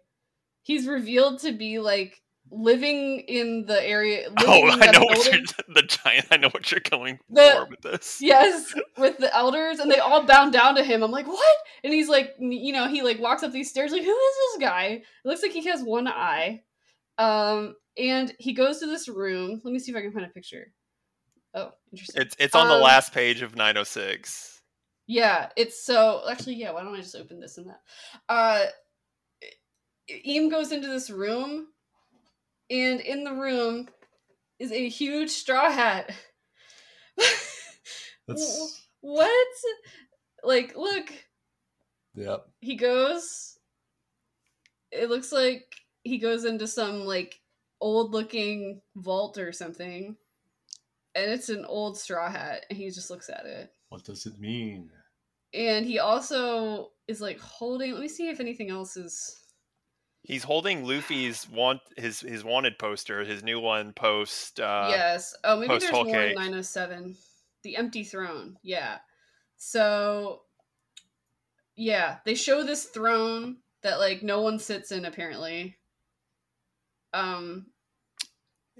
he's 0.62 0.86
revealed 0.86 1.40
to 1.40 1.52
be 1.52 1.78
like 1.78 2.20
living 2.50 3.20
in 3.26 3.64
the 3.66 3.84
area 3.84 4.28
Oh, 4.38 4.70
I 4.70 4.90
know 4.92 5.00
what 5.00 5.32
you're 5.32 5.42
the 5.74 5.82
giant. 5.82 6.26
I 6.30 6.36
know 6.36 6.48
what 6.50 6.70
you're 6.70 6.80
going 6.80 7.18
The- 7.28 7.52
for 7.56 7.66
with 7.70 7.80
this. 7.82 8.18
Yes, 8.20 8.72
with 8.96 9.18
the 9.18 9.34
elders, 9.36 9.78
and 9.80 9.90
they 9.90 9.98
all 9.98 10.24
bound 10.24 10.52
down 10.52 10.76
to 10.76 10.84
him. 10.84 11.02
I'm 11.02 11.10
like, 11.10 11.26
what? 11.26 11.56
And 11.82 11.92
he's 11.92 12.08
like, 12.08 12.34
you 12.38 12.72
know, 12.72 12.86
he 12.88 13.02
like 13.02 13.18
walks 13.18 13.42
up 13.42 13.50
these 13.52 13.68
stairs, 13.70 13.90
like, 13.90 14.04
who 14.04 14.10
is 14.16 14.36
this 14.52 14.68
guy? 14.68 14.84
It 14.86 15.02
looks 15.24 15.42
like 15.42 15.50
he 15.52 15.64
has 15.66 15.82
one 15.82 16.06
eye. 16.06 16.62
Um, 17.18 17.74
and 17.98 18.34
he 18.38 18.52
goes 18.52 18.78
to 18.80 18.86
this 18.86 19.08
room. 19.08 19.60
Let 19.64 19.72
me 19.72 19.78
see 19.78 19.90
if 19.92 19.96
I 19.96 20.02
can 20.02 20.12
find 20.12 20.26
a 20.26 20.30
picture. 20.30 20.72
Oh, 21.54 21.70
interesting. 21.92 22.22
It's 22.22 22.36
it's 22.38 22.54
on 22.54 22.68
the 22.68 22.74
Um, 22.74 22.82
last 22.82 23.12
page 23.12 23.42
of 23.42 23.56
906. 23.56 24.60
Yeah, 25.06 25.48
it's 25.56 25.84
so 25.84 26.22
actually, 26.28 26.56
yeah. 26.56 26.72
Why 26.72 26.82
don't 26.82 26.94
I 26.94 27.00
just 27.00 27.16
open 27.16 27.40
this 27.40 27.58
and 27.58 27.68
that? 27.68 27.80
Uh, 28.28 28.66
Im 30.08 30.48
goes 30.48 30.72
into 30.72 30.88
this 30.88 31.10
room, 31.10 31.68
and 32.70 33.00
in 33.00 33.24
the 33.24 33.32
room 33.32 33.88
is 34.58 34.72
a 34.72 34.88
huge 34.88 35.30
straw 35.30 35.70
hat. 35.70 36.12
That's 38.28 38.86
what? 39.00 39.46
Like, 40.42 40.76
look, 40.76 41.12
Yep. 42.14 42.46
he 42.60 42.76
goes. 42.76 43.58
It 44.92 45.08
looks 45.10 45.32
like 45.32 45.64
he 46.04 46.18
goes 46.18 46.44
into 46.44 46.66
some 46.66 47.04
like 47.04 47.40
old 47.80 48.12
looking 48.12 48.80
vault 48.96 49.38
or 49.38 49.52
something, 49.52 50.16
and 51.14 51.30
it's 51.30 51.48
an 51.48 51.64
old 51.64 51.98
straw 51.98 52.30
hat, 52.30 52.66
and 52.70 52.78
he 52.78 52.90
just 52.90 53.10
looks 53.10 53.28
at 53.28 53.46
it. 53.46 53.70
What 53.88 54.04
does 54.04 54.26
it 54.26 54.38
mean? 54.38 54.90
And 55.54 55.86
he 55.86 55.98
also 55.98 56.90
is 57.08 57.20
like 57.20 57.38
holding. 57.40 57.92
Let 57.92 58.00
me 58.00 58.08
see 58.08 58.28
if 58.28 58.40
anything 58.40 58.70
else 58.70 58.96
is. 58.96 59.40
He's 60.22 60.42
holding 60.42 60.84
Luffy's 60.84 61.48
want 61.48 61.80
his 61.96 62.20
his 62.20 62.42
wanted 62.42 62.78
poster, 62.78 63.24
his 63.24 63.44
new 63.44 63.60
one 63.60 63.92
post. 63.92 64.60
Uh, 64.60 64.88
yes. 64.90 65.34
Oh, 65.44 65.56
maybe 65.56 65.78
there's 65.78 65.90
Whole 65.90 66.04
more 66.04 66.22
in 66.22 66.34
907. 66.34 67.16
The 67.62 67.76
empty 67.76 68.04
throne. 68.04 68.56
Yeah. 68.62 68.98
So, 69.56 70.42
yeah, 71.76 72.18
they 72.24 72.34
show 72.34 72.62
this 72.62 72.84
throne 72.84 73.58
that 73.82 73.98
like 73.98 74.22
no 74.22 74.42
one 74.42 74.58
sits 74.58 74.92
in 74.92 75.04
apparently. 75.04 75.76
Um, 77.16 77.66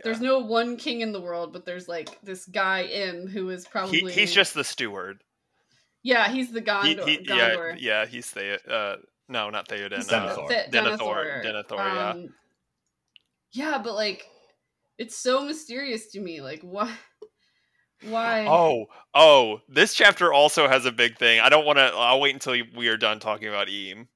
there's 0.04 0.20
no 0.20 0.40
one 0.40 0.76
king 0.76 1.00
in 1.00 1.12
the 1.12 1.20
world, 1.20 1.52
but 1.52 1.64
there's 1.64 1.88
like 1.88 2.20
this 2.22 2.44
guy 2.46 2.82
M 2.84 3.26
who 3.26 3.48
is 3.50 3.64
He, 3.64 3.70
probably 3.70 4.12
he's 4.12 4.32
just 4.32 4.52
the 4.54 4.64
steward. 4.64 5.22
yeah 6.02 6.28
he's 6.28 6.52
the 6.52 6.60
He, 6.60 6.66
Gondor. 6.66 7.08
he, 7.08 7.18
yeah, 7.22 7.50
Gondor. 7.50 7.76
yeah, 7.78 8.06
he's 8.06 8.30
the 8.32 8.60
uh, 8.72 8.96
no, 9.28 9.50
not 9.50 9.68
Theoden. 9.68 9.96
He's 9.96 10.12
Uh, 10.12 10.36
Denethor. 10.36 10.70
Denethor, 10.70 11.44
Denethor, 11.44 11.76
yeah. 11.78 12.10
Um, 12.10 12.28
yeah, 13.52 13.80
but 13.82 13.94
like, 13.94 14.24
it's 14.98 15.16
so 15.16 15.44
mysterious 15.44 16.12
to 16.12 16.20
me. 16.20 16.40
Like, 16.40 16.60
what? 16.62 16.90
Why? 18.02 18.46
Oh, 18.46 18.86
oh, 19.14 19.60
this 19.68 19.94
chapter 19.94 20.32
also 20.32 20.68
has 20.68 20.84
a 20.84 20.92
big 20.92 21.16
thing. 21.18 21.40
I 21.40 21.48
don't 21.48 21.64
want 21.64 21.78
to. 21.78 21.84
I'll 21.84 22.20
wait 22.20 22.34
until 22.34 22.54
we 22.76 22.88
are 22.88 22.98
done 22.98 23.18
talking 23.18 23.48
about 23.48 23.68
Im. 23.70 24.08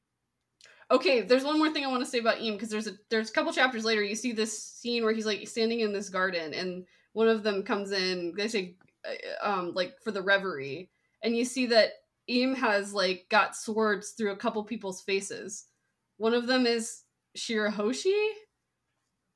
Okay, 0.90 1.20
there's 1.20 1.44
one 1.44 1.59
more 1.59 1.70
thing 1.70 1.85
I 1.85 1.88
want 1.88 2.05
to 2.05 2.11
say 2.11 2.18
about 2.18 2.40
Im 2.40 2.55
because 2.55 2.68
there's 2.68 2.88
a 2.88 2.92
there's 3.11 3.31
a 3.31 3.33
couple 3.33 3.53
chapters 3.53 3.85
later 3.85 4.03
you 4.03 4.16
see 4.16 4.33
this 4.33 4.61
scene 4.61 5.05
where 5.05 5.12
he's 5.12 5.26
like 5.26 5.46
standing 5.46 5.81
in 5.81 5.92
this 5.92 6.09
garden 6.09 6.53
and 6.53 6.85
one 7.12 7.29
of 7.29 7.42
them 7.42 7.62
comes 7.62 7.92
in. 7.92 8.35
They 8.37 8.48
say, 8.48 8.76
uh, 9.05 9.48
um, 9.48 9.72
like 9.74 9.94
for 10.03 10.11
the 10.11 10.22
reverie, 10.22 10.90
and 11.22 11.37
you 11.37 11.44
see 11.44 11.66
that 11.66 11.92
Im 12.29 12.55
has 12.55 12.92
like 12.92 13.26
got 13.31 13.57
swords 13.57 14.11
through 14.11 14.33
a 14.33 14.37
couple 14.37 14.62
people's 14.64 15.03
faces. 15.03 15.66
One 16.18 16.35
of 16.35 16.46
them 16.46 16.66
is 16.66 17.03
Shirahoshi 17.37 18.29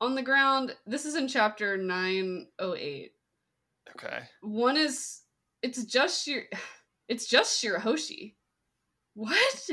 on 0.01 0.15
the 0.15 0.21
ground. 0.21 0.75
This 0.85 1.05
is 1.05 1.15
in 1.15 1.27
chapter 1.27 1.77
nine 1.77 2.47
oh 2.59 2.75
eight. 2.75 3.11
Okay. 3.91 4.19
One 4.41 4.77
is 4.77 5.21
it's 5.61 5.83
just 5.83 6.25
Shir, 6.25 6.43
it's 7.07 7.27
just 7.27 7.63
Shirahoshi. 7.63 8.35
What? 9.13 9.69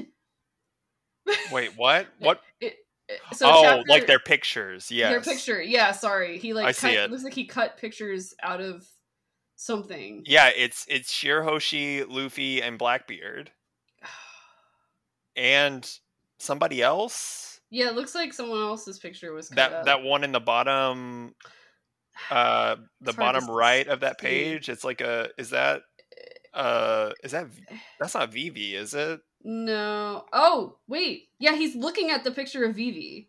Wait, 1.50 1.76
what? 1.76 2.06
What? 2.18 2.40
It, 2.61 2.74
it- 3.08 3.20
so 3.35 3.46
oh, 3.50 3.62
chapter- 3.62 3.85
like 3.88 4.06
their 4.06 4.18
pictures. 4.18 4.90
Yeah, 4.90 5.11
their 5.11 5.20
picture. 5.20 5.61
Yeah, 5.62 5.92
sorry. 5.92 6.38
He 6.38 6.54
like 6.54 6.64
I 6.64 6.68
cut, 6.68 6.76
see 6.76 6.94
it. 6.94 7.11
looks 7.11 7.24
like 7.24 7.35
he 7.35 7.44
cut 7.46 7.76
pictures 7.76 8.35
out 8.42 8.61
of 8.61 8.87
something. 9.56 10.22
Yeah, 10.26 10.50
it's 10.56 10.87
it's 10.88 11.12
Shirahoshi, 11.12 12.06
Luffy, 12.08 12.62
and 12.62 12.78
Blackbeard, 12.78 13.50
and 15.37 15.88
somebody 16.38 16.82
else. 16.82 17.61
Yeah, 17.70 17.88
it 17.88 17.94
looks 17.94 18.14
like 18.14 18.32
someone 18.32 18.61
else's 18.61 18.98
picture 18.98 19.32
was 19.32 19.48
cut 19.48 19.56
That 19.56 19.72
up. 19.72 19.85
that 19.87 20.02
one 20.02 20.24
in 20.24 20.32
the 20.32 20.40
bottom, 20.40 21.35
uh, 22.30 22.76
the 23.00 23.11
It's 23.11 23.16
hard 23.16 23.35
to 23.35 23.40
bottom 23.40 23.54
right 23.54 23.87
of 23.88 24.00
that 24.00 24.18
page. 24.18 24.68
It's 24.68 24.85
like 24.85 25.00
a. 25.00 25.30
Is 25.38 25.50
that? 25.50 25.82
Uh, 26.54 27.12
is 27.24 27.32
that? 27.32 27.46
That's 28.00 28.14
not 28.14 28.32
Vivi, 28.32 28.74
is 28.74 28.94
it? 28.94 29.20
No. 29.44 30.24
Oh, 30.33 30.76
wait. 30.87 31.28
Yeah, 31.38 31.55
he's 31.55 31.74
looking 31.74 32.11
at 32.11 32.24
the 32.24 32.31
picture 32.31 32.64
of 32.64 32.76
Vivi. 32.76 33.28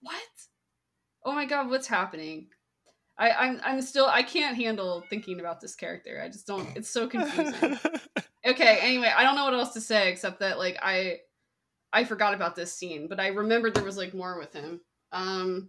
What? 0.00 0.22
Oh 1.24 1.32
my 1.32 1.44
god, 1.44 1.68
what's 1.68 1.86
happening? 1.86 2.46
I, 3.18 3.30
I'm 3.30 3.60
I'm 3.64 3.82
still 3.82 4.06
I 4.06 4.22
can't 4.22 4.56
handle 4.56 5.02
thinking 5.10 5.40
about 5.40 5.60
this 5.60 5.74
character. 5.74 6.22
I 6.24 6.28
just 6.28 6.46
don't 6.46 6.68
it's 6.76 6.88
so 6.88 7.08
confusing. 7.08 7.78
okay, 8.46 8.78
anyway, 8.80 9.12
I 9.14 9.24
don't 9.24 9.34
know 9.34 9.44
what 9.44 9.54
else 9.54 9.74
to 9.74 9.80
say 9.80 10.10
except 10.10 10.40
that 10.40 10.58
like 10.58 10.78
I 10.80 11.18
I 11.92 12.04
forgot 12.04 12.34
about 12.34 12.54
this 12.54 12.72
scene, 12.72 13.08
but 13.08 13.18
I 13.18 13.28
remembered 13.28 13.74
there 13.74 13.84
was 13.84 13.96
like 13.96 14.14
more 14.14 14.38
with 14.38 14.52
him. 14.52 14.80
Um 15.10 15.68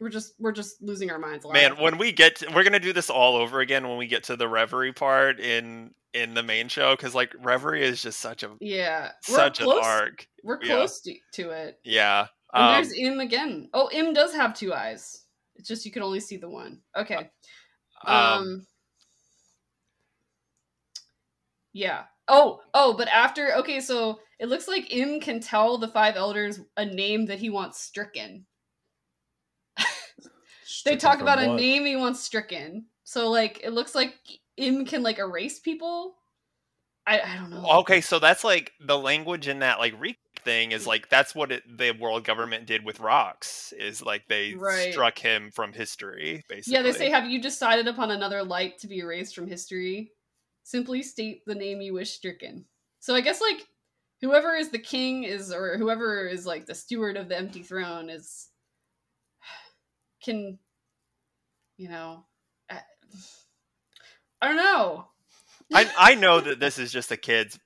we're 0.00 0.08
just 0.08 0.34
we're 0.38 0.52
just 0.52 0.80
losing 0.80 1.10
our 1.10 1.18
minds 1.18 1.44
a 1.44 1.48
lot. 1.48 1.54
Man, 1.54 1.76
when 1.78 1.98
we 1.98 2.12
get, 2.12 2.36
to, 2.36 2.50
we're 2.54 2.64
gonna 2.64 2.80
do 2.80 2.92
this 2.92 3.10
all 3.10 3.36
over 3.36 3.60
again 3.60 3.86
when 3.86 3.98
we 3.98 4.06
get 4.06 4.24
to 4.24 4.36
the 4.36 4.48
Reverie 4.48 4.92
part 4.92 5.40
in 5.40 5.92
in 6.14 6.34
the 6.34 6.42
main 6.42 6.68
show 6.68 6.96
because 6.96 7.14
like 7.14 7.34
Reverie 7.40 7.82
is 7.84 8.02
just 8.02 8.18
such 8.18 8.42
a 8.42 8.50
yeah, 8.60 9.12
such 9.22 9.60
close, 9.60 9.78
an 9.78 9.84
arc. 9.84 10.26
We're 10.42 10.62
Yeah. 10.62 10.76
close 10.76 11.00
to, 11.02 11.14
to 11.34 11.50
it. 11.50 11.78
Yeah. 11.84 12.26
And 12.52 12.64
Um, 12.64 12.72
there's 12.72 12.92
Im 12.92 13.20
again. 13.20 13.68
Oh, 13.72 13.88
Im 13.92 14.12
does 14.12 14.34
have 14.34 14.54
two 14.54 14.74
eyes. 14.74 15.24
It's 15.56 15.68
just 15.68 15.84
you 15.84 15.92
can 15.92 16.02
only 16.02 16.20
see 16.20 16.36
the 16.36 16.48
one. 16.48 16.80
Okay. 16.96 17.30
Um, 18.04 18.16
um, 18.16 18.66
Yeah. 21.72 22.04
Oh, 22.28 22.60
oh, 22.74 22.94
but 22.94 23.08
after 23.08 23.54
okay, 23.56 23.80
so 23.80 24.20
it 24.38 24.48
looks 24.48 24.68
like 24.68 24.92
Im 24.92 25.20
can 25.20 25.40
tell 25.40 25.78
the 25.78 25.88
five 25.88 26.16
elders 26.16 26.60
a 26.76 26.84
name 26.84 27.26
that 27.26 27.38
he 27.38 27.50
wants 27.50 27.80
stricken. 27.80 28.46
They 30.84 30.96
talk 30.96 31.18
from 31.18 31.22
about 31.22 31.40
a 31.40 31.56
name 31.56 31.84
he 31.84 31.96
wants 31.96 32.20
stricken. 32.20 32.86
So 33.04 33.28
like 33.28 33.60
it 33.62 33.70
looks 33.70 33.94
like 33.94 34.14
Im 34.60 34.84
can 34.84 35.02
like 35.02 35.18
erase 35.18 35.58
people. 35.58 36.16
I 37.06 37.20
I 37.20 37.36
don't 37.36 37.50
know. 37.50 37.66
okay, 37.80 38.00
so 38.00 38.18
that's 38.18 38.44
like 38.44 38.72
the 38.80 38.98
language 38.98 39.48
in 39.48 39.60
that 39.60 39.78
like 39.78 39.98
Reek 39.98 40.18
thing 40.44 40.72
is 40.72 40.86
like 40.86 41.08
that's 41.08 41.34
what 41.34 41.52
it, 41.52 41.62
the 41.78 41.92
world 41.92 42.24
government 42.24 42.66
did 42.66 42.84
with 42.84 43.00
rocks 43.00 43.72
is 43.78 44.02
like 44.02 44.26
they 44.28 44.54
Right. 44.54 44.92
struck 44.92 45.18
him 45.18 45.50
from 45.50 45.72
history 45.72 46.42
basically. 46.48 46.76
Yeah, 46.76 46.82
they 46.82 46.92
say, 46.92 47.10
"Have 47.10 47.28
you 47.28 47.40
decided 47.40 47.88
upon 47.88 48.10
another 48.10 48.42
light 48.42 48.78
to 48.78 48.86
be 48.86 48.98
erased 48.98 49.34
from 49.34 49.46
history? 49.46 50.12
Simply 50.62 51.02
state 51.02 51.42
the 51.46 51.54
name 51.54 51.80
you 51.80 51.94
wish 51.94 52.12
stricken." 52.12 52.66
So 53.00 53.14
I 53.14 53.22
guess 53.22 53.40
like 53.40 53.66
whoever 54.20 54.54
is 54.54 54.70
the 54.70 54.78
king 54.78 55.24
is, 55.24 55.52
or 55.52 55.78
whoever 55.78 56.26
is 56.26 56.46
like 56.46 56.66
the 56.66 56.74
steward 56.74 57.16
of 57.16 57.28
the 57.28 57.36
empty 57.36 57.62
throne 57.62 58.10
is, 58.10 58.48
can, 60.22 60.58
you 61.76 61.88
know, 61.88 62.24
I, 62.70 62.82
I 64.40 64.48
don't 64.48 64.56
know. 64.56 65.06
I 65.72 65.90
I 65.98 66.14
know 66.14 66.40
that 66.40 66.60
this 66.60 66.78
is 66.78 66.92
just 66.92 67.12
a 67.12 67.16
kid's 67.16 67.58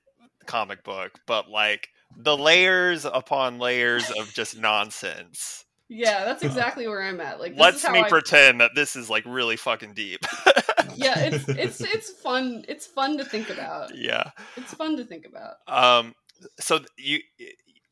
comic 0.45 0.83
book, 0.83 1.19
but 1.25 1.49
like 1.49 1.89
the 2.15 2.37
layers 2.37 3.05
upon 3.05 3.59
layers 3.59 4.09
of 4.11 4.33
just 4.33 4.57
nonsense. 4.57 5.65
Yeah, 5.87 6.25
that's 6.25 6.43
exactly 6.43 6.87
where 6.87 7.03
I'm 7.03 7.21
at. 7.21 7.39
Like, 7.39 7.51
this 7.51 7.61
Let's 7.61 7.85
how 7.85 7.91
me 7.91 7.99
I, 7.99 8.09
pretend 8.09 8.59
that 8.61 8.71
this 8.73 8.95
is 8.95 9.07
like 9.09 9.23
really 9.25 9.55
fucking 9.55 9.93
deep. 9.93 10.25
yeah, 10.95 11.19
it's 11.19 11.47
it's 11.49 11.81
it's 11.81 12.09
fun. 12.09 12.65
It's 12.67 12.87
fun 12.87 13.17
to 13.17 13.25
think 13.25 13.49
about. 13.49 13.95
yeah. 13.95 14.31
It's 14.57 14.73
fun 14.73 14.97
to 14.97 15.05
think 15.05 15.25
about. 15.25 15.55
Um. 15.67 16.15
So 16.59 16.79
you, 16.97 17.19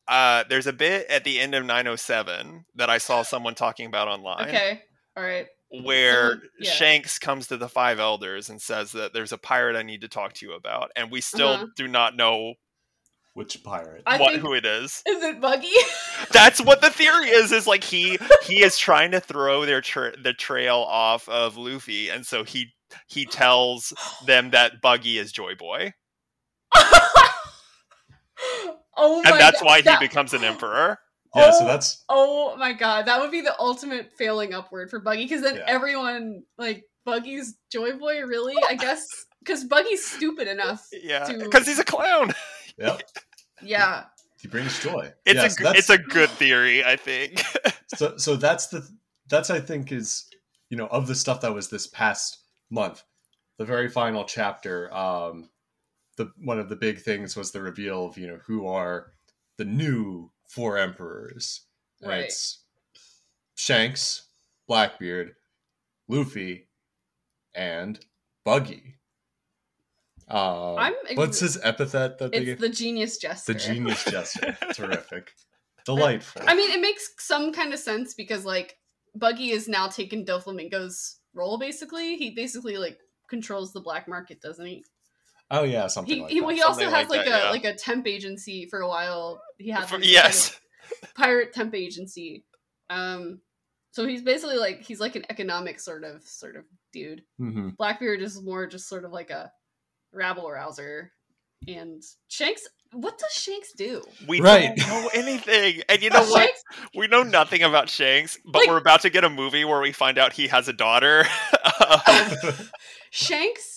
uh, 0.08 0.44
there's 0.50 0.68
a 0.68 0.74
bit 0.74 1.08
at 1.08 1.24
the 1.24 1.40
end 1.40 1.56
of 1.56 1.64
907 1.66 2.66
that 2.76 2.90
I 2.90 2.98
saw 2.98 3.22
someone 3.22 3.56
talking 3.56 3.86
about 3.86 4.08
online, 4.08 4.50
Okay, 4.50 4.82
all 5.16 5.24
right. 5.24 5.48
Where 5.82 6.42
yeah. 6.60 6.72
Shanks 6.72 7.18
comes 7.18 7.48
to 7.48 7.58
the 7.58 7.68
five 7.70 8.00
elders 8.00 8.50
and 8.50 8.62
says 8.62 8.92
that 8.92 9.14
there's 9.14 9.32
a 9.32 9.38
pirate 9.38 9.76
I 9.76 9.82
need 9.84 10.02
to 10.02 10.08
talk 10.08 10.34
to 10.34 10.46
you 10.46 10.54
about, 10.54 10.92
and 10.96 11.10
we 11.12 11.20
still 11.22 11.50
Uh-huh. 11.50 11.68
do 11.76 11.88
not 11.88 12.16
know 12.16 12.54
Which 13.34 13.64
pirate? 13.64 14.04
I 14.06 14.20
what 14.20 14.32
think 14.32 14.42
who 14.44 14.54
it 14.54 14.66
is. 14.66 15.02
is 15.08 15.24
it 15.24 15.42
Buggy? 15.42 15.72
That's 16.32 16.62
what 16.62 16.82
the 16.82 16.92
theory 16.92 17.30
is. 17.30 17.52
Is 17.52 17.66
like 17.66 17.84
he 17.84 18.20
he 18.46 18.62
is 18.64 18.78
trying 18.78 19.12
to 19.12 19.20
throw 19.20 19.66
their 19.66 19.82
tra- 19.82 20.16
the 20.22 20.34
trail 20.34 20.78
off 20.88 21.28
of 21.28 21.58
Luffy, 21.58 22.10
and 22.10 22.26
so 22.26 22.44
he 22.44 22.68
he 23.08 23.26
tells 23.26 23.92
them 24.28 24.52
that 24.52 24.82
Buggy 24.82 25.18
is 25.18 25.32
Joy 25.32 25.56
Boy, 25.56 25.94
oh 28.96 29.22
my 29.24 29.32
and 29.32 29.40
that's 29.40 29.62
God, 29.62 29.66
why 29.66 29.78
he 29.78 29.84
that- 29.84 30.00
becomes 30.00 30.34
an 30.34 30.44
emperor. 30.44 31.00
Yeah, 31.36 31.52
so 31.52 31.64
oh, 31.64 31.68
that's 31.68 32.04
Oh 32.10 32.56
my 32.58 32.74
god, 32.74 33.06
that 33.06 33.20
would 33.22 33.32
be 33.32 33.42
the 33.42 33.60
ultimate 33.60 34.12
failing 34.14 34.54
upward 34.54 34.90
for 34.90 35.00
Buggy 35.00 35.24
because 35.26 35.42
then 35.42 35.56
Yeah. 35.56 35.64
everyone 35.68 36.44
like 36.58 36.86
Buggy's 37.06 37.56
Joy 37.72 37.94
Boy 37.94 38.22
really, 38.22 38.56
I 38.70 38.76
guess, 38.76 39.06
because 39.40 39.64
Buggy's 39.66 40.06
stupid 40.06 40.48
enough. 40.48 40.88
Yeah, 40.92 41.24
to- 41.26 41.38
because 41.40 41.66
he's 41.68 41.80
a 41.80 41.84
clown. 41.84 42.32
yeah. 42.78 42.98
Yeah, 43.62 44.04
He 44.42 44.48
brings 44.50 44.78
joy. 44.80 45.12
It's 45.26 45.36
Yeah, 45.38 45.46
a 45.46 45.50
so 45.50 45.72
it's 45.78 45.90
a 45.90 45.98
good 45.98 46.30
theory, 46.30 46.84
I 46.84 46.96
think. 46.98 47.42
so 47.96 48.18
so 48.18 48.36
that's 48.36 48.68
the 48.68 48.88
that's 49.30 49.50
I 49.50 49.60
think 49.62 49.92
is 49.92 50.26
you 50.70 50.76
know 50.78 50.88
of 50.88 51.08
the 51.08 51.16
stuff 51.16 51.42
that 51.42 51.54
was 51.54 51.70
this 51.70 51.88
past 51.88 52.40
month, 52.70 53.04
the 53.58 53.64
very 53.66 53.88
final 53.90 54.26
chapter. 54.26 54.94
Um, 54.94 55.50
the 56.18 56.32
one 56.38 56.60
of 56.60 56.68
the 56.70 56.76
big 56.76 57.00
things 57.02 57.36
was 57.38 57.52
the 57.52 57.62
reveal 57.62 58.06
of 58.08 58.18
you 58.18 58.28
know 58.28 58.40
who 58.46 58.68
are 58.68 59.14
the 59.58 59.66
new 59.66 60.30
four 60.54 60.78
emperors. 60.78 61.66
And 62.02 62.10
Right. 62.10 62.26
It's 62.26 62.64
Shanks, 63.56 64.28
Blackbeard, 64.68 65.36
Luffy, 66.08 66.68
and 67.56 68.00
Buggy. 68.46 68.96
Uh, 70.30 70.76
I'm 70.76 70.94
what's 71.16 71.40
his 71.40 71.60
epithet 71.62 72.18
that 72.18 72.32
they 72.32 72.40
It's 72.40 72.62
the 72.62 72.70
genius 72.70 73.18
jester. 73.18 73.54
The 73.54 73.60
genius 73.60 74.04
jester. 74.10 74.58
Terrific. 74.74 75.32
Delightful. 75.86 76.44
I 76.48 76.56
mean, 76.56 76.72
it 76.72 76.82
makes 76.82 77.10
some 77.20 77.52
kind 77.52 77.74
of 77.74 77.80
sense 77.80 78.14
because 78.14 78.46
like 78.46 78.78
Buggy 79.16 79.52
is 79.52 79.68
now 79.68 79.88
taking 79.88 80.26
Doflamingo's 80.26 81.20
role. 81.34 81.58
Basically, 81.58 82.16
he 82.16 82.32
basically 82.32 82.78
like 82.78 83.00
controls 83.30 83.74
the 83.74 83.82
black 83.82 84.08
market, 84.08 84.42
doesn't 84.42 84.66
he? 84.66 84.86
Oh 85.54 85.64
yeah, 85.64 85.88
something 85.88 86.16
He 86.16 86.22
like 86.22 86.32
he, 86.32 86.40
that. 86.42 86.52
he 86.54 86.62
also 86.62 86.82
Something 86.82 86.96
has 86.96 87.10
like 87.10 87.18
like, 87.20 87.28
that, 87.28 87.42
a 87.42 87.44
yeah. 87.46 87.52
like 87.52 87.64
a 87.66 87.74
temp 87.74 88.06
agency 88.08 88.68
for 88.70 88.82
a 88.82 88.88
while. 88.88 89.42
He 89.58 89.70
had 89.70 89.86
For- 89.86 90.00
yes. 90.02 90.60
pirate 91.16 91.54
temp 91.54 91.74
agency. 91.74 92.44
Um, 92.90 93.40
so 93.92 94.06
he's 94.06 94.22
basically 94.22 94.58
like 94.58 94.82
he's 94.82 95.00
like 95.00 95.16
an 95.16 95.24
economic 95.30 95.80
sort 95.80 96.04
of 96.04 96.24
sort 96.24 96.56
of 96.58 96.66
dude. 96.92 97.24
hmm 97.38 97.70
Blackbeard 97.78 98.22
is 98.22 98.42
more 98.42 98.68
just 98.68 98.90
sort 98.90 99.06
of 99.06 99.12
like 99.12 99.30
a 99.30 99.52
rabble 100.12 100.50
rouser, 100.52 101.12
and 101.68 102.04
Shanks. 102.28 102.68
What 102.96 103.18
does 103.18 103.32
Shanks 103.32 103.74
do? 103.76 104.04
We 104.28 104.40
Right. 104.40 104.76
don't 104.76 104.88
know 104.88 105.10
anything. 105.16 105.82
And 105.90 106.04
you 106.04 106.12
know 106.12 106.24
what? 106.30 106.52
We 106.96 107.08
know 107.08 107.24
nothing 107.24 107.64
about 107.64 107.90
Shanks, 107.90 108.38
but 108.46 108.60
Like- 108.60 108.68
we're 108.70 108.78
about 108.78 109.02
to 109.02 109.10
get 109.10 109.24
a 109.24 109.30
movie 109.32 109.66
where 109.66 109.82
we 109.82 109.92
find 109.92 110.20
out 110.20 110.34
he 110.34 110.48
has 110.50 110.68
a 110.68 110.74
daughter. 110.74 111.26
Um, 112.08 112.54
Shanks, 113.10 113.73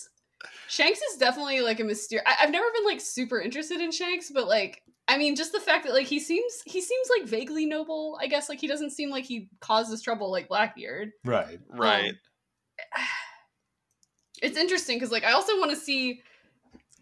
Shanks 0.67 0.99
is 1.01 1.17
definitely 1.17 1.61
like 1.61 1.79
a 1.79 1.83
mysterious. 1.83 2.27
I've 2.41 2.51
never 2.51 2.65
been 2.73 2.85
like 2.85 3.01
super 3.01 3.39
interested 3.39 3.81
in 3.81 3.91
Shanks, 3.91 4.31
but 4.31 4.47
like, 4.47 4.81
I 5.07 5.17
mean, 5.17 5.35
just 5.35 5.51
the 5.51 5.59
fact 5.59 5.85
that 5.85 5.93
like 5.93 6.07
he 6.07 6.19
seems 6.19 6.61
he 6.65 6.81
seems 6.81 7.09
like 7.17 7.27
vaguely 7.27 7.65
noble. 7.65 8.17
I 8.21 8.27
guess 8.27 8.49
like 8.49 8.59
he 8.59 8.67
doesn't 8.67 8.91
seem 8.91 9.09
like 9.09 9.25
he 9.25 9.49
causes 9.59 10.01
trouble 10.01 10.31
like 10.31 10.49
Blackbeard. 10.49 11.11
right. 11.25 11.59
right. 11.69 12.09
Um, 12.95 13.03
it's 14.41 14.57
interesting 14.57 14.97
because 14.97 15.11
like 15.11 15.23
I 15.23 15.31
also 15.31 15.57
want 15.59 15.71
to 15.71 15.77
see 15.77 16.21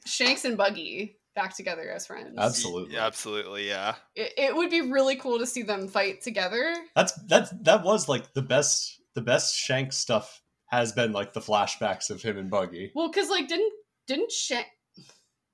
Shanks 0.05 0.45
and 0.45 0.57
Buggy 0.57 1.17
back 1.35 1.55
together 1.55 1.91
as 1.91 2.07
friends. 2.07 2.35
Absolutely. 2.37 2.97
Absolutely, 2.97 3.67
yeah. 3.67 3.95
It, 4.15 4.33
it 4.37 4.55
would 4.55 4.69
be 4.69 4.81
really 4.81 5.17
cool 5.17 5.39
to 5.39 5.45
see 5.45 5.63
them 5.63 5.87
fight 5.87 6.21
together. 6.21 6.75
That's 6.95 7.13
that's 7.27 7.51
that 7.61 7.83
was 7.83 8.07
like 8.07 8.33
the 8.33 8.41
best 8.41 9.01
the 9.15 9.21
best 9.21 9.55
Shank 9.55 9.93
stuff 9.93 10.41
has 10.75 10.91
been 10.91 11.11
like 11.11 11.33
the 11.33 11.39
flashbacks 11.41 12.09
of 12.09 12.21
him 12.21 12.37
and 12.37 12.49
Buggy. 12.49 12.91
Well, 12.95 13.09
because 13.09 13.29
like 13.29 13.47
didn't 13.47 13.73
didn't 14.07 14.31
Shank. 14.31 14.67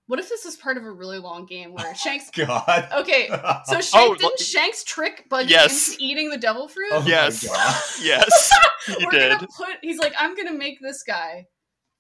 What 0.08 0.20
if 0.20 0.28
this 0.28 0.46
is 0.46 0.58
part 0.58 0.76
of 0.76 0.84
a 0.84 0.92
really 0.92 1.20
long 1.20 1.46
game 1.46 1.74
where 1.74 1.96
Shanks? 1.96 2.30
God. 2.36 2.88
Okay, 2.94 3.28
So 3.66 3.80
Shank 3.82 3.94
Oh, 3.96 4.14
didn't 4.14 4.24
look- 4.24 4.40
Shanks 4.40 4.84
trick 4.84 5.28
Buggy 5.30 5.50
Yes. 5.52 5.90
into 5.94 6.04
eating 6.04 6.30
the 6.30 6.38
devil 6.38 6.68
fruit? 6.68 6.90
Oh 6.92 7.02
my 7.02 7.08
yes. 7.08 7.48
God. 7.48 7.82
yes. 8.04 8.52
He 8.88 9.06
We're 9.06 9.12
did. 9.12 9.32
gonna 9.32 9.48
put. 9.56 9.70
He's 9.82 10.00
like, 10.00 10.14
I'm 10.20 10.36
gonna 10.36 10.54
make 10.54 10.80
this 10.82 11.04
guy 11.04 11.46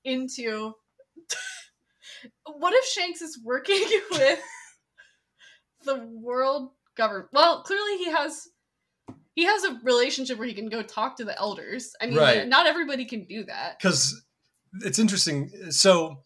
into. 0.03 0.73
what 2.45 2.73
if 2.73 2.85
Shanks 2.85 3.21
is 3.21 3.39
working 3.43 3.81
with 4.11 4.39
the 5.85 5.97
world 6.21 6.71
government? 6.97 7.29
Well, 7.33 7.63
clearly 7.63 7.97
he 7.97 8.11
has. 8.11 8.47
He 9.35 9.45
has 9.45 9.63
a 9.63 9.79
relationship 9.83 10.37
where 10.37 10.47
he 10.47 10.53
can 10.53 10.67
go 10.69 10.81
talk 10.81 11.15
to 11.17 11.23
the 11.25 11.37
elders. 11.39 11.93
I 12.01 12.07
mean, 12.07 12.17
Right. 12.17 12.47
not 12.47 12.67
everybody 12.67 13.05
can 13.05 13.25
do 13.25 13.43
that. 13.45 13.77
because 13.79 14.21
it's 14.81 14.99
interesting. 14.99 15.49
So 15.71 16.23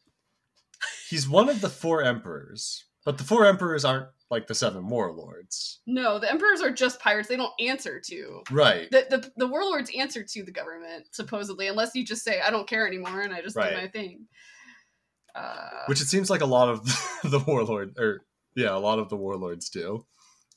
he's 1.09 1.27
one 1.29 1.49
of 1.49 1.61
the 1.61 1.69
four 1.69 2.03
emperors, 2.03 2.85
but 3.05 3.17
the 3.17 3.23
four 3.23 3.45
emperors 3.45 3.85
aren't 3.85 4.07
like 4.31 4.47
the 4.47 4.55
seven 4.55 4.87
warlords, 4.89 5.81
No, 5.85 6.17
the 6.17 6.29
emperors 6.29 6.59
are 6.59 6.71
just 6.71 6.99
pirates. 6.99 7.27
They 7.29 7.37
don't 7.37 7.53
answer 7.59 7.99
to 8.07 8.41
right? 8.49 8.89
the 8.89 9.05
the, 9.09 9.31
the 9.37 9.47
warlords 9.47 9.91
answer 9.95 10.23
to 10.23 10.43
the 10.43 10.51
government 10.51 11.05
supposedly, 11.11 11.67
unless 11.67 11.93
you 11.93 12.03
just 12.03 12.23
say 12.23 12.41
I 12.41 12.49
don't 12.49 12.67
care 12.67 12.87
anymore 12.87 13.21
and 13.21 13.31
I 13.33 13.41
just 13.41 13.55
Right. 13.55 13.69
do 13.75 13.81
my 13.81 13.87
thing. 13.87 14.25
Uh, 15.35 15.83
Which 15.87 16.01
it 16.01 16.07
seems 16.07 16.29
like 16.29 16.41
a 16.41 16.45
lot 16.45 16.69
of 16.69 16.85
the 17.23 17.43
warlord, 17.45 17.95
or 17.99 18.21
yeah, 18.55 18.75
a 18.75 18.79
lot 18.79 18.97
of 18.99 19.09
the 19.09 19.17
warlords 19.17 19.69
do. 19.69 20.05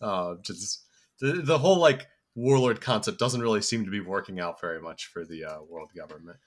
Uh, 0.01 0.37
just 0.43 0.85
the 1.21 1.33
the 1.45 1.59
whole 1.59 1.79
like 1.79 2.07
warlord 2.39 2.81
concept 2.81 3.19
doesn't 3.19 3.41
really 3.41 3.61
seem 3.61 3.85
to 3.85 3.91
be 3.91 4.01
working 4.01 4.39
out 4.39 4.61
very 4.61 4.81
much 4.81 5.07
for 5.07 5.25
the 5.25 5.45
uh, 5.45 5.59
world 5.69 5.91
government. 5.97 6.39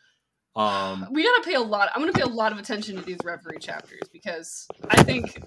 Um, 0.55 1.07
we 1.11 1.23
gotta 1.23 1.43
pay 1.43 1.55
a 1.55 1.61
lot. 1.61 1.89
I'm 1.93 2.01
gonna 2.01 2.13
pay 2.13 2.21
a 2.21 2.27
lot 2.27 2.51
of 2.51 2.57
attention 2.57 2.95
to 2.95 3.01
these 3.01 3.17
reverie 3.23 3.59
chapters 3.59 4.03
because 4.11 4.67
I 4.89 5.03
think 5.03 5.41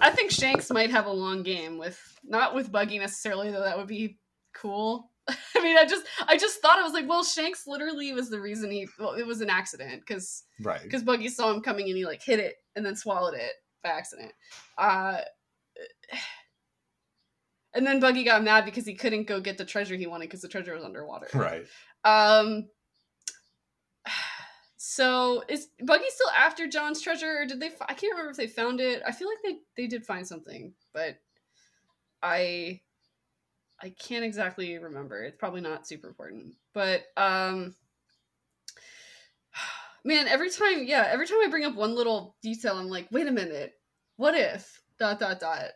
I 0.00 0.10
think 0.10 0.30
Shanks 0.30 0.70
might 0.70 0.90
have 0.90 1.06
a 1.06 1.12
long 1.12 1.42
game 1.42 1.78
with 1.78 2.00
not 2.24 2.54
with 2.54 2.72
Buggy 2.72 2.98
necessarily, 2.98 3.50
though 3.50 3.62
that 3.62 3.76
would 3.76 3.86
be 3.86 4.18
cool. 4.54 5.10
I 5.28 5.62
mean, 5.62 5.76
I 5.76 5.84
just 5.84 6.06
I 6.26 6.36
just 6.36 6.60
thought 6.60 6.78
I 6.78 6.82
was 6.82 6.92
like, 6.92 7.08
well, 7.08 7.24
Shanks 7.24 7.66
literally 7.66 8.12
was 8.12 8.30
the 8.30 8.40
reason 8.40 8.70
he. 8.70 8.88
Well, 8.98 9.12
it 9.12 9.26
was 9.26 9.40
an 9.40 9.50
accident 9.50 10.00
because 10.06 10.44
right. 10.62 10.82
because 10.82 11.02
Buggy 11.02 11.28
saw 11.28 11.52
him 11.52 11.62
coming 11.62 11.88
and 11.88 11.96
he 11.96 12.06
like 12.06 12.22
hit 12.22 12.40
it 12.40 12.56
and 12.76 12.84
then 12.84 12.96
swallowed 12.96 13.34
it 13.34 13.52
by 13.82 13.90
accident. 13.90 14.32
Uh, 14.76 15.18
and 17.78 17.86
then 17.86 18.00
Buggy 18.00 18.24
got 18.24 18.42
mad 18.42 18.64
because 18.64 18.84
he 18.84 18.94
couldn't 18.94 19.28
go 19.28 19.40
get 19.40 19.56
the 19.56 19.64
treasure 19.64 19.94
he 19.94 20.08
wanted 20.08 20.24
because 20.24 20.42
the 20.42 20.48
treasure 20.48 20.74
was 20.74 20.82
underwater. 20.82 21.28
Right. 21.32 21.64
Um. 22.04 22.68
So 24.76 25.44
is 25.48 25.68
Buggy 25.84 26.04
still 26.08 26.30
after 26.36 26.66
John's 26.66 27.00
treasure, 27.00 27.38
or 27.42 27.46
did 27.46 27.60
they? 27.60 27.70
I 27.80 27.94
can't 27.94 28.12
remember 28.12 28.32
if 28.32 28.36
they 28.36 28.48
found 28.48 28.80
it. 28.80 29.00
I 29.06 29.12
feel 29.12 29.28
like 29.28 29.38
they 29.44 29.58
they 29.80 29.86
did 29.86 30.04
find 30.04 30.26
something, 30.26 30.74
but 30.92 31.18
I 32.20 32.80
I 33.80 33.90
can't 33.90 34.24
exactly 34.24 34.76
remember. 34.76 35.22
It's 35.22 35.36
probably 35.36 35.60
not 35.60 35.86
super 35.86 36.08
important, 36.08 36.54
but 36.74 37.04
um. 37.16 37.76
Man, 40.04 40.28
every 40.28 40.50
time, 40.50 40.84
yeah, 40.84 41.08
every 41.10 41.26
time 41.26 41.38
I 41.44 41.48
bring 41.48 41.64
up 41.64 41.74
one 41.74 41.94
little 41.94 42.36
detail, 42.40 42.78
I'm 42.78 42.88
like, 42.88 43.08
wait 43.10 43.26
a 43.26 43.32
minute, 43.32 43.74
what 44.16 44.34
if 44.34 44.80
dot 44.98 45.18
dot 45.18 45.40
dot. 45.40 45.70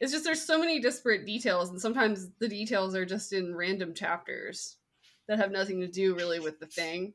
It's 0.00 0.12
just 0.12 0.24
there's 0.24 0.42
so 0.44 0.58
many 0.58 0.80
disparate 0.80 1.26
details, 1.26 1.70
and 1.70 1.80
sometimes 1.80 2.28
the 2.38 2.48
details 2.48 2.94
are 2.94 3.04
just 3.04 3.32
in 3.32 3.54
random 3.54 3.94
chapters 3.94 4.76
that 5.26 5.38
have 5.38 5.50
nothing 5.50 5.80
to 5.80 5.86
do 5.88 6.14
really 6.14 6.40
with 6.40 6.58
the 6.60 6.66
thing. 6.66 7.14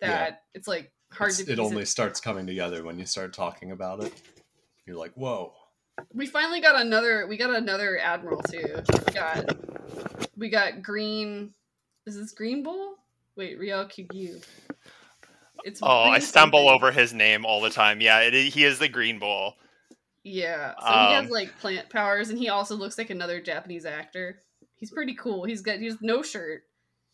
That 0.00 0.42
it's 0.54 0.68
like 0.68 0.92
hard 1.12 1.30
It's- 1.30 1.44
to. 1.46 1.52
it 1.52 1.56
piece 1.56 1.64
only 1.64 1.84
starts 1.84 2.20
coming 2.20 2.46
together 2.46 2.84
when 2.84 2.98
you 2.98 3.06
start 3.06 3.32
talking 3.32 3.70
about 3.70 4.02
it. 4.04 4.12
You're 4.86 4.96
like, 4.96 5.12
whoa. 5.14 5.52
We 6.12 6.26
finally 6.26 6.60
got 6.60 6.80
another. 6.80 7.26
We 7.28 7.36
got 7.36 7.54
another 7.54 7.98
admiral 7.98 8.42
too. 8.42 8.82
We 9.06 9.12
got. 9.14 9.56
We 10.36 10.48
got 10.50 10.82
green. 10.82 11.54
Is 12.06 12.16
this 12.16 12.32
Green 12.32 12.62
Bull? 12.64 12.96
Wait, 13.36 13.58
Riel 13.58 13.84
Kugyu. 13.86 14.44
It's. 15.64 15.80
Oh, 15.82 15.86
I 15.86 16.18
stumble 16.18 16.58
something. 16.66 16.74
over 16.74 16.90
his 16.92 17.14
name 17.14 17.46
all 17.46 17.60
the 17.60 17.70
time. 17.70 18.00
Yeah, 18.00 18.20
it, 18.20 18.34
he 18.34 18.64
is 18.64 18.78
the 18.78 18.88
Green 18.88 19.18
Bull. 19.18 19.54
Yeah, 20.24 20.72
so 20.80 20.86
he 20.86 21.12
has 21.12 21.26
Um, 21.26 21.30
like 21.30 21.58
plant 21.58 21.90
powers, 21.90 22.30
and 22.30 22.38
he 22.38 22.48
also 22.48 22.74
looks 22.74 22.96
like 22.98 23.10
another 23.10 23.40
Japanese 23.40 23.84
actor. 23.84 24.42
He's 24.76 24.90
pretty 24.90 25.14
cool. 25.14 25.44
He's 25.44 25.60
got 25.60 25.78
he's 25.78 25.96
no 26.00 26.22
shirt. 26.22 26.62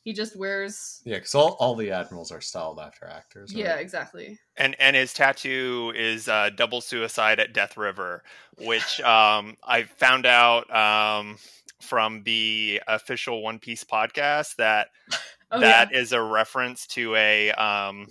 He 0.02 0.12
just 0.14 0.34
wears. 0.34 1.02
Yeah, 1.04 1.16
because 1.16 1.34
all, 1.34 1.56
all 1.60 1.74
the 1.74 1.90
admirals 1.90 2.32
are 2.32 2.40
styled 2.40 2.78
after 2.78 3.06
actors. 3.06 3.52
Yeah, 3.52 3.72
right? 3.72 3.80
exactly. 3.80 4.38
and 4.56 4.74
and 4.80 4.96
his 4.96 5.12
tattoo 5.12 5.92
is 5.94 6.28
uh, 6.28 6.50
double 6.56 6.80
suicide 6.80 7.38
at 7.40 7.52
Death 7.52 7.76
River, 7.76 8.22
which 8.58 9.00
um, 9.02 9.56
I 9.62 9.82
found 9.82 10.24
out 10.24 10.74
um, 10.74 11.36
from 11.82 12.22
the 12.22 12.80
official 12.88 13.42
One 13.42 13.58
Piece 13.58 13.84
podcast 13.84 14.56
that 14.56 14.88
Oh 15.52 15.58
that 15.58 15.88
yeah, 15.90 15.98
is 15.98 16.12
a 16.12 16.22
reference 16.22 16.86
to 16.88 17.16
a 17.16 17.50
um, 17.52 18.06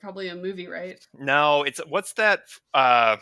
probably 0.00 0.28
a 0.28 0.34
movie, 0.34 0.66
right? 0.66 0.98
no, 1.16 1.62
it's 1.62 1.80
what's 1.88 2.12
that 2.14 2.40
uh, 2.74 3.16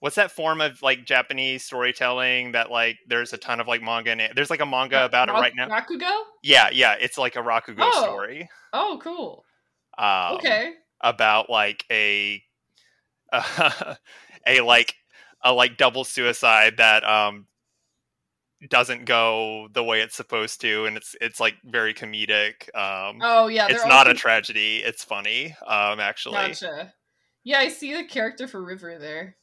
what's 0.00 0.16
that 0.16 0.30
form 0.30 0.60
of 0.60 0.82
like 0.82 1.04
Japanese 1.04 1.64
storytelling 1.64 2.52
that 2.52 2.70
like 2.70 2.98
there's 3.06 3.32
a 3.32 3.38
ton 3.38 3.60
of 3.60 3.66
like 3.66 3.82
manga 3.82 4.10
and 4.10 4.20
there's 4.34 4.50
like 4.50 4.60
a 4.60 4.66
manga 4.66 5.04
about 5.04 5.28
it 5.28 5.32
right 5.32 5.52
now. 5.56 5.68
Rakugo. 5.68 6.10
Yeah, 6.42 6.68
yeah, 6.72 6.94
it's 7.00 7.18
like 7.18 7.36
a 7.36 7.40
Rakugo 7.40 7.78
Oh. 7.80 8.02
story. 8.02 8.48
Oh, 8.72 8.98
cool. 9.02 9.44
Um, 9.98 10.36
Okay. 10.36 10.74
about 11.00 11.48
like 11.50 11.84
a 11.90 12.42
a 13.32 14.60
like 14.62 14.94
a 15.44 15.52
like 15.52 15.76
double 15.76 16.04
suicide 16.04 16.76
that 16.78 17.04
um 17.04 17.46
doesn't 18.70 19.04
go 19.04 19.68
the 19.72 19.84
way 19.84 20.00
it's 20.00 20.16
supposed 20.16 20.60
to 20.62 20.86
and 20.86 20.96
it's 20.96 21.14
it's 21.20 21.38
like 21.38 21.56
very 21.64 21.92
comedic 21.92 22.74
um 22.74 23.18
Oh 23.22 23.48
yeah, 23.48 23.66
it's 23.68 23.84
not 23.84 24.06
all 24.06 24.12
a 24.12 24.16
tragedy 24.16 24.78
it's 24.78 25.04
funny 25.04 25.54
um 25.66 26.00
actually 26.00 26.48
Gotcha. 26.48 26.94
Yeah, 27.44 27.58
I 27.58 27.68
see 27.68 27.94
the 27.94 28.04
character 28.04 28.48
for 28.48 28.64
River 28.64 28.98
there. 28.98 29.36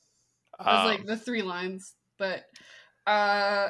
It 0.60 0.66
was 0.66 0.80
Um, 0.82 0.86
like 0.86 1.06
the 1.06 1.18
three 1.18 1.42
lines, 1.42 1.94
but 2.18 2.46
uh, 3.08 3.70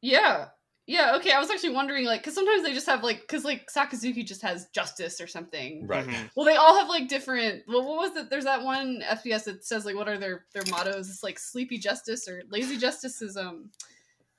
yeah, 0.00 0.48
yeah. 0.86 1.16
Okay, 1.16 1.32
I 1.32 1.38
was 1.40 1.50
actually 1.50 1.70
wondering, 1.74 2.04
like, 2.04 2.20
because 2.22 2.34
sometimes 2.34 2.62
they 2.62 2.72
just 2.72 2.86
have 2.86 3.02
like, 3.02 3.20
because 3.20 3.44
like 3.44 3.68
Sakazuki 3.74 4.24
just 4.24 4.42
has 4.42 4.68
justice 4.74 5.20
or 5.20 5.26
something. 5.26 5.86
Right. 5.86 6.06
mhm. 6.06 6.30
Well, 6.36 6.46
they 6.46 6.56
all 6.56 6.78
have 6.78 6.88
like 6.88 7.08
different. 7.08 7.64
Well, 7.68 7.84
what 7.86 8.10
was 8.10 8.16
it? 8.16 8.30
There's 8.30 8.44
that 8.44 8.62
one 8.62 9.02
SBS 9.06 9.44
that 9.44 9.64
says 9.64 9.84
like, 9.84 9.96
what 9.96 10.08
are 10.08 10.18
their 10.18 10.46
their 10.54 10.64
mottos? 10.70 11.10
It's 11.10 11.22
like 11.22 11.38
sleepy 11.38 11.78
justice 11.78 12.28
or 12.28 12.42
lazy 12.50 12.76
justice 12.78 13.22
is 13.22 13.36
um 13.36 13.70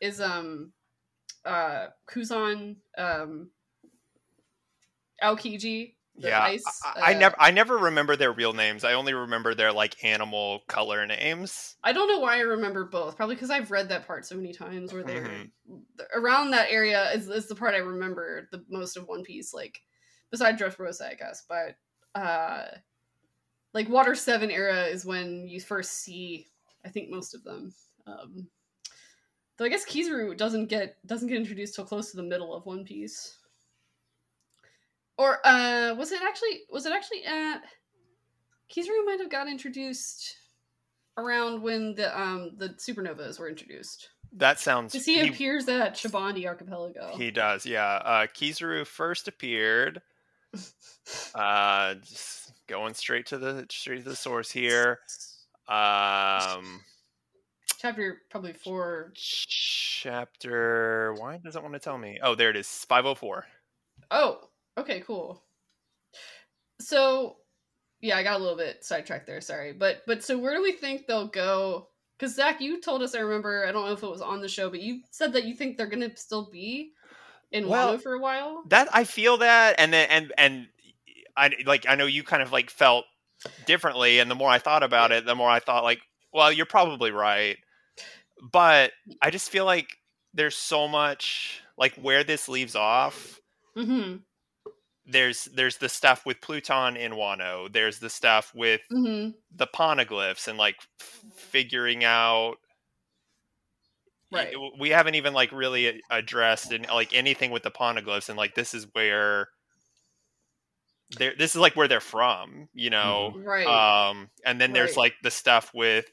is 0.01 0.21
um 0.21 0.73
uh 1.45 1.87
Kuzan 2.09 2.77
um 2.97 3.49
Aokiji 5.23 5.96
yeah, 6.17 6.41
ice. 6.41 6.63
I, 6.83 7.11
I 7.11 7.15
uh, 7.15 7.19
never 7.19 7.35
I 7.39 7.51
never 7.51 7.77
remember 7.77 8.15
their 8.15 8.31
real 8.31 8.53
names. 8.53 8.83
I 8.83 8.93
only 8.93 9.13
remember 9.13 9.53
their 9.53 9.71
like 9.71 10.03
animal 10.03 10.61
color 10.67 11.05
names. 11.05 11.75
I 11.83 11.93
don't 11.93 12.07
know 12.07 12.19
why 12.19 12.37
I 12.37 12.41
remember 12.41 12.85
both. 12.85 13.15
Probably 13.15 13.35
because 13.35 13.49
I've 13.49 13.71
read 13.71 13.89
that 13.89 14.07
part 14.07 14.25
so 14.25 14.35
many 14.35 14.53
times. 14.53 14.93
Where 14.93 15.03
they're 15.03 15.21
Mhm. 15.21 15.51
around 16.15 16.51
that 16.51 16.71
area 16.71 17.11
is, 17.11 17.29
is 17.29 17.47
the 17.47 17.55
part 17.55 17.75
I 17.75 17.79
remember 17.79 18.47
the 18.51 18.63
most 18.69 18.97
of 18.97 19.07
One 19.07 19.23
Piece. 19.23 19.53
Like 19.53 19.79
besides 20.31 20.61
Dressrosa, 20.61 21.09
I 21.09 21.13
guess. 21.15 21.43
But 21.47 21.75
uh, 22.19 22.65
like 23.73 23.89
Water 23.89 24.15
Seven 24.15 24.49
era 24.51 24.85
is 24.85 25.05
when 25.05 25.47
you 25.47 25.61
first 25.61 25.91
see. 25.93 26.47
I 26.85 26.89
think 26.89 27.09
most 27.09 27.35
of 27.35 27.43
them. 27.43 27.73
Um, 28.05 28.47
though 29.57 29.65
I 29.65 29.69
guess 29.69 29.85
Kizaru 29.85 30.37
doesn't 30.37 30.67
get 30.67 30.97
doesn't 31.05 31.27
get 31.27 31.37
introduced 31.37 31.75
till 31.75 31.85
close 31.85 32.11
to 32.11 32.17
the 32.17 32.23
middle 32.23 32.55
of 32.55 32.65
One 32.65 32.85
Piece. 32.85 33.36
Or 35.17 35.45
uh, 35.45 35.95
was 35.95 36.11
it 36.11 36.21
actually 36.21 36.61
was 36.71 36.85
it 36.85 36.93
actually 36.93 37.25
at 37.25 37.61
Kizaru 38.71 39.05
might 39.05 39.19
have 39.19 39.31
got 39.31 39.47
introduced 39.47 40.35
around 41.17 41.61
when 41.61 41.95
the 41.95 42.19
um 42.19 42.51
the 42.57 42.69
supernovas 42.69 43.39
were 43.39 43.49
introduced. 43.49 44.09
That 44.33 44.59
sounds. 44.59 44.91
Because 44.91 45.05
he, 45.05 45.21
he, 45.21 45.29
appears 45.29 45.67
at 45.69 45.95
Shabondy 45.95 46.45
Archipelago. 46.45 47.15
he 47.15 47.31
does, 47.31 47.65
yeah. 47.65 48.01
Uh, 48.03 48.27
Kizaru 48.27 48.85
first 48.85 49.27
appeared. 49.27 50.01
Uh, 51.33 51.95
just 51.95 52.51
going 52.67 52.93
straight 52.93 53.27
to 53.27 53.37
the 53.37 53.65
straight 53.69 54.03
to 54.03 54.09
the 54.09 54.15
source 54.15 54.51
here. 54.51 54.99
Um, 55.69 56.81
Chapter 57.77 58.23
probably 58.29 58.53
four. 58.53 59.13
chapter. 59.15 61.15
Why 61.17 61.37
does 61.37 61.55
it 61.55 61.61
want 61.61 61.75
to 61.75 61.79
tell 61.79 61.97
me? 61.97 62.19
Oh, 62.21 62.35
there 62.35 62.49
it 62.49 62.57
is. 62.57 62.67
Five 62.67 63.05
hundred 63.05 63.19
four. 63.19 63.45
Oh, 64.09 64.46
okay, 64.77 65.01
cool. 65.05 65.43
So, 66.79 67.37
yeah, 68.01 68.17
I 68.17 68.23
got 68.23 68.39
a 68.39 68.43
little 68.43 68.57
bit 68.57 68.83
sidetracked 68.83 69.27
there. 69.27 69.41
Sorry, 69.41 69.73
but 69.73 70.03
but 70.05 70.23
so 70.23 70.37
where 70.37 70.55
do 70.55 70.61
we 70.61 70.71
think 70.71 71.07
they'll 71.07 71.27
go? 71.27 71.89
Because 72.17 72.35
Zach, 72.35 72.61
you 72.61 72.81
told 72.81 73.01
us. 73.01 73.15
I 73.15 73.19
remember. 73.19 73.65
I 73.67 73.71
don't 73.71 73.85
know 73.85 73.93
if 73.93 74.03
it 74.03 74.09
was 74.09 74.21
on 74.21 74.41
the 74.41 74.47
show, 74.47 74.69
but 74.69 74.81
you 74.81 75.01
said 75.11 75.33
that 75.33 75.45
you 75.45 75.55
think 75.55 75.77
they're 75.77 75.87
gonna 75.87 76.15
still 76.15 76.49
be 76.51 76.91
in 77.51 77.67
Well, 77.67 77.97
Wano 77.97 78.01
for 78.01 78.13
a 78.13 78.19
while. 78.19 78.63
That 78.69 78.89
I 78.93 79.03
feel 79.03 79.37
that, 79.37 79.75
and 79.79 79.91
then 79.91 80.07
and 80.09 80.33
and 80.37 80.67
I 81.35 81.51
like 81.65 81.85
I 81.87 81.95
know 81.95 82.05
you 82.05 82.23
kind 82.23 82.43
of 82.43 82.51
like 82.51 82.69
felt 82.69 83.05
differently, 83.65 84.19
and 84.19 84.29
the 84.29 84.35
more 84.35 84.49
I 84.49 84.59
thought 84.59 84.83
about 84.83 85.11
it, 85.11 85.25
the 85.25 85.35
more 85.35 85.49
I 85.49 85.59
thought 85.59 85.83
like, 85.83 85.99
well, 86.33 86.51
you're 86.51 86.65
probably 86.65 87.11
right, 87.11 87.57
but 88.51 88.91
I 89.21 89.29
just 89.29 89.49
feel 89.49 89.65
like 89.65 89.87
there's 90.33 90.55
so 90.55 90.87
much 90.87 91.61
like 91.77 91.95
where 91.95 92.23
this 92.23 92.49
leaves 92.49 92.75
off. 92.75 93.39
Mm-hmm. 93.77 94.17
There's 95.09 95.45
there's 95.45 95.77
the 95.77 95.87
stuff 95.89 96.25
with 96.25 96.41
Pluton 96.41 96.97
in 96.97 97.13
Wano. 97.13 97.71
There's 97.71 97.99
the 97.99 98.09
stuff 98.09 98.51
with 98.53 98.81
Mm-hmm. 98.91 99.31
the 99.55 99.67
poneglyphs 99.67 100.47
and 100.47 100.57
like 100.57 100.75
f- 100.99 101.23
figuring 101.35 102.03
out 102.03 102.55
Right. 104.29 104.53
we 104.77 104.89
haven't 104.89 105.15
even 105.15 105.33
like 105.33 105.53
really 105.53 106.01
addressed 106.11 106.73
and 106.73 106.85
like 106.87 107.13
anything 107.15 107.51
with 107.51 107.63
the 107.63 107.71
poneglyphs 107.71 108.27
and 108.27 108.37
like 108.37 108.55
this 108.55 108.73
is 108.73 108.85
where 108.91 109.47
they're 111.17 111.33
this 111.37 111.51
is 111.55 111.61
like 111.61 111.77
where 111.77 111.87
they're 111.87 112.01
from 112.01 112.67
you 112.73 112.89
know 112.89 113.33
Right. 113.37 113.65
um 113.65 114.29
and 114.45 114.59
then 114.59 114.73
there's 114.73 114.91
Right. 114.91 114.97
like 114.97 115.13
the 115.23 115.31
stuff 115.31 115.71
with 115.73 116.05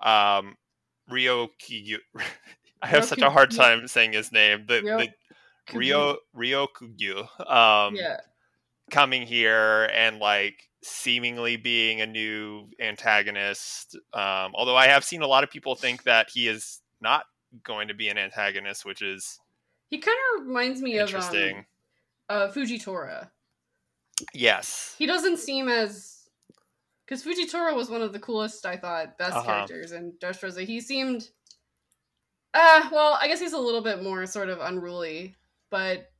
um 0.00 0.56
Rio 1.10 1.48
Kyu 1.58 1.98
I 2.82 2.86
have 2.86 3.04
such 3.04 3.20
a 3.20 3.30
hard 3.30 3.50
time 3.50 3.86
saying 3.86 4.14
his 4.14 4.32
name 4.32 4.64
the, 4.66 4.80
Ryo- 4.82 4.98
the 5.00 5.08
Rio 5.72 6.16
Rio 6.34 6.66
Kugyu 6.66 7.20
um 7.50 7.94
yeah. 7.94 8.18
coming 8.90 9.22
here 9.26 9.84
and 9.94 10.18
like 10.18 10.68
seemingly 10.82 11.56
being 11.56 12.00
a 12.00 12.06
new 12.06 12.68
antagonist. 12.80 13.96
Um, 14.12 14.52
although 14.54 14.76
I 14.76 14.88
have 14.88 15.04
seen 15.04 15.22
a 15.22 15.26
lot 15.28 15.44
of 15.44 15.50
people 15.50 15.74
think 15.76 16.02
that 16.04 16.28
he 16.30 16.48
is 16.48 16.80
not 17.00 17.24
going 17.62 17.88
to 17.88 17.94
be 17.94 18.08
an 18.08 18.18
antagonist, 18.18 18.84
which 18.84 19.00
is 19.02 19.38
He 19.90 19.98
kind 19.98 20.18
of 20.40 20.46
reminds 20.46 20.82
me 20.82 20.98
of 20.98 21.14
um, 21.14 21.64
uh, 22.28 22.48
Fujitora. 22.48 23.28
yes. 24.34 24.94
He 24.98 25.06
doesn't 25.06 25.38
seem 25.38 25.68
as 25.68 26.28
because 27.06 27.22
Fujitora 27.24 27.74
was 27.76 27.90
one 27.90 28.02
of 28.02 28.12
the 28.12 28.18
coolest, 28.18 28.64
I 28.66 28.76
thought, 28.76 29.18
best 29.18 29.36
Uh-huh. 29.36 29.46
characters 29.46 29.92
in 29.92 30.12
Dressrosa. 30.20 30.64
He 30.64 30.80
seemed, 30.80 31.28
uh, 32.54 32.88
well, 32.90 33.18
I 33.20 33.28
guess 33.28 33.38
he's 33.40 33.52
a 33.52 33.58
little 33.58 33.82
bit 33.82 34.02
more 34.02 34.24
sort 34.26 34.48
of 34.48 34.60
unruly, 34.60 35.36
but 35.72 36.10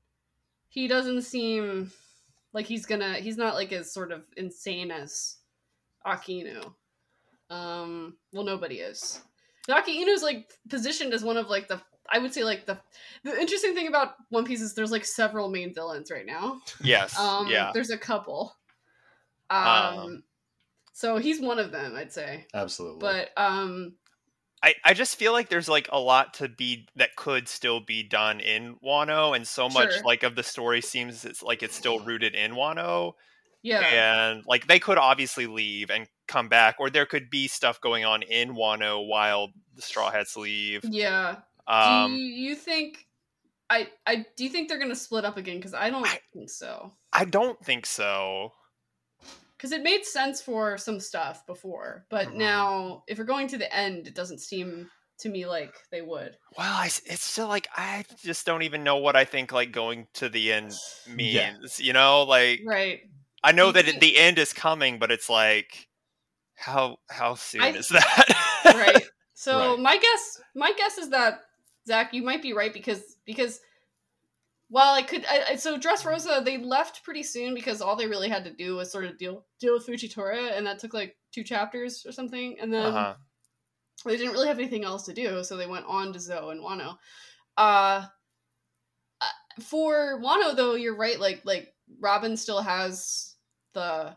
he 0.68 0.88
doesn't 0.88 1.22
seem 1.22 1.92
like 2.52 2.66
he's 2.66 2.86
gonna. 2.86 3.14
He's 3.14 3.36
not 3.36 3.54
like 3.54 3.70
as 3.70 3.92
sort 3.92 4.10
of 4.10 4.22
insane 4.36 4.90
as 4.90 5.36
Akainu. 6.04 6.72
Um, 7.50 8.16
well, 8.32 8.44
nobody 8.44 8.76
is. 8.76 9.20
Akainu's 9.68 10.22
like 10.22 10.50
positioned 10.68 11.12
as 11.14 11.22
one 11.22 11.36
of 11.36 11.48
like 11.48 11.68
the 11.68 11.80
I 12.10 12.18
would 12.18 12.34
say 12.34 12.42
like 12.42 12.66
the 12.66 12.78
the 13.22 13.38
interesting 13.38 13.74
thing 13.74 13.86
about 13.86 14.14
One 14.30 14.44
Piece 14.44 14.60
is 14.60 14.74
there's 14.74 14.90
like 14.90 15.04
several 15.04 15.50
main 15.50 15.72
villains 15.72 16.10
right 16.10 16.26
now. 16.26 16.60
Yes. 16.82 17.16
Um, 17.18 17.46
yeah. 17.48 17.70
there's 17.72 17.90
a 17.90 17.98
couple. 17.98 18.56
Um, 19.50 19.66
Um, 19.66 20.22
so 20.94 21.18
he's 21.18 21.40
one 21.40 21.58
of 21.58 21.72
them, 21.72 21.94
I'd 21.94 22.12
say. 22.12 22.46
Absolutely. 22.54 23.00
But 23.00 23.30
um, 23.36 23.94
I, 24.62 24.74
I 24.84 24.94
just 24.94 25.16
feel 25.16 25.32
like 25.32 25.48
there's 25.48 25.68
like 25.68 25.88
a 25.92 25.98
lot 25.98 26.34
to 26.34 26.48
be 26.48 26.86
that 26.96 27.16
could 27.16 27.48
still 27.48 27.80
be 27.80 28.02
done 28.02 28.38
in 28.40 28.76
Wano, 28.84 29.34
and 29.34 29.46
so 29.46 29.68
much 29.68 29.92
Sure. 29.94 30.02
like 30.04 30.22
of 30.22 30.36
the 30.36 30.42
story 30.42 30.80
seems 30.80 31.24
it's 31.24 31.42
like 31.42 31.62
it's 31.62 31.74
still 31.74 31.98
rooted 32.00 32.34
in 32.34 32.52
Wano. 32.52 33.14
yeah, 33.62 34.30
and 34.30 34.44
like 34.46 34.66
they 34.68 34.78
could 34.78 34.98
obviously 34.98 35.46
leave 35.46 35.90
and 35.90 36.06
come 36.28 36.48
back 36.48 36.76
or 36.78 36.90
there 36.90 37.06
could 37.06 37.28
be 37.28 37.48
stuff 37.48 37.80
going 37.80 38.04
on 38.04 38.22
in 38.22 38.54
Wano 38.54 39.06
while 39.06 39.48
the 39.74 39.82
straw 39.82 40.10
hats 40.10 40.36
leave 40.36 40.82
yeah. 40.84 41.36
um 41.66 42.14
do 42.14 42.20
you 42.22 42.54
think? 42.54 43.06
I 43.68 43.88
I 44.06 44.24
do 44.36 44.44
you 44.44 44.50
think 44.50 44.68
they're 44.68 44.78
gonna 44.78 44.94
split 44.94 45.24
up 45.24 45.36
again? 45.36 45.56
Because 45.56 45.74
I 45.74 45.90
don't 45.90 46.06
I- 46.06 46.20
think 46.32 46.50
so. 46.50 46.92
i 47.12 47.24
don't 47.24 47.58
think 47.64 47.84
so 47.86 48.52
Because 49.62 49.70
it 49.72 49.84
made 49.84 50.04
sense 50.04 50.42
for 50.42 50.76
some 50.76 50.98
stuff 50.98 51.46
before, 51.46 52.04
but 52.10 52.26
Mhm. 52.30 52.34
now 52.34 53.04
if 53.06 53.16
we're 53.16 53.22
going 53.24 53.46
to 53.46 53.58
the 53.58 53.72
end, 53.72 54.08
it 54.08 54.14
doesn't 54.16 54.40
seem 54.40 54.90
to 55.18 55.28
me 55.28 55.46
like 55.46 55.72
they 55.92 56.02
would. 56.02 56.36
well 56.58 56.74
I, 56.74 56.86
s- 56.86 57.00
it's 57.06 57.22
still 57.22 57.46
like 57.46 57.68
i 57.76 58.04
just 58.24 58.44
don't 58.44 58.62
even 58.64 58.82
know 58.82 58.96
what 58.96 59.14
i 59.14 59.24
think 59.24 59.52
like 59.52 59.70
going 59.70 60.08
to 60.14 60.28
the 60.28 60.52
end 60.52 60.72
means 61.06 61.32
Yeah. 61.32 61.54
you 61.78 61.92
know 61.92 62.24
like 62.24 62.60
Right. 62.66 63.02
i 63.44 63.52
know 63.52 63.66
You 63.66 63.72
that 63.74 63.84
think- 63.84 64.00
the 64.00 64.16
end 64.18 64.40
is 64.40 64.52
coming 64.52 64.98
but 64.98 65.12
it's 65.12 65.28
like 65.28 65.86
how 66.56 66.96
how 67.08 67.36
soon 67.36 67.62
I- 67.62 67.68
is 67.76 67.88
that 67.90 68.26
right 68.74 69.04
so 69.34 69.74
Right. 69.74 69.78
my 69.78 69.96
guess 69.98 70.40
my 70.56 70.72
guess 70.72 70.98
is 70.98 71.10
that 71.10 71.42
zach 71.86 72.12
you 72.12 72.22
might 72.24 72.42
be 72.42 72.52
right 72.52 72.72
because 72.72 73.02
because 73.24 73.60
well 74.72 74.94
i 74.94 75.02
could 75.02 75.24
I, 75.26 75.54
so 75.56 75.76
dress 75.76 76.04
rosa 76.04 76.42
they 76.44 76.56
left 76.56 77.04
pretty 77.04 77.22
soon 77.22 77.54
because 77.54 77.80
all 77.80 77.94
they 77.94 78.06
really 78.06 78.30
had 78.30 78.44
to 78.44 78.50
do 78.50 78.76
was 78.76 78.90
sort 78.90 79.04
of 79.04 79.18
deal 79.18 79.44
deal 79.60 79.74
with 79.74 79.86
fujitora 79.86 80.56
and 80.56 80.66
that 80.66 80.78
took 80.78 80.94
like 80.94 81.14
two 81.32 81.44
chapters 81.44 82.04
or 82.06 82.10
something 82.10 82.56
and 82.60 82.72
then 82.72 82.86
uh-huh. 82.86 83.14
they 84.06 84.16
didn't 84.16 84.32
really 84.32 84.48
have 84.48 84.58
anything 84.58 84.84
else 84.84 85.04
to 85.04 85.12
do 85.12 85.44
so 85.44 85.56
they 85.56 85.66
went 85.66 85.84
on 85.86 86.12
to 86.12 86.18
Zou 86.18 86.48
and 86.48 86.60
wano 86.60 86.96
uh 87.58 88.06
uh, 89.20 89.60
for 89.60 90.20
wano 90.24 90.56
though 90.56 90.74
you're 90.74 90.96
right 90.96 91.20
like 91.20 91.42
like 91.44 91.68
robin 92.00 92.36
still 92.36 92.62
has 92.62 93.36
the 93.74 94.16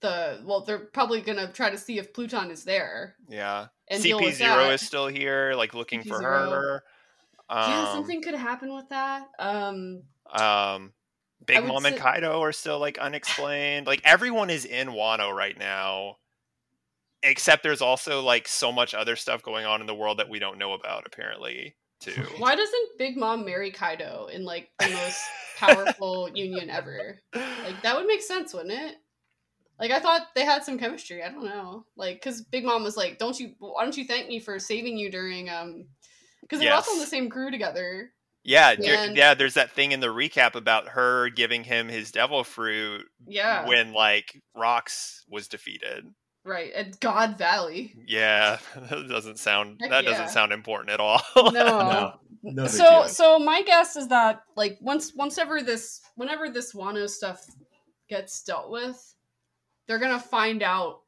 the 0.00 0.40
well 0.46 0.64
they're 0.64 0.78
probably 0.78 1.20
gonna 1.20 1.52
try 1.52 1.68
to 1.68 1.78
see 1.78 1.98
if 1.98 2.14
pluton 2.14 2.50
is 2.50 2.64
there 2.64 3.16
yeah 3.28 3.66
and 3.88 4.02
cp 4.02 4.32
zero 4.32 4.70
is 4.70 4.80
still 4.80 5.08
here 5.08 5.52
like 5.54 5.74
looking 5.74 6.02
for 6.02 6.20
CP0. 6.20 6.50
her 6.50 6.82
um, 7.48 7.70
yeah 7.70 7.92
something 7.92 8.22
could 8.22 8.34
happen 8.34 8.74
with 8.74 8.88
that 8.88 9.28
um 9.38 10.02
Um, 10.30 10.92
Big 11.46 11.64
Mom 11.64 11.84
and 11.84 11.96
Kaido 11.96 12.40
are 12.40 12.52
still 12.52 12.78
like 12.78 12.98
unexplained. 12.98 13.86
Like 13.86 14.00
everyone 14.04 14.50
is 14.50 14.64
in 14.64 14.88
Wano 14.88 15.30
right 15.32 15.58
now, 15.58 16.16
except 17.22 17.62
there's 17.62 17.82
also 17.82 18.22
like 18.22 18.48
so 18.48 18.72
much 18.72 18.94
other 18.94 19.14
stuff 19.16 19.42
going 19.42 19.66
on 19.66 19.80
in 19.80 19.86
the 19.86 19.94
world 19.94 20.18
that 20.18 20.28
we 20.30 20.38
don't 20.38 20.58
know 20.58 20.72
about. 20.72 21.04
Apparently, 21.06 21.76
too. 22.00 22.22
why 22.38 22.54
doesn't 22.54 22.98
big 22.98 23.16
mom 23.16 23.44
marry 23.44 23.70
kaido 23.70 24.28
in 24.32 24.44
like 24.44 24.70
the 24.78 24.88
most 24.90 25.22
powerful 25.56 26.28
union 26.34 26.68
ever 26.70 27.18
like 27.34 27.80
that 27.82 27.96
would 27.96 28.06
make 28.06 28.22
sense 28.22 28.52
wouldn't 28.52 28.72
it 28.72 28.96
like 29.78 29.90
i 29.90 30.00
thought 30.00 30.22
they 30.34 30.44
had 30.44 30.64
some 30.64 30.78
chemistry 30.78 31.22
i 31.22 31.28
don't 31.30 31.44
know 31.44 31.84
like 31.96 32.16
because 32.16 32.42
big 32.42 32.64
mom 32.64 32.82
was 32.82 32.96
like 32.96 33.18
don't 33.18 33.38
you 33.38 33.52
why 33.58 33.82
don't 33.82 33.96
you 33.96 34.04
thank 34.04 34.28
me 34.28 34.40
for 34.40 34.58
saving 34.58 34.98
you 34.98 35.10
during 35.10 35.48
um 35.48 35.84
because 36.44 36.60
they 36.60 36.66
were 36.68 36.74
also 36.74 36.92
on 36.92 36.98
the 37.00 37.06
same 37.06 37.28
crew 37.28 37.50
together 37.50 38.10
Yeah, 38.44 38.70
And- 38.72 39.16
yeah. 39.16 39.34
There's 39.34 39.54
that 39.54 39.72
thing 39.72 39.92
in 39.92 40.00
the 40.00 40.08
recap 40.08 40.54
about 40.54 40.88
her 40.90 41.28
giving 41.30 41.64
him 41.64 41.88
his 41.88 42.10
devil 42.12 42.44
fruit 42.44 43.06
yeah 43.26 43.66
when 43.66 43.92
like 43.92 44.40
Rocks 44.54 45.24
was 45.28 45.48
defeated. 45.48 46.04
right 46.44 46.72
at 46.74 47.00
god 47.00 47.38
valley 47.38 47.94
Yeah, 48.06 48.58
that 48.90 49.08
doesn't 49.08 49.38
sound 49.38 49.78
Heck 49.80 49.90
that 49.90 50.04
yeah. 50.04 50.10
doesn't 50.10 50.28
sound 50.30 50.52
important 50.52 50.90
at 50.90 51.00
all. 51.00 51.22
no, 51.36 51.50
No. 51.52 52.12
No 52.42 52.66
so 52.66 52.84
deal. 52.84 53.08
so 53.08 53.38
my 53.38 53.62
guess 53.62 53.96
is 53.96 54.08
that 54.08 54.42
like 54.54 54.76
once 54.82 55.14
once 55.14 55.38
ever 55.38 55.62
this 55.62 56.02
whenever 56.16 56.50
this 56.50 56.74
Wano 56.74 57.08
stuff 57.08 57.46
gets 58.10 58.42
dealt 58.42 58.70
with, 58.70 59.14
they're 59.88 59.98
gonna 59.98 60.20
find 60.20 60.62
out 60.62 61.00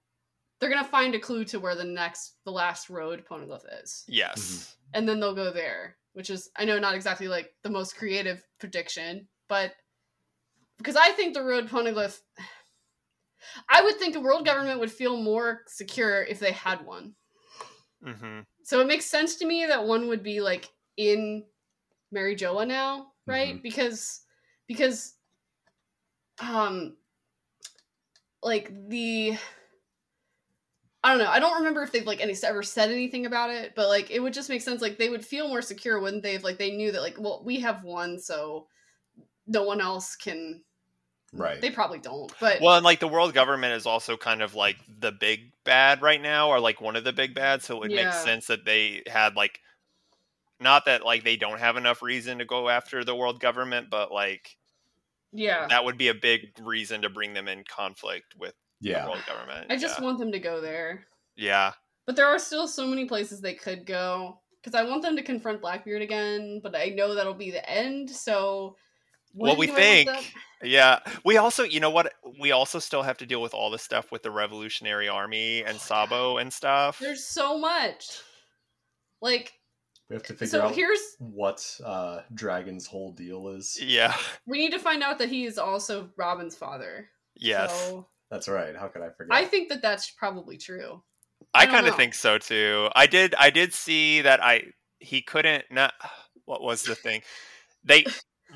they're 0.59 0.71
gonna 0.71 0.85
find 0.85 1.15
a 1.15 1.21
clue 1.21 1.45
to 1.47 1.61
where 1.61 1.75
the 1.75 1.85
next 1.85 2.37
the 2.45 2.53
last 2.53 2.89
road 2.91 3.25
poneglyph 3.29 3.65
is. 3.83 4.05
Yes. 4.09 4.77
And 4.95 5.09
then 5.09 5.21
they'll 5.21 5.35
go 5.35 5.53
there, 5.53 5.97
which 6.15 6.31
is 6.31 6.51
I 6.57 6.65
know 6.65 6.79
not 6.79 6.95
exactly 6.95 7.29
like 7.29 7.53
the 7.63 7.71
most 7.71 7.97
creative 7.97 8.43
prediction, 8.59 9.29
but 9.49 9.75
because 10.79 10.97
I 10.97 11.13
think 11.13 11.35
the 11.35 11.43
road 11.43 11.69
poneglyph 11.69 12.21
I 13.69 13.83
would 13.83 13.99
think 13.99 14.17
a 14.17 14.21
world 14.21 14.45
government 14.45 14.81
would 14.81 14.91
feel 14.91 15.17
more 15.17 15.63
secure 15.67 16.23
if 16.23 16.39
they 16.39 16.53
had 16.53 16.85
one. 16.85 17.15
hmm 18.03 18.41
So 18.65 18.81
it 18.81 18.87
makes 18.87 19.07
sense 19.07 19.37
to 19.37 19.47
me 19.47 19.67
that 19.67 19.85
one 19.87 20.09
would 20.09 20.23
be 20.23 20.41
like 20.41 20.71
in 20.97 21.45
Mary 22.13 22.37
Geoise 22.37 22.69
now, 22.69 23.13
right? 23.27 23.63
Because 23.63 24.23
because 24.67 25.15
um 26.41 26.97
like 28.43 28.71
the 28.89 29.37
I 31.07 31.11
don't 31.11 31.19
know. 31.19 31.31
I 31.31 31.39
don't 31.39 31.59
remember 31.59 31.85
if 31.85 31.93
they've 31.93 32.05
like 32.05 32.21
any 32.21 32.35
ever 32.43 32.65
said 32.65 32.91
anything 32.91 33.27
about 33.27 33.51
it, 33.51 33.75
but 33.77 33.87
like 33.87 34.11
it 34.11 34.19
would 34.19 34.33
just 34.33 34.49
make 34.49 34.61
sense. 34.61 34.83
Like 34.83 34.99
they 34.99 35.09
would 35.09 35.25
feel 35.25 35.47
more 35.47 35.63
secure, 35.63 36.01
wouldn't 36.01 36.25
they? 36.25 36.35
If 36.35 36.43
like 36.43 36.59
they 36.59 36.73
knew 36.73 36.91
that 36.91 37.01
like 37.01 37.15
well 37.17 37.43
we 37.45 37.61
have 37.61 37.85
one, 37.85 38.19
so 38.19 38.67
no 39.47 39.63
one 39.63 39.81
else 39.81 40.17
can. 40.17 40.65
right. 41.33 41.61
They 41.61 41.71
probably 41.71 42.01
don't, 42.01 42.33
but 42.41 42.61
Well, 42.61 42.75
and 42.75 42.85
like 42.85 42.99
the 42.99 43.07
world 43.07 43.35
government 43.35 43.75
is 43.75 43.87
also 43.87 44.17
kind 44.17 44.43
of 44.43 44.57
like 44.57 44.79
the 44.99 45.13
big 45.13 45.53
bad 45.63 46.03
right 46.03 46.21
now, 46.21 46.49
or 46.49 46.59
like 46.59 46.81
one 46.81 46.97
of 46.97 47.05
the 47.05 47.13
big 47.13 47.37
bads. 47.37 47.67
So 47.67 47.77
it 47.77 47.81
would 47.83 47.93
make 47.93 48.13
sense 48.13 48.49
that 48.49 48.65
they 48.65 49.05
had 49.07 49.37
like, 49.37 49.61
not 50.59 50.87
that 50.87 51.05
like 51.05 51.23
they 51.23 51.37
don't 51.37 51.61
have 51.61 51.77
enough 51.77 52.03
reason 52.03 52.39
to 52.39 52.45
go 52.45 52.69
after 52.69 53.05
the 53.05 53.15
world 53.15 53.39
government, 53.39 53.91
but 53.91 54.11
like 54.11 54.57
yeah, 55.33 55.69
that 55.69 55.85
would 55.85 55.99
be 55.99 56.09
a 56.09 56.15
big 56.15 56.49
reason 56.61 57.03
to 57.03 57.11
bring 57.11 57.33
them 57.33 57.47
in 57.47 57.63
conflict 57.63 58.35
with 58.37 58.55
the 58.57 58.66
yeah. 58.91 59.07
world 59.07 59.23
government. 59.27 59.67
I 59.71 59.77
just 59.77 59.99
yeah. 59.99 60.05
want 60.05 60.19
them 60.19 60.33
to 60.33 60.39
go 60.39 60.61
there. 60.61 61.07
yeah. 61.37 61.73
But 62.07 62.15
there 62.15 62.27
are 62.27 62.39
still 62.39 62.69
so 62.69 62.87
many 62.87 63.05
places 63.07 63.41
they 63.41 63.55
could 63.55 63.85
go 63.85 64.39
because 64.63 64.79
I 64.79 64.85
want 64.89 65.03
them 65.03 65.17
to 65.17 65.23
confront 65.23 65.61
Blackbeard 65.61 66.03
again, 66.03 66.61
but 66.63 66.77
I 66.77 66.87
know 66.91 67.15
that'll 67.15 67.35
be 67.35 67.51
the 67.51 67.69
end. 67.69 68.09
So, 68.11 68.77
Well, 69.35 69.57
we 69.57 69.67
do 69.67 69.73
I 69.73 69.75
want 69.75 69.85
think- 70.21 70.35
Yeah, 70.63 71.01
we 71.25 71.37
also, 71.37 71.65
you 71.65 71.81
know 71.81 71.91
what? 71.91 72.13
We 72.41 72.53
also 72.53 72.79
still 72.79 73.03
have 73.03 73.19
to 73.19 73.27
deal 73.27 73.43
with 73.43 73.55
all 73.55 73.71
the 73.71 73.79
stuff 73.79 74.13
with 74.13 74.23
the 74.23 74.31
Revolutionary 74.31 75.09
Army 75.09 75.65
and 75.65 75.79
Sabo 75.81 76.37
and 76.39 76.53
stuff. 76.53 76.99
there's 77.01 77.25
so 77.25 77.59
much. 77.59 78.21
Like, 79.21 79.55
We 80.09 80.15
have 80.15 80.23
to 80.25 80.33
figure 80.35 80.47
so 80.47 80.63
out 80.63 80.75
here's 80.77 81.17
what 81.19 81.79
uh, 81.85 82.21
Dragon's 82.35 82.87
whole 82.87 83.13
deal 83.13 83.49
is. 83.49 83.77
Yeah. 83.83 84.15
we 84.47 84.59
need 84.59 84.73
to 84.73 84.79
find 84.79 85.03
out 85.03 85.19
that 85.19 85.29
he 85.29 85.45
is 85.45 85.59
also 85.59 86.09
Robin's 86.17 86.55
father. 86.55 87.09
Yes. 87.35 87.89
So 87.89 88.07
That's 88.31 88.49
right. 88.49 88.75
How 88.77 88.89
could 88.89 89.03
I 89.03 89.11
forget? 89.11 89.37
I 89.37 89.45
think 89.45 89.69
that 89.69 89.83
that's 89.83 90.11
probably 90.11 90.57
true. 90.57 91.03
I, 91.55 91.63
I 91.63 91.67
kind 91.67 91.87
of 91.87 91.95
think 91.97 92.15
so 92.15 92.39
too. 92.39 92.89
I 92.97 93.07
did. 93.07 93.35
I 93.39 93.51
did 93.51 93.73
see 93.73 94.23
that. 94.23 94.43
I 94.43 94.65
he 94.99 95.23
couldn't. 95.23 95.65
Not 95.71 95.95
what 96.45 96.63
was 96.63 96.83
the 96.83 96.95
thing? 96.95 97.23
They 97.85 98.05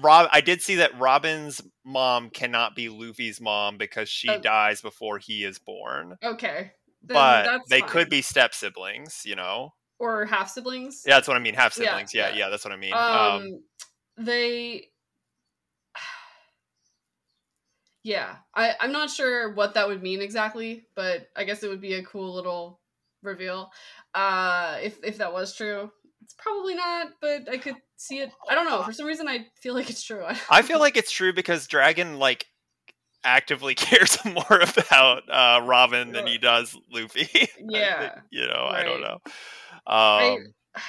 Rob. 0.03 0.29
I 0.33 0.41
did 0.41 0.61
see 0.63 0.77
that 0.77 0.99
Robin's 0.99 1.61
mom 1.85 2.31
cannot 2.31 2.75
be 2.75 2.89
Luffy's 2.89 3.41
mom 3.41 3.77
because 3.79 4.09
she 4.09 4.29
Oh. 4.29 4.41
dies 4.41 4.81
before 4.81 5.19
he 5.19 5.45
is 5.45 5.59
born. 5.59 6.17
Okay. 6.23 6.73
Then 7.03 7.15
but 7.15 7.61
they 7.69 7.81
fine. 7.81 7.89
could 7.89 8.09
be 8.11 8.23
step 8.23 8.55
siblings. 8.55 9.23
You 9.25 9.37
know. 9.37 9.75
or 9.99 10.27
half 10.27 10.51
siblings. 10.51 11.03
Yeah, 11.07 11.15
that's 11.17 11.29
what 11.29 11.37
I 11.37 11.41
mean. 11.41 11.55
Half 11.55 11.79
Yeah, 11.79 11.91
siblings. 11.91 12.13
Yeah, 12.15 12.29
yeah. 12.31 12.37
yeah, 12.37 12.49
that's 12.49 12.65
what 12.65 12.73
I 12.73 12.77
mean. 12.77 12.93
um, 12.93 13.01
Um, 13.03 13.63
they 14.19 14.90
yeah 18.03 18.37
i 18.55 18.75
i'm 18.81 18.93
not 18.93 19.11
sure 19.11 19.53
what 19.55 19.75
that 19.75 19.87
would 19.89 20.03
mean 20.03 20.21
exactly 20.21 20.87
but 20.95 21.29
i 21.37 21.45
guess 21.45 21.63
it 21.63 21.69
would 21.69 21.81
be 21.81 21.95
a 21.95 22.05
cool 22.05 22.35
little 22.35 22.81
reveal 23.23 23.71
uh 24.15 24.79
if 24.83 24.99
if 25.05 25.19
that 25.19 25.33
was 25.33 25.55
true 25.55 25.91
it's 26.23 26.35
probably 26.39 26.75
not 26.75 27.09
but 27.21 27.49
i 27.51 27.59
could 27.59 27.77
see 27.97 28.19
it 28.21 28.31
i 28.49 28.55
don't 28.55 28.65
know 28.69 28.83
for 28.83 28.93
some 28.93 29.07
reason 29.07 29.29
i 29.29 29.45
feel 29.61 29.75
like 29.75 29.91
it's 29.91 30.03
true 30.03 30.25
I 30.51 30.63
feel 30.63 30.81
like 30.81 30.97
it's 30.97 31.11
true 31.11 31.33
because 31.33 31.67
Dragon 31.67 32.19
like 32.19 32.47
actively 33.25 33.75
cares 33.77 34.19
more 34.25 34.61
about 34.63 35.23
uh, 35.31 35.61
Robin 35.65 36.13
than 36.13 36.27
he 36.27 36.39
does 36.39 36.77
Luffy. 36.91 37.23
I 37.25 37.27
think, 37.27 37.71
Yeah, 37.71 38.11
you 38.31 38.47
know, 38.47 38.67
I 38.71 38.83
don't 38.83 39.01
right. 39.01 39.03
know. 39.03 39.19
I- 39.87 40.35
Um, 40.37 40.55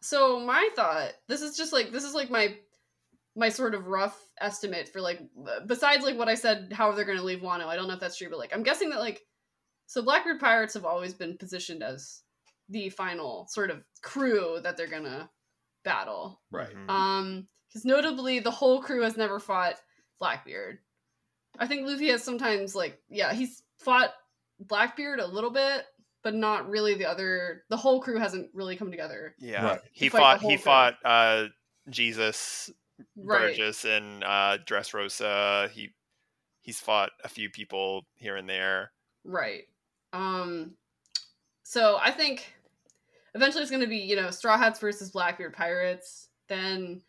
so 0.00 0.38
my 0.40 0.68
thought 0.76 1.12
this 1.28 1.40
is 1.42 1.56
just 1.56 1.72
like 1.72 1.90
this 1.90 2.04
is 2.04 2.14
like 2.14 2.30
my 2.30 2.56
my 3.36 3.48
sort 3.48 3.74
of 3.74 3.86
rough 3.86 4.28
estimate 4.40 4.88
for 4.88 5.00
like 5.00 5.20
besides 5.66 6.04
like 6.04 6.16
what 6.16 6.28
i 6.28 6.34
said 6.34 6.72
how 6.72 6.92
they're 6.92 7.04
going 7.04 7.18
to 7.18 7.24
leave 7.24 7.40
wano 7.40 7.66
i 7.66 7.76
don't 7.76 7.88
know 7.88 7.94
if 7.94 8.00
that's 8.00 8.16
true 8.16 8.28
but 8.30 8.38
like 8.38 8.54
i'm 8.54 8.62
guessing 8.62 8.90
that 8.90 9.00
like 9.00 9.22
so 9.86 10.02
blackbeard 10.02 10.40
pirates 10.40 10.74
have 10.74 10.84
always 10.84 11.14
been 11.14 11.36
positioned 11.36 11.82
as 11.82 12.22
the 12.68 12.88
final 12.90 13.46
sort 13.48 13.70
of 13.70 13.82
crew 14.02 14.58
that 14.62 14.76
they're 14.76 14.86
going 14.86 15.04
to 15.04 15.28
battle 15.84 16.40
right. 16.50 16.74
mhm. 16.74 16.90
um 16.90 17.46
because 17.68 17.84
notably 17.84 18.40
the 18.40 18.50
whole 18.50 18.80
crew 18.80 19.02
has 19.02 19.16
never 19.16 19.38
fought 19.38 19.74
blackbeard 20.18 20.78
i 21.58 21.66
think 21.66 21.86
luffy 21.86 22.08
has 22.08 22.22
sometimes 22.22 22.74
like 22.74 22.98
yeah 23.10 23.32
he's 23.32 23.62
fought 23.78 24.14
blackbeard 24.60 25.20
a 25.20 25.26
little 25.26 25.50
bit 25.50 25.84
but 26.22 26.34
not 26.34 26.68
really 26.70 26.94
the 26.94 27.04
other 27.04 27.64
the 27.68 27.76
whole 27.76 28.00
crew 28.00 28.18
hasn't 28.18 28.48
really 28.54 28.76
come 28.76 28.90
together 28.90 29.34
yeah, 29.38 29.66
Right. 29.66 29.80
he 29.92 30.08
fought. 30.08 30.40
He 30.40 30.56
crew. 30.56 30.58
fought 30.58 30.94
uh, 31.04 31.48
Jesus 31.90 32.70
right 33.16 33.56
Burgess 33.56 33.84
and 33.84 34.24
uh, 34.24 34.58
Dressrosa. 34.66 35.70
He 35.70 35.90
he's 36.60 36.80
fought 36.80 37.10
a 37.22 37.28
few 37.28 37.50
people 37.50 38.06
here 38.14 38.36
and 38.36 38.48
there. 38.48 38.92
Right. 39.24 39.64
Um 40.12 40.72
so 41.62 41.98
I 42.00 42.10
think 42.10 42.52
eventually 43.34 43.62
it's 43.62 43.70
gonna 43.70 43.86
be, 43.86 43.98
you 43.98 44.16
know, 44.16 44.30
Straw 44.30 44.56
Hats 44.56 44.80
versus 44.80 45.10
Blackbeard 45.10 45.54
Pirates. 45.54 46.28
Then 46.48 47.02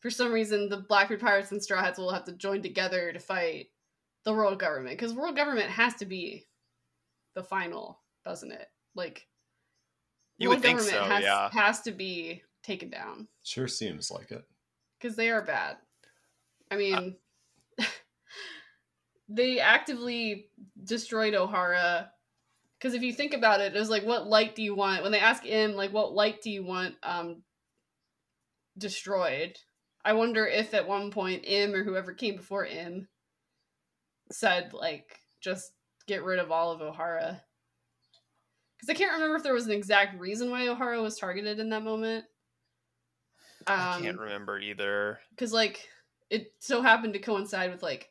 for 0.00 0.10
some 0.10 0.32
reason 0.32 0.68
the 0.68 0.78
Blackbeard 0.88 1.20
Pirates 1.20 1.52
and 1.52 1.62
Straw 1.62 1.80
Hats 1.82 1.98
will 1.98 2.12
have 2.12 2.24
to 2.24 2.32
join 2.32 2.62
together 2.62 3.12
to 3.12 3.18
fight 3.18 3.68
the 4.24 4.32
world 4.32 4.58
government. 4.58 4.98
Because 4.98 5.14
world 5.14 5.36
government 5.36 5.70
has 5.70 5.94
to 5.94 6.04
be 6.04 6.46
the 7.34 7.42
final, 7.42 8.00
doesn't 8.24 8.52
it? 8.52 8.68
Like 8.94 9.26
You 10.38 10.48
world 10.48 10.58
would 10.58 10.62
think 10.62 10.78
government 10.80 11.04
so, 11.04 11.10
has, 11.10 11.22
yeah. 11.22 11.50
has 11.50 11.80
to 11.82 11.92
be 11.92 12.42
taken 12.62 12.90
down. 12.90 13.28
Sure 13.44 13.68
seems 13.68 14.10
like 14.10 14.30
it. 14.30 14.44
Because 15.00 15.16
they 15.16 15.30
are 15.30 15.42
bad. 15.42 15.76
I 16.70 16.76
Uh 16.92 17.00
mean, 17.00 17.16
they 19.28 19.60
actively 19.60 20.46
destroyed 20.82 21.34
Ohara. 21.34 22.08
Because 22.78 22.94
if 22.94 23.02
you 23.02 23.12
think 23.12 23.34
about 23.34 23.60
it, 23.60 23.74
it 23.74 23.78
was 23.78 23.90
like, 23.90 24.04
what 24.04 24.26
light 24.28 24.54
do 24.54 24.62
you 24.62 24.74
want? 24.74 25.02
When 25.02 25.12
they 25.12 25.18
ask 25.18 25.42
him, 25.42 25.72
like, 25.72 25.92
what 25.92 26.12
light 26.12 26.42
do 26.42 26.50
you 26.50 26.64
want 26.64 26.94
um, 27.02 27.42
destroyed? 28.76 29.56
I 30.04 30.12
wonder 30.12 30.46
if 30.46 30.74
at 30.74 30.86
one 30.86 31.10
point 31.10 31.44
Im 31.44 31.74
or 31.74 31.82
whoever 31.82 32.12
came 32.14 32.36
before 32.36 32.64
Im 32.64 33.08
said, 34.30 34.72
like, 34.72 35.18
just 35.40 35.72
get 36.06 36.22
rid 36.22 36.38
of 36.38 36.52
all 36.52 36.70
of 36.70 36.80
Ohara. 36.80 37.40
Because 38.76 38.90
I 38.90 38.94
can't 38.94 39.12
remember 39.12 39.36
if 39.36 39.42
there 39.42 39.54
was 39.54 39.66
an 39.66 39.72
exact 39.72 40.20
reason 40.20 40.50
why 40.50 40.66
Ohara 40.66 41.02
was 41.02 41.18
targeted 41.18 41.58
in 41.58 41.70
that 41.70 41.82
moment. 41.82 42.24
I 43.68 43.96
Um, 43.96 44.02
can't 44.02 44.18
remember 44.18 44.58
either. 44.58 45.20
because 45.30 45.52
like 45.52 45.88
it 46.30 46.52
so 46.58 46.82
happened 46.82 47.12
to 47.14 47.18
coincide 47.18 47.70
with 47.70 47.82
like 47.82 48.10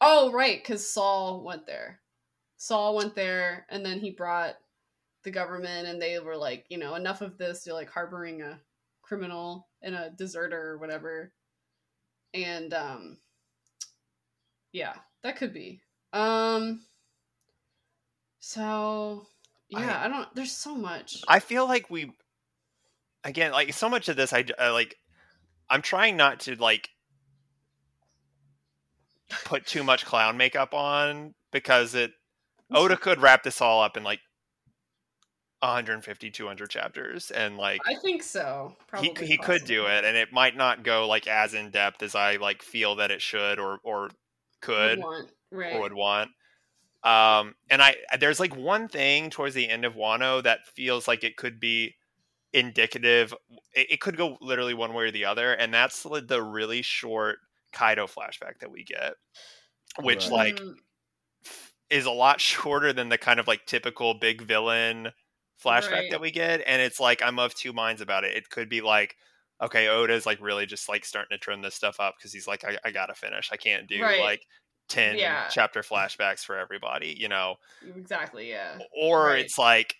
oh 0.00 0.32
right 0.32 0.62
because 0.62 0.88
saul 0.88 1.42
went 1.44 1.66
there. 1.66 2.00
Saul 2.56 2.94
went 2.96 3.14
there 3.14 3.66
and 3.70 3.84
then 3.84 3.98
he 4.00 4.10
brought 4.10 4.56
the 5.24 5.30
government 5.30 5.86
and 5.88 6.00
they 6.00 6.18
were 6.18 6.36
like 6.36 6.66
you 6.68 6.78
know 6.78 6.94
enough 6.94 7.20
of 7.22 7.38
this. 7.38 7.66
You're 7.66 7.74
like 7.76 7.90
harboring 7.90 8.42
a 8.42 8.58
criminal 9.02 9.68
and 9.82 9.94
a 9.94 10.10
deserter 10.10 10.70
or 10.72 10.78
whatever. 10.78 11.32
And 12.34 12.72
um 12.74 13.18
yeah 14.72 14.94
that 15.22 15.36
could 15.36 15.52
be. 15.52 15.80
Um 16.12 16.80
so 18.40 19.26
yeah 19.68 20.02
I, 20.04 20.08
don't 20.08 20.34
there's 20.34 20.52
so 20.52 20.74
much. 20.74 21.22
I 21.28 21.38
feel 21.40 21.66
like 21.66 21.88
we 21.90 22.12
again 23.24 23.52
like 23.52 23.72
so 23.72 23.88
much 23.88 24.08
of 24.08 24.16
this 24.16 24.32
I, 24.32 24.44
I 24.58 24.70
like 24.70 24.96
I'm 25.70 25.82
trying 25.82 26.16
not 26.16 26.40
to 26.40 26.56
like 26.56 26.90
put 29.44 29.66
too 29.66 29.82
much 29.82 30.04
clown 30.04 30.36
makeup 30.36 30.74
on 30.74 31.34
because 31.50 31.94
it 31.94 32.12
Oda 32.70 32.96
could 32.96 33.20
wrap 33.20 33.42
this 33.42 33.60
all 33.60 33.82
up 33.82 33.96
in 33.96 34.04
like 34.04 34.20
150 35.60 36.30
200 36.30 36.68
chapters 36.68 37.30
and 37.30 37.56
like 37.56 37.80
i 37.86 37.94
think 37.94 38.20
so 38.20 38.74
he 39.00 39.10
probably 39.10 39.26
he 39.28 39.36
could 39.36 39.64
do 39.64 39.86
it 39.86 40.04
and 40.04 40.16
it 40.16 40.32
might 40.32 40.56
not 40.56 40.82
go 40.82 41.06
like 41.06 41.28
as 41.28 41.54
in 41.54 41.70
depth 41.70 42.02
as 42.02 42.16
I 42.16 42.36
like 42.36 42.62
feel 42.62 42.96
that 42.96 43.12
it 43.12 43.22
should 43.22 43.60
or 43.60 43.78
or 43.84 44.10
could 44.62 44.98
Would 44.98 45.04
want, 45.04 45.30
right 45.50 45.74
or 45.74 45.80
would 45.82 45.92
want. 45.92 46.30
Um, 47.04 47.56
and 47.68 47.82
I 47.82 47.96
there's 48.18 48.40
like 48.40 48.56
one 48.56 48.88
thing 48.88 49.28
towards 49.28 49.54
the 49.54 49.68
end 49.68 49.84
of 49.84 49.94
Wano 49.94 50.42
that 50.42 50.66
feels 50.66 51.08
like 51.08 51.24
it 51.24 51.36
could 51.36 51.60
be 51.60 51.96
indicative. 52.52 53.34
It, 53.74 53.92
it 53.92 54.00
could 54.00 54.16
go 54.16 54.36
literally 54.40 54.74
one 54.74 54.94
way 54.94 55.04
or 55.04 55.10
the 55.10 55.24
other, 55.24 55.54
and 55.54 55.72
that's 55.72 56.02
the- 56.02 56.20
the 56.20 56.42
really 56.42 56.82
short 56.82 57.38
Kaido 57.72 58.06
flashback 58.06 58.58
that 58.60 58.70
we 58.70 58.84
get, 58.84 59.14
which 60.00 60.24
Right. 60.24 60.30
like 60.32 60.56
Mm, 60.56 60.76
is 61.90 62.06
a 62.06 62.10
lot 62.10 62.40
shorter 62.40 62.92
than 62.92 63.08
the 63.08 63.18
kind 63.18 63.40
of 63.40 63.46
like 63.48 63.66
typical 63.66 64.14
big 64.14 64.42
villain 64.42 65.12
flashback 65.62 65.90
Right. 65.92 66.10
that 66.10 66.20
we 66.20 66.32
get 66.32 66.60
and 66.66 66.82
it's 66.82 66.98
like 66.98 67.22
i'm 67.22 67.38
of 67.38 67.54
two 67.54 67.72
minds 67.72 68.00
about 68.00 68.24
it 68.24 68.34
it 68.36 68.50
could 68.50 68.68
be 68.68 68.80
like 68.80 69.14
okay 69.60 69.86
oda's 69.86 70.26
like 70.26 70.40
really 70.40 70.66
just 70.66 70.88
like 70.88 71.04
starting 71.04 71.36
to 71.36 71.38
trim 71.38 71.62
this 71.62 71.76
stuff 71.76 72.00
up 72.00 72.14
because 72.18 72.32
he's 72.32 72.48
like 72.48 72.64
I, 72.64 72.78
I 72.84 72.90
gotta 72.90 73.14
finish 73.14 73.50
i 73.52 73.56
can't 73.56 73.86
do 73.86 74.02
Right. 74.02 74.18
like 74.20 74.42
10 74.88 75.16
Yeah. 75.18 75.46
chapter 75.52 75.82
flashbacks 75.82 76.40
for 76.40 76.56
everybody 76.56 77.14
you 77.16 77.28
know 77.28 77.56
exactly. 77.94 78.48
Yeah. 78.50 78.78
or 78.90 79.26
Right. 79.26 79.44
it's 79.44 79.56
like 79.56 79.94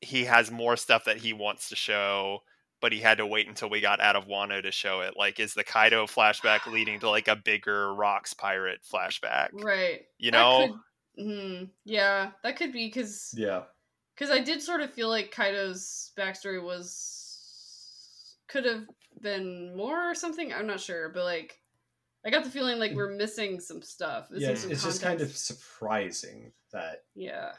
he 0.00 0.24
has 0.24 0.50
more 0.50 0.76
stuff 0.76 1.04
that 1.04 1.16
he 1.18 1.32
wants 1.32 1.68
to 1.70 1.76
show 1.76 2.40
but 2.80 2.92
he 2.92 3.00
had 3.00 3.18
to 3.18 3.26
wait 3.26 3.48
until 3.48 3.70
we 3.70 3.80
got 3.80 4.00
out 4.00 4.16
of 4.16 4.26
Wano 4.26 4.62
to 4.62 4.70
show 4.70 5.00
it. 5.00 5.14
Like, 5.16 5.40
is 5.40 5.54
the 5.54 5.64
Kaido 5.64 6.06
flashback 6.06 6.66
leading 6.72 7.00
to 7.00 7.08
like 7.10 7.26
a 7.26 7.34
bigger 7.34 7.94
Rocks 7.94 8.34
pirate 8.34 8.80
flashback? 8.82 9.48
Right. 9.54 10.02
You 10.18 10.30
know, 10.30 10.78
could- 11.16 11.24
mhm, 11.26 11.70
yeah, 11.84 12.32
that 12.42 12.56
could 12.56 12.72
be 12.72 12.86
because 12.86 13.34
Yeah. 13.36 13.62
because 14.14 14.30
I 14.30 14.40
did 14.40 14.60
sort 14.62 14.82
of 14.82 14.92
feel 14.92 15.08
like 15.08 15.30
Kaido's 15.30 16.12
backstory 16.18 16.62
was 16.62 18.36
could 18.48 18.66
have 18.66 18.84
been 19.22 19.74
more 19.74 20.10
or 20.10 20.14
something. 20.14 20.52
I'm 20.52 20.66
not 20.66 20.80
sure, 20.80 21.08
but 21.08 21.24
like 21.24 21.58
I 22.26 22.30
got 22.30 22.44
the 22.44 22.50
feeling 22.50 22.78
like 22.78 22.92
we're 22.92 23.14
missing 23.16 23.58
some 23.58 23.80
stuff. 23.82 24.28
Yeah, 24.30 24.50
missing 24.50 24.52
it's, 24.52 24.60
some 24.62 24.70
it's 24.72 24.82
just 24.96 25.02
kind 25.02 25.20
of 25.22 25.34
surprising 25.36 26.52
that, 26.72 27.04
yeah, 27.14 27.52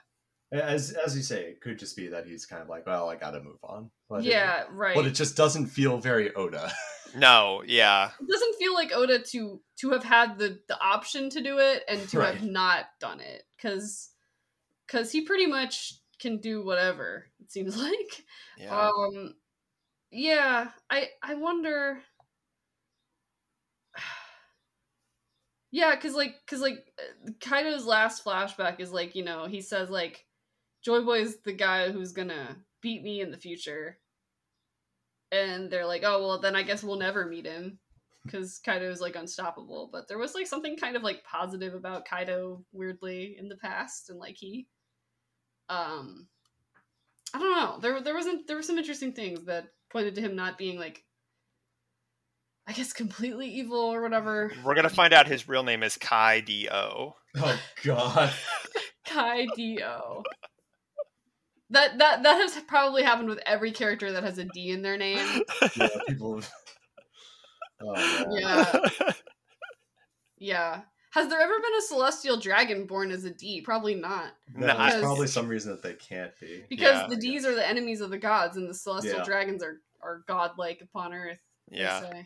as 0.52 0.92
as 0.94 1.16
you 1.16 1.24
say, 1.24 1.42
it 1.44 1.62
could 1.62 1.78
just 1.80 1.96
be 1.98 2.08
that 2.08 2.26
he's 2.26 2.46
kind 2.46 2.62
of 2.62 2.70
like, 2.70 2.86
well, 2.86 3.10
I 3.10 3.16
got 3.16 3.32
to 3.32 3.42
move 3.42 3.60
on. 3.64 3.92
But 4.10 4.22
it- 4.22 4.26
yeah, 4.26 4.64
right. 4.72 4.96
but 4.96 5.06
it 5.06 5.12
just 5.12 5.36
doesn't 5.36 5.68
feel 5.68 5.98
very 5.98 6.34
Oda. 6.34 6.72
no, 7.16 7.64
yeah, 7.66 8.12
it 8.20 8.28
doesn't 8.30 8.56
feel 8.56 8.74
like 8.74 8.92
Oda 8.94 9.20
to 9.20 9.62
to 9.82 9.90
have 9.92 10.04
had 10.04 10.38
the 10.38 10.60
the 10.68 10.80
option 10.80 11.30
to 11.32 11.42
do 11.42 11.58
it 11.60 11.84
and 11.88 12.08
to 12.10 12.20
have 12.22 12.44
not 12.44 12.86
done 13.00 13.20
it 13.20 13.44
because 13.58 14.10
because 14.86 15.12
he 15.12 15.22
pretty 15.22 15.48
much 15.48 15.94
can 16.20 16.38
do 16.38 16.64
whatever 16.66 17.28
it 17.40 17.52
seems 17.52 17.78
like. 17.82 18.24
yeah. 18.58 18.90
Um, 18.90 19.36
yeah, 20.12 20.70
I 20.90 21.10
I 21.22 21.36
wonder. 21.36 22.00
Yeah, 25.70 25.94
cause 25.98 26.14
like, 26.14 26.34
cause 26.50 26.62
like, 26.62 26.86
uh, 26.98 27.32
Kaido's 27.42 27.86
last 27.86 28.24
flashback 28.24 28.80
is 28.80 28.94
like, 28.94 29.16
you 29.16 29.24
know, 29.26 29.48
he 29.48 29.60
says 29.60 29.90
like, 29.90 30.26
Joy 30.88 31.02
Boy's 31.02 31.36
the 31.44 31.52
guy 31.52 31.92
who's 31.92 32.14
gonna 32.14 32.56
beat 32.82 33.04
me 33.04 33.20
in 33.20 33.30
the 33.30 33.36
future, 33.36 34.00
and 35.34 35.70
they're 35.70 35.86
like, 35.86 36.04
oh 36.06 36.22
well, 36.22 36.40
then 36.40 36.56
I 36.56 36.64
guess 36.64 36.82
we'll 36.82 36.96
never 36.96 37.26
meet 37.26 37.46
him, 37.46 37.80
because 38.24 38.58
Kaido's 38.60 39.02
like 39.02 39.18
unstoppable. 39.18 39.90
But 39.92 40.08
there 40.08 40.18
was 40.18 40.34
like 40.34 40.48
something 40.48 40.78
kind 40.78 40.96
of 40.96 41.04
like 41.04 41.26
positive 41.26 41.74
about 41.74 42.08
Kaido 42.08 42.64
weirdly 42.72 43.36
in 43.38 43.50
the 43.50 43.58
past, 43.58 44.10
and 44.10 44.18
like 44.18 44.38
he, 44.38 44.66
um, 45.68 46.30
I 47.34 47.40
don't 47.40 47.52
know. 47.52 47.80
There 47.82 48.02
there 48.02 48.16
wasn't 48.16 48.48
there 48.48 48.56
were 48.56 48.64
some 48.64 48.78
interesting 48.78 49.12
things 49.12 49.44
that 49.44 49.66
pointed 49.92 50.16
to 50.16 50.22
him 50.22 50.38
not 50.38 50.58
being 50.58 50.80
like 50.80 51.04
I 52.66 52.72
guess 52.72 52.94
completely 52.94 53.50
evil 53.50 53.78
or 53.82 54.02
whatever. 54.02 54.54
We're 54.64 54.76
gonna 54.76 54.88
find 54.88 55.14
out 55.14 55.28
his 55.28 55.50
real 55.50 55.64
name 55.64 55.84
is 55.84 55.98
Kai 55.98 56.40
Do. 56.40 56.66
oh 56.72 57.60
God. 57.84 58.32
Kai 59.06 59.48
Dio. 59.56 60.24
That 61.70 61.98
that 61.98 62.24
that 62.24 62.36
has 62.38 62.62
probably 62.68 63.04
happened 63.04 63.30
with 63.30 63.40
every 63.46 63.72
character 63.72 64.12
that 64.12 64.24
has 64.24 64.38
a 64.38 64.46
D 64.46 64.70
in 64.72 64.82
their 64.82 64.98
name. 64.98 65.42
Yeah, 65.76 65.88
people. 66.08 66.42
Oh. 67.80 68.26
Yeah. 68.32 68.90
Yeah. 70.40 70.82
Has 71.12 71.28
there 71.30 71.40
ever 71.40 71.54
been 71.60 71.76
a 71.78 71.82
celestial 71.82 72.38
dragon 72.38 72.86
born 72.88 73.12
as 73.12 73.24
a 73.24 73.30
D? 73.32 73.62
Probably 73.62 73.94
not. 73.94 74.32
No, 74.56 74.68
Nah, 74.68 74.90
there's 74.90 75.02
probably 75.02 75.28
some 75.28 75.48
reason 75.48 75.72
that 75.72 75.84
they 75.84 75.94
can't 75.94 76.32
be. 76.40 76.64
Because 76.70 77.02
Yeah. 77.02 77.08
the 77.08 77.16
D's 77.18 77.46
are 77.46 77.54
the 77.54 77.68
enemies 77.68 78.02
of 78.02 78.10
the 78.10 78.18
gods 78.18 78.58
and 78.58 78.68
the 78.68 78.74
celestial 78.74 79.18
Yeah. 79.20 79.24
dragons 79.24 79.62
are, 79.62 79.80
are 80.02 80.24
godlike 80.28 80.82
upon 80.82 81.14
earth. 81.14 81.40
yeah. 81.70 82.24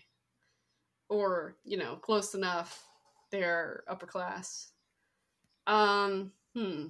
Or, 1.09 1.55
you 1.65 1.75
know, 1.77 1.97
close 1.97 2.33
enough. 2.33 2.81
They're 3.29 3.83
upper 3.89 4.05
class. 4.05 4.71
Um, 5.67 6.31
hmm. 6.55 6.87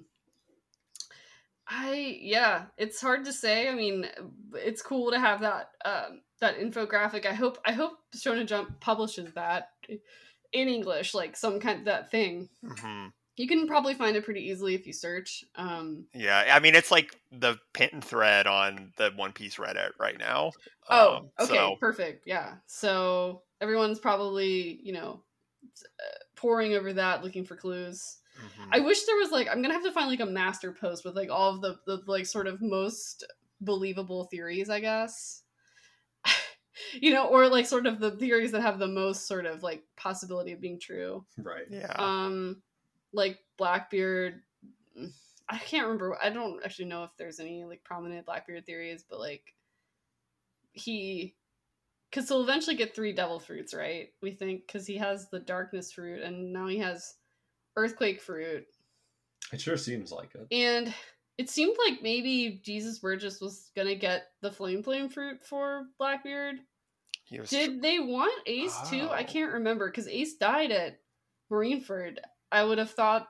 I 1.74 2.18
yeah, 2.22 2.66
it's 2.78 3.00
hard 3.00 3.24
to 3.26 3.34
say. 3.34 3.70
I 3.70 3.74
mean, 3.74 4.06
it's 4.54 4.82
cool 4.82 5.12
to 5.12 5.20
have 5.20 5.40
that 5.42 5.70
um 5.86 6.22
that 6.42 6.58
infographic. 6.60 7.26
I 7.26 7.34
hope 7.34 7.60
I 7.66 7.72
hope 7.72 7.94
Shonen 8.16 8.46
Jump 8.46 8.80
publishes 8.82 9.34
that 9.36 9.70
in 10.52 10.68
English, 10.68 11.14
like 11.14 11.38
some 11.38 11.60
kind 11.62 11.80
of 11.80 11.86
that 11.86 12.12
thing. 12.12 12.50
hmm 12.62 13.08
You 13.38 13.48
can 13.48 13.68
probably 13.68 13.94
find 13.94 14.18
it 14.18 14.26
pretty 14.26 14.42
easily 14.50 14.76
if 14.76 14.86
you 14.86 14.92
search. 14.92 15.46
Um 15.56 16.08
yeah. 16.14 16.52
I 16.54 16.60
mean, 16.60 16.76
it's 16.76 16.92
like 16.92 17.16
the 17.32 17.56
pin 17.74 18.02
thread 18.02 18.48
on 18.48 18.92
the 18.98 19.12
One 19.16 19.32
Piece 19.32 19.56
Reddit 19.56 19.92
right 19.98 20.20
now. 20.20 20.52
Oh, 20.90 21.16
Um, 21.18 21.30
okay, 21.40 21.54
so- 21.56 21.78
perfect. 21.80 22.24
Yeah. 22.28 22.56
So 22.66 23.44
everyone's 23.62 24.00
probably, 24.00 24.80
you 24.84 24.92
know, 24.92 25.24
uh, 25.64 26.18
poring 26.36 26.74
over 26.74 26.92
that 26.94 27.24
looking 27.24 27.46
for 27.46 27.56
clues. 27.56 28.18
Mhm. 28.40 28.68
I 28.72 28.80
wish 28.80 29.04
there 29.04 29.18
was 29.18 29.32
like 29.32 29.48
I'm 29.50 29.62
gonna 29.62 29.74
have 29.74 29.84
to 29.84 29.92
find 29.92 30.10
like 30.10 30.20
a 30.20 30.26
master 30.26 30.72
post 30.72 31.06
with 31.06 31.16
like 31.16 31.30
all 31.30 31.56
of 31.56 31.62
the, 31.62 31.78
the 31.86 32.02
like 32.08 32.26
sort 32.26 32.48
of 32.48 32.62
most 32.62 33.26
believable 33.62 34.26
theories, 34.26 34.70
I 34.70 34.80
guess. 34.80 35.44
you 37.00 37.14
know, 37.14 37.28
or 37.28 37.48
like 37.48 37.66
sort 37.66 37.86
of 37.86 38.00
the 38.00 38.12
theories 38.12 38.52
that 38.52 38.62
have 38.62 38.80
the 38.80 38.88
most 38.88 39.28
sort 39.28 39.46
of 39.46 39.64
like 39.64 39.84
possibility 39.96 40.52
of 40.52 40.62
being 40.62 40.80
true. 40.80 41.26
Right. 41.38 41.66
yeah. 41.70 41.94
Um, 41.96 42.62
like 43.14 43.40
Blackbeard. 43.58 44.42
I 45.50 45.58
can't 45.58 45.84
remember. 45.84 46.18
I 46.22 46.30
don't 46.30 46.64
actually 46.64 46.86
know 46.86 47.04
if 47.04 47.12
there's 47.18 47.40
any 47.40 47.66
like 47.66 47.84
prominent 47.84 48.26
Blackbeard 48.26 48.66
theories, 48.66 49.04
but 49.08 49.20
like 49.20 49.54
he, 50.72 51.36
because 52.10 52.30
he'll 52.30 52.44
eventually 52.44 52.76
get 52.76 52.96
three 52.96 53.12
devil 53.12 53.40
fruits, 53.40 53.74
right? 53.74 54.10
We 54.22 54.32
think 54.32 54.66
because 54.66 54.88
he 54.88 54.98
has 54.98 55.30
the 55.30 55.40
darkness 55.40 55.92
fruit, 55.92 56.22
and 56.22 56.54
now 56.54 56.68
he 56.68 56.78
has 56.78 57.16
earthquake 57.76 58.22
fruit, 58.22 58.66
It 59.52 59.62
sure 59.62 59.78
seems 59.78 60.12
like 60.12 60.34
it. 60.36 60.48
and 60.52 60.94
it 61.38 61.50
seemed 61.50 61.76
like 61.88 62.02
maybe 62.02 62.62
Jesus 62.64 63.00
Burgess 63.00 63.42
was 63.42 63.72
gonna 63.76 63.96
get 63.96 64.28
the 64.42 64.52
flame 64.52 64.84
flame 64.84 65.10
fruit 65.10 65.44
for 65.46 65.88
Blackbeard. 65.98 66.58
he 67.24 67.40
was 67.40 67.50
Did 67.50 67.82
they 67.82 68.00
want 68.00 68.34
Ace 68.48 68.90
too? 68.90 69.08
I 69.12 69.22
Oh. 69.24 69.26
can't 69.26 69.54
remember 69.54 69.90
because 69.90 70.08
Ace 70.08 70.36
died 70.36 70.72
at 70.72 71.00
Marineford. 71.50 72.18
I 72.52 72.64
would 72.64 72.78
have 72.78 72.92
thought 72.92 73.30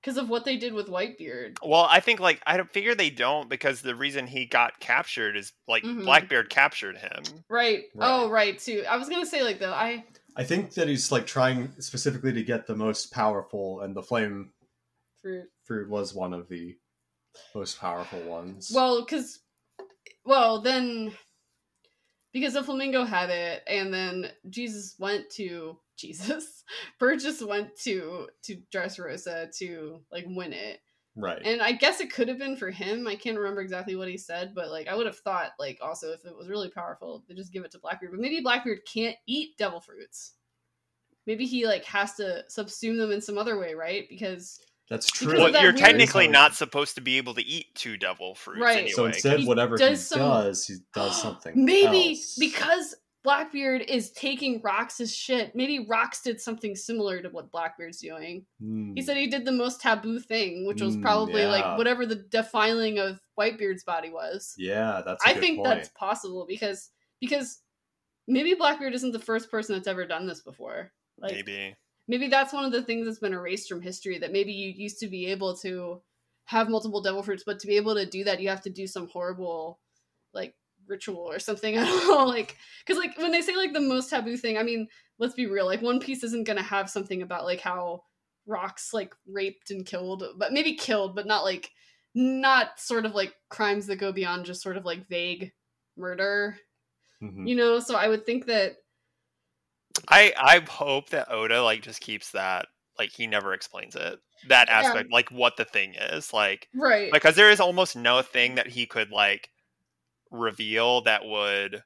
because 0.00 0.16
of 0.16 0.30
what 0.30 0.44
they 0.44 0.56
did 0.56 0.72
with 0.72 0.86
Whitebeard. 0.88 1.58
Well, 1.62 1.86
I 1.90 2.00
think 2.00 2.20
like 2.20 2.40
I 2.46 2.56
don't 2.56 2.72
figure 2.72 2.94
they 2.94 3.10
don't 3.10 3.48
because 3.50 3.82
the 3.82 3.94
reason 3.96 4.26
he 4.26 4.46
got 4.46 4.78
captured 4.80 5.36
is 5.36 5.52
like 5.68 5.82
Mhm. 5.82 6.04
Blackbeard 6.04 6.48
captured 6.48 6.96
him. 6.98 7.22
Right. 7.48 7.84
Right. 7.94 8.08
Oh, 8.08 8.30
right. 8.30 8.58
Too. 8.58 8.84
I 8.88 8.96
was 8.96 9.08
gonna 9.08 9.26
say 9.26 9.42
like 9.42 9.58
though 9.58 9.72
I 9.74 10.04
I 10.36 10.44
think 10.44 10.74
that 10.74 10.88
he's 10.88 11.12
like 11.12 11.26
trying 11.26 11.72
specifically 11.80 12.32
to 12.32 12.42
get 12.42 12.66
the 12.66 12.76
most 12.76 13.12
powerful, 13.12 13.80
and 13.80 13.94
the 13.94 14.02
flame 14.02 14.52
fruit. 15.20 15.48
fruit 15.64 15.88
was 15.88 16.14
one 16.14 16.32
of 16.32 16.48
the 16.48 16.76
most 17.54 17.80
powerful 17.80 18.20
ones. 18.22 18.72
Well, 18.74 19.00
because 19.04 19.40
well 20.24 20.60
then 20.60 21.12
because 22.32 22.54
Doflamingo 22.54 23.06
had 23.06 23.30
it, 23.30 23.62
and 23.66 23.92
then 23.92 24.30
Jesus 24.48 24.94
went 24.98 25.30
to 25.30 25.78
Jesus. 25.98 26.64
Burgess 26.98 27.42
went 27.42 27.76
to 27.84 28.28
to 28.44 28.56
Dressrosa 28.74 29.56
to 29.58 30.00
like 30.10 30.24
win 30.28 30.52
it. 30.52 30.80
Right. 31.16 31.40
And 31.44 31.60
I 31.62 31.72
guess 31.72 32.00
it 32.00 32.12
could 32.12 32.28
have 32.28 32.38
been 32.38 32.56
for 32.56 32.70
him. 32.70 33.06
I 33.06 33.14
can't 33.16 33.38
remember 33.38 33.60
exactly 33.60 33.96
what 33.96 34.08
he 34.08 34.16
said, 34.18 34.54
but 34.54 34.70
like 34.70 34.88
I 34.88 34.94
would 34.94 35.06
have 35.06 35.18
thought 35.18 35.52
like 35.58 35.78
also 35.82 36.12
if 36.12 36.24
it 36.24 36.36
was 36.36 36.48
really 36.48 36.70
powerful, 36.70 37.24
they 37.28 37.34
just 37.34 37.52
give 37.52 37.64
it 37.64 37.70
to 37.72 37.78
Blackbeard. 37.78 38.12
But 38.12 38.20
maybe 38.20 38.40
Blackbeard 38.40 38.80
can't 38.92 39.16
eat 39.26 39.56
devil 39.58 39.80
fruits. 39.80 40.32
Maybe 41.26 41.46
he 41.46 41.66
like 41.66 41.84
has 41.84 42.14
to 42.14 42.44
subsume 42.50 42.96
them 42.98 43.12
in 43.12 43.20
some 43.20 43.38
other 43.38 43.58
way, 43.58 43.74
right? 43.74 44.06
Because 44.08 44.60
That's 44.88 45.08
true. 45.10 45.38
Well, 45.38 45.52
that 45.52 45.62
you're 45.62 45.72
technically 45.72 46.24
So- 46.26 46.30
not 46.32 46.54
supposed 46.54 46.94
to 46.96 47.00
be 47.00 47.18
able 47.18 47.34
to 47.34 47.42
eat 47.42 47.74
two 47.74 47.96
devil 47.96 48.34
fruits 48.34 48.60
Right. 48.62 48.78
anyway. 48.78 48.90
So 48.92 49.04
instead, 49.06 49.40
He 49.40 49.46
whatever 49.46 49.76
he 49.76 49.84
does 49.84 50.04
some- 50.06 50.18
does, 50.18 50.66
he 50.66 50.76
does 50.94 51.20
something. 51.20 51.52
maybe 51.64 52.10
else. 52.10 52.36
because 52.36 52.94
Blackbeard 53.22 53.82
is 53.82 54.12
taking 54.12 54.62
Rocks's 54.62 55.14
shit. 55.14 55.54
Maybe 55.54 55.86
Rocks 55.86 56.22
did 56.22 56.40
something 56.40 56.74
similar 56.74 57.20
to 57.20 57.28
what 57.28 57.50
Blackbeard's 57.50 58.00
doing. 58.00 58.46
Hmm. 58.60 58.94
He 58.94 59.02
said 59.02 59.16
he 59.18 59.26
did 59.26 59.44
the 59.44 59.52
most 59.52 59.80
taboo 59.80 60.18
thing, 60.18 60.66
which 60.66 60.80
was 60.80 60.96
Mm, 60.96 61.02
probably 61.02 61.42
yeah. 61.42 61.48
like 61.50 61.78
whatever 61.78 62.06
the 62.06 62.16
defiling 62.16 62.98
of 62.98 63.20
Whitebeard's 63.34 63.84
body 63.84 64.08
was. 64.10 64.54
"Yeah, 64.56 65.02
that's." 65.04 65.22
I 65.26 65.32
I 65.32 65.34
think 65.34 65.62
that's 65.64 65.90
possible 65.90 66.46
because 66.48 66.90
because 67.20 67.60
maybe 68.26 68.54
Blackbeard 68.54 68.94
isn't 68.94 69.12
the 69.12 69.18
first 69.18 69.50
person 69.50 69.74
that's 69.74 69.88
ever 69.88 70.06
done 70.06 70.26
this 70.26 70.40
before. 70.40 70.92
Like 71.18 71.32
maybe. 71.32 71.76
Maybe. 72.08 72.28
that's 72.28 72.52
one 72.54 72.64
of 72.64 72.72
the 72.72 72.82
things 72.82 73.06
that's 73.06 73.18
been 73.18 73.34
erased 73.34 73.68
from 73.68 73.82
history. 73.82 74.18
That 74.18 74.32
maybe 74.32 74.52
you 74.52 74.70
used 74.74 74.98
to 75.00 75.08
be 75.08 75.26
able 75.26 75.56
to 75.58 76.00
have 76.46 76.70
multiple 76.70 77.02
devil 77.02 77.22
fruits, 77.22 77.44
but 77.44 77.60
to 77.60 77.66
be 77.66 77.76
able 77.76 77.94
to 77.94 78.06
do 78.06 78.24
that, 78.24 78.40
you 78.40 78.48
have 78.48 78.62
to 78.62 78.70
do 78.70 78.86
some 78.86 79.08
horrible 79.08 79.78
like 80.32 80.54
ritual 80.90 81.18
or 81.18 81.38
something. 81.38 81.74
Don't 81.76 82.08
know, 82.08 82.24
like 82.26 82.56
because 82.84 82.98
like 82.98 83.16
when 83.18 83.32
they 83.32 83.40
say 83.40 83.56
like 83.56 83.72
the 83.72 83.80
most 83.80 84.10
taboo 84.10 84.36
thing, 84.36 84.58
I 84.58 84.62
mean, 84.62 84.88
let's 85.18 85.34
be 85.34 85.46
real. 85.46 85.66
Like 85.66 85.80
One 85.82 86.00
Piece 86.00 86.22
isn't 86.24 86.46
gonna 86.46 86.62
have 86.62 86.90
something 86.90 87.22
about 87.22 87.44
like 87.44 87.60
how 87.60 88.02
rocks 88.46 88.92
like 88.92 89.14
raped 89.26 89.70
and 89.70 89.86
killed, 89.86 90.24
but 90.36 90.52
maybe 90.52 90.74
killed, 90.74 91.14
but 91.14 91.26
not 91.26 91.44
like 91.44 91.70
not 92.14 92.78
sort 92.78 93.06
of 93.06 93.14
like 93.14 93.34
crimes 93.48 93.86
that 93.86 93.96
go 93.96 94.12
beyond 94.12 94.44
just 94.44 94.62
sort 94.62 94.76
of 94.76 94.84
like 94.84 95.08
vague 95.08 95.52
murder. 95.96 96.58
Mhm. 97.22 97.48
You 97.48 97.54
know, 97.54 97.78
so 97.78 97.94
I 97.96 98.08
would 98.08 98.26
think 98.26 98.46
that 98.46 98.76
I 100.08 100.32
I 100.36 100.60
hope 100.68 101.10
that 101.10 101.30
Oda 101.30 101.62
like 101.62 101.82
just 101.82 102.00
keeps 102.00 102.32
that 102.32 102.66
like 102.98 103.10
he 103.12 103.26
never 103.26 103.54
explains 103.54 103.96
it 103.96 104.18
that 104.48 104.68
Yeah. 104.68 104.78
aspect 104.78 105.10
like 105.12 105.30
what 105.30 105.56
the 105.56 105.64
thing 105.64 105.94
is 105.94 106.32
like 106.32 106.68
right. 106.74 107.12
because 107.12 107.36
there 107.36 107.50
is 107.50 107.60
almost 107.60 107.96
no 107.96 108.22
thing 108.22 108.54
that 108.54 108.66
he 108.66 108.86
could 108.86 109.10
like 109.10 109.50
reveal 110.30 111.02
that 111.02 111.24
would 111.24 111.82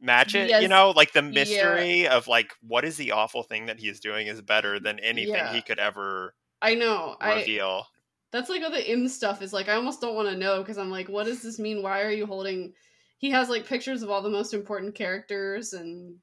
match 0.00 0.34
it 0.34 0.60
you 0.60 0.68
know 0.68 0.90
like 0.90 1.12
the 1.12 1.22
mystery 1.22 2.06
of 2.08 2.26
like 2.28 2.52
what 2.60 2.84
is 2.84 2.96
the 2.96 3.12
awful 3.12 3.42
thing 3.42 3.66
that 3.66 3.78
he's 3.78 4.00
doing 4.00 4.26
is 4.26 4.42
better 4.42 4.78
than 4.78 4.98
anything 4.98 5.34
Yeah. 5.34 5.52
he 5.52 5.62
could 5.62 5.78
ever 5.78 6.34
I 6.60 6.74
know. 6.74 7.16
I 7.20 7.40
reveal 7.40 7.86
that's 8.32 8.48
like 8.50 8.62
all 8.62 8.70
the 8.70 8.90
im 8.90 9.06
stuff 9.06 9.42
is 9.42 9.52
like 9.52 9.68
I 9.68 9.74
almost 9.74 10.00
don't 10.00 10.16
want 10.16 10.28
to 10.28 10.36
know 10.36 10.58
because 10.60 10.76
I'm 10.78 10.90
like, 10.90 11.08
what 11.08 11.26
does 11.26 11.42
this 11.42 11.58
mean? 11.58 11.82
Why 11.82 12.02
are 12.02 12.10
you 12.10 12.26
holding? 12.26 12.72
He 13.18 13.30
has 13.30 13.48
like 13.48 13.66
pictures 13.66 14.02
of 14.02 14.10
all 14.10 14.22
the 14.22 14.28
most 14.30 14.52
important 14.54 14.94
characters, 14.96 15.72
and 15.72 16.16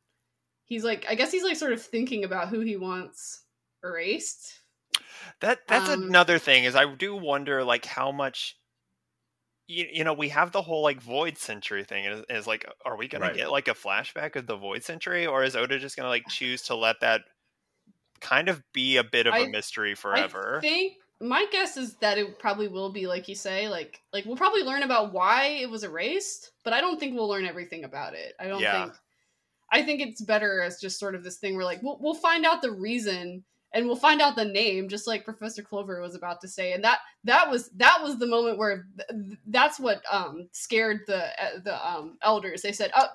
he's 0.65 0.83
like, 0.83 1.05
I 1.07 1.15
guess 1.15 1.31
he's 1.31 1.43
like 1.43 1.55
sort 1.55 1.71
of 1.73 1.81
thinking 1.81 2.23
about 2.25 2.49
who 2.49 2.59
he 2.59 2.75
wants 2.75 3.43
erased. 3.83 4.61
That 5.39 5.59
that's 5.67 5.89
Um, 5.89 6.03
another 6.03 6.37
thing 6.37 6.65
is 6.65 6.75
I 6.75 6.91
do 6.93 7.15
wonder 7.15 7.63
like 7.63 7.85
how 7.85 8.11
much 8.11 8.57
you, 9.71 9.87
you 9.91 10.03
know 10.03 10.13
we 10.13 10.29
have 10.29 10.51
the 10.51 10.61
whole 10.61 10.81
like 10.83 11.01
void 11.01 11.37
century 11.37 11.83
thing 11.83 12.05
is, 12.05 12.23
is 12.29 12.47
like 12.47 12.65
are 12.85 12.97
we 12.97 13.07
gonna 13.07 13.25
Right. 13.25 13.35
get 13.35 13.51
like 13.51 13.67
a 13.67 13.73
flashback 13.73 14.35
of 14.35 14.45
the 14.47 14.55
void 14.57 14.83
century 14.83 15.25
or 15.25 15.43
is 15.43 15.55
Oda 15.55 15.79
just 15.79 15.95
gonna 15.95 16.09
like 16.09 16.23
choose 16.29 16.61
to 16.63 16.75
let 16.75 16.99
that 17.01 17.21
kind 18.19 18.49
of 18.49 18.61
be 18.73 18.97
a 18.97 19.03
bit 19.03 19.27
of 19.27 19.33
a 19.33 19.37
I- 19.37 19.47
mystery 19.47 19.95
forever? 19.95 20.57
I 20.57 20.61
think 20.61 20.93
my 21.19 21.45
guess 21.51 21.77
is 21.77 21.95
that 21.97 22.17
it 22.17 22.39
probably 22.39 22.67
will 22.67 22.91
be 22.91 23.05
like 23.07 23.27
you 23.27 23.35
say, 23.35 23.67
like 23.69 24.01
like 24.13 24.25
we'll 24.25 24.35
probably 24.37 24.63
learn 24.63 24.83
about 24.83 25.13
why 25.13 25.45
it 25.61 25.69
was 25.69 25.83
erased, 25.83 26.51
but 26.63 26.73
I 26.73 26.81
don't 26.81 26.99
think 26.99 27.13
we'll 27.15 27.29
learn 27.29 27.45
everything 27.45 27.83
about 27.83 28.13
it. 28.15 28.33
I 28.39 28.47
don't 28.47 28.59
Yeah. 28.61 28.85
think. 28.85 28.95
I 29.73 29.83
think 29.83 30.01
it's 30.01 30.21
better 30.21 30.61
as 30.61 30.81
just 30.81 30.99
sort 30.99 31.15
of 31.15 31.23
this 31.23 31.37
thing 31.37 31.55
where 31.55 31.63
like 31.65 31.81
we'll 31.81 31.97
we'll 32.01 32.15
find 32.15 32.45
out 32.45 32.61
the 32.61 32.71
reason 32.71 33.43
and 33.73 33.85
we'll 33.87 33.95
find 33.95 34.21
out 34.21 34.35
the 34.35 34.45
name, 34.45 34.89
just 34.89 35.07
like 35.07 35.23
Professor 35.25 35.61
Clover 35.63 36.01
was 36.01 36.15
about 36.15 36.41
to 36.41 36.47
say, 36.47 36.73
and 36.73 36.83
that 36.83 36.99
that 37.23 37.49
was 37.49 37.69
that 37.77 37.99
was 38.01 38.17
the 38.19 38.27
moment 38.27 38.57
where 38.57 38.85
th- 39.09 39.37
that's 39.47 39.79
what 39.79 40.01
um 40.11 40.49
scared 40.51 41.01
the 41.07 41.23
uh, 41.41 41.59
the 41.63 41.87
um 41.87 42.17
elders. 42.21 42.61
They 42.61 42.71
said, 42.73 42.91
"Oh, 42.95 43.07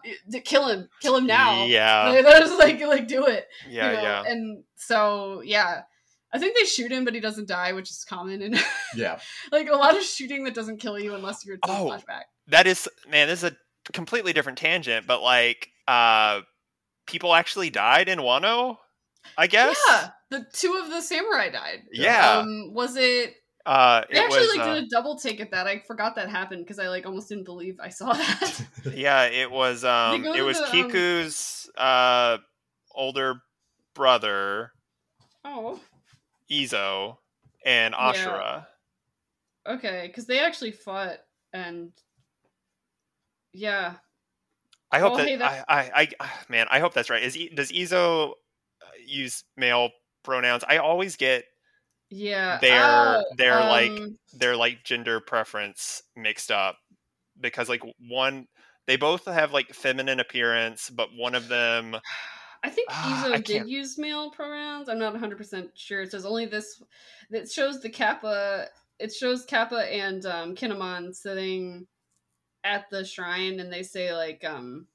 kill 0.44 0.68
him, 0.68 0.88
kill 1.00 1.16
him 1.16 1.26
now." 1.26 1.64
Yeah, 1.66 2.08
Like, 2.08 2.24
they're 2.24 2.40
just 2.40 2.58
like 2.58 2.80
like 2.80 3.06
do 3.08 3.26
it 3.26 3.46
yeah, 3.68 3.90
you 3.90 3.96
know? 3.96 4.02
yeah. 4.02 4.22
And 4.26 4.64
so 4.76 5.42
yeah, 5.44 5.82
I 6.32 6.38
think 6.38 6.56
they 6.56 6.64
shoot 6.64 6.90
him, 6.90 7.04
but 7.04 7.14
he 7.14 7.20
doesn't 7.20 7.48
die, 7.48 7.72
which 7.72 7.90
is 7.90 8.04
common 8.04 8.42
and 8.42 8.58
Yeah. 8.96 9.18
like 9.52 9.68
a 9.68 9.76
lot 9.76 9.96
of 9.96 10.02
shooting 10.02 10.44
that 10.44 10.54
doesn't 10.54 10.78
kill 10.78 10.98
you 10.98 11.14
unless 11.14 11.44
you're 11.44 11.54
in 11.56 11.60
Oh. 11.64 11.90
flashback. 11.90 12.22
That 12.48 12.66
is 12.66 12.88
man, 13.08 13.28
this 13.28 13.42
is 13.42 13.50
a 13.50 13.56
completely 13.92 14.32
different 14.32 14.58
tangent, 14.58 15.06
but 15.06 15.20
like 15.22 15.68
uh 15.86 16.40
people 17.06 17.34
actually 17.34 17.70
died 17.70 18.08
in 18.08 18.18
Wano, 18.18 18.78
I 19.38 19.46
guess. 19.46 19.78
Yeah, 19.88 20.10
the 20.30 20.46
two 20.52 20.80
of 20.82 20.90
the 20.90 21.00
samurai 21.00 21.50
died. 21.50 21.82
Yeah. 21.92 22.38
Um, 22.38 22.72
was 22.74 22.96
it? 22.96 23.34
Uh 23.64 24.02
I 24.04 24.06
it 24.10 24.16
actually 24.18 24.38
was 24.40 24.56
like 24.56 24.66
uh, 24.66 24.74
did 24.74 24.84
a 24.84 24.88
double 24.88 25.16
take 25.18 25.40
at 25.40 25.50
that. 25.50 25.66
I 25.66 25.80
forgot 25.80 26.14
that 26.16 26.28
happened 26.30 26.64
because 26.64 26.78
I 26.78 26.88
like 26.88 27.04
almost 27.04 27.28
didn't 27.28 27.44
believe 27.44 27.78
I 27.80 27.88
saw 27.88 28.12
that. 28.12 28.64
Yeah, 28.94 29.24
it 29.24 29.50
was 29.50 29.84
um 29.84 30.24
it 30.24 30.42
was 30.42 30.56
the, 30.58 30.64
um, 30.64 30.70
Kiku's 30.90 31.68
uh 31.76 32.38
older 32.92 33.42
brother, 33.94 34.72
oh, 35.44 35.80
Izo, 36.50 37.16
and 37.64 37.92
Yeah. 37.98 38.12
Ashura. 38.12 38.66
okay, 39.66 40.04
because 40.06 40.26
they 40.26 40.38
actually 40.38 40.70
fought 40.70 41.18
and 41.52 41.90
yeah, 43.52 43.94
I 44.92 45.00
hope 45.00 45.14
Oh, 45.14 45.16
that 45.16 45.28
hey, 45.28 45.40
I, 45.42 45.64
I 45.68 46.08
I 46.20 46.30
man, 46.48 46.66
I 46.70 46.78
hope 46.78 46.94
that's 46.94 47.10
right. 47.10 47.22
Is 47.22 47.36
does 47.54 47.72
Izo 47.72 48.30
uh, 48.30 48.86
use 49.04 49.42
male 49.56 49.90
pronouns? 50.26 50.64
I 50.68 50.76
always 50.78 51.16
get 51.16 51.44
yeah. 52.10 52.58
They're- 52.60 52.82
Oh, 52.82 53.24
they're, 53.36 53.58
like, 53.60 53.90
um, 53.90 54.18
their 54.34 54.54
like 54.56 54.84
gender 54.84 55.20
preference 55.20 56.02
mixed 56.14 56.50
up 56.50 56.76
because 57.40 57.68
like 57.68 57.82
one 57.98 58.46
they 58.86 58.96
both 58.96 59.24
have 59.24 59.52
like 59.52 59.72
feminine 59.74 60.20
appearance, 60.20 60.90
but 60.90 61.08
one 61.16 61.34
of 61.34 61.48
them 61.48 61.96
I 62.62 62.70
think 62.70 62.88
Ah, 62.90 63.24
Izo 63.26 63.32
I 63.34 63.40
did 63.40 63.68
use 63.68 63.96
male 63.98 64.30
pronouns. 64.30 64.88
I'm 64.88 64.98
not 64.98 65.14
100% 65.14 65.68
sure. 65.74 66.02
It 66.02 66.10
says 66.10 66.26
only 66.26 66.46
this. 66.46 66.82
It 67.30 67.48
shows 67.50 67.80
the 67.80 67.90
Kappa. 67.90 68.66
It 68.98 69.12
shows 69.12 69.44
Kappa 69.44 69.92
and 69.92 70.24
um, 70.26 70.54
Kinemon 70.56 71.14
sitting 71.14 71.86
at 72.64 72.90
the 72.90 73.04
shrine, 73.04 73.60
and 73.60 73.72
they 73.72 73.84
say, 73.84 74.12
like, 74.14 74.42
um, 74.44 74.86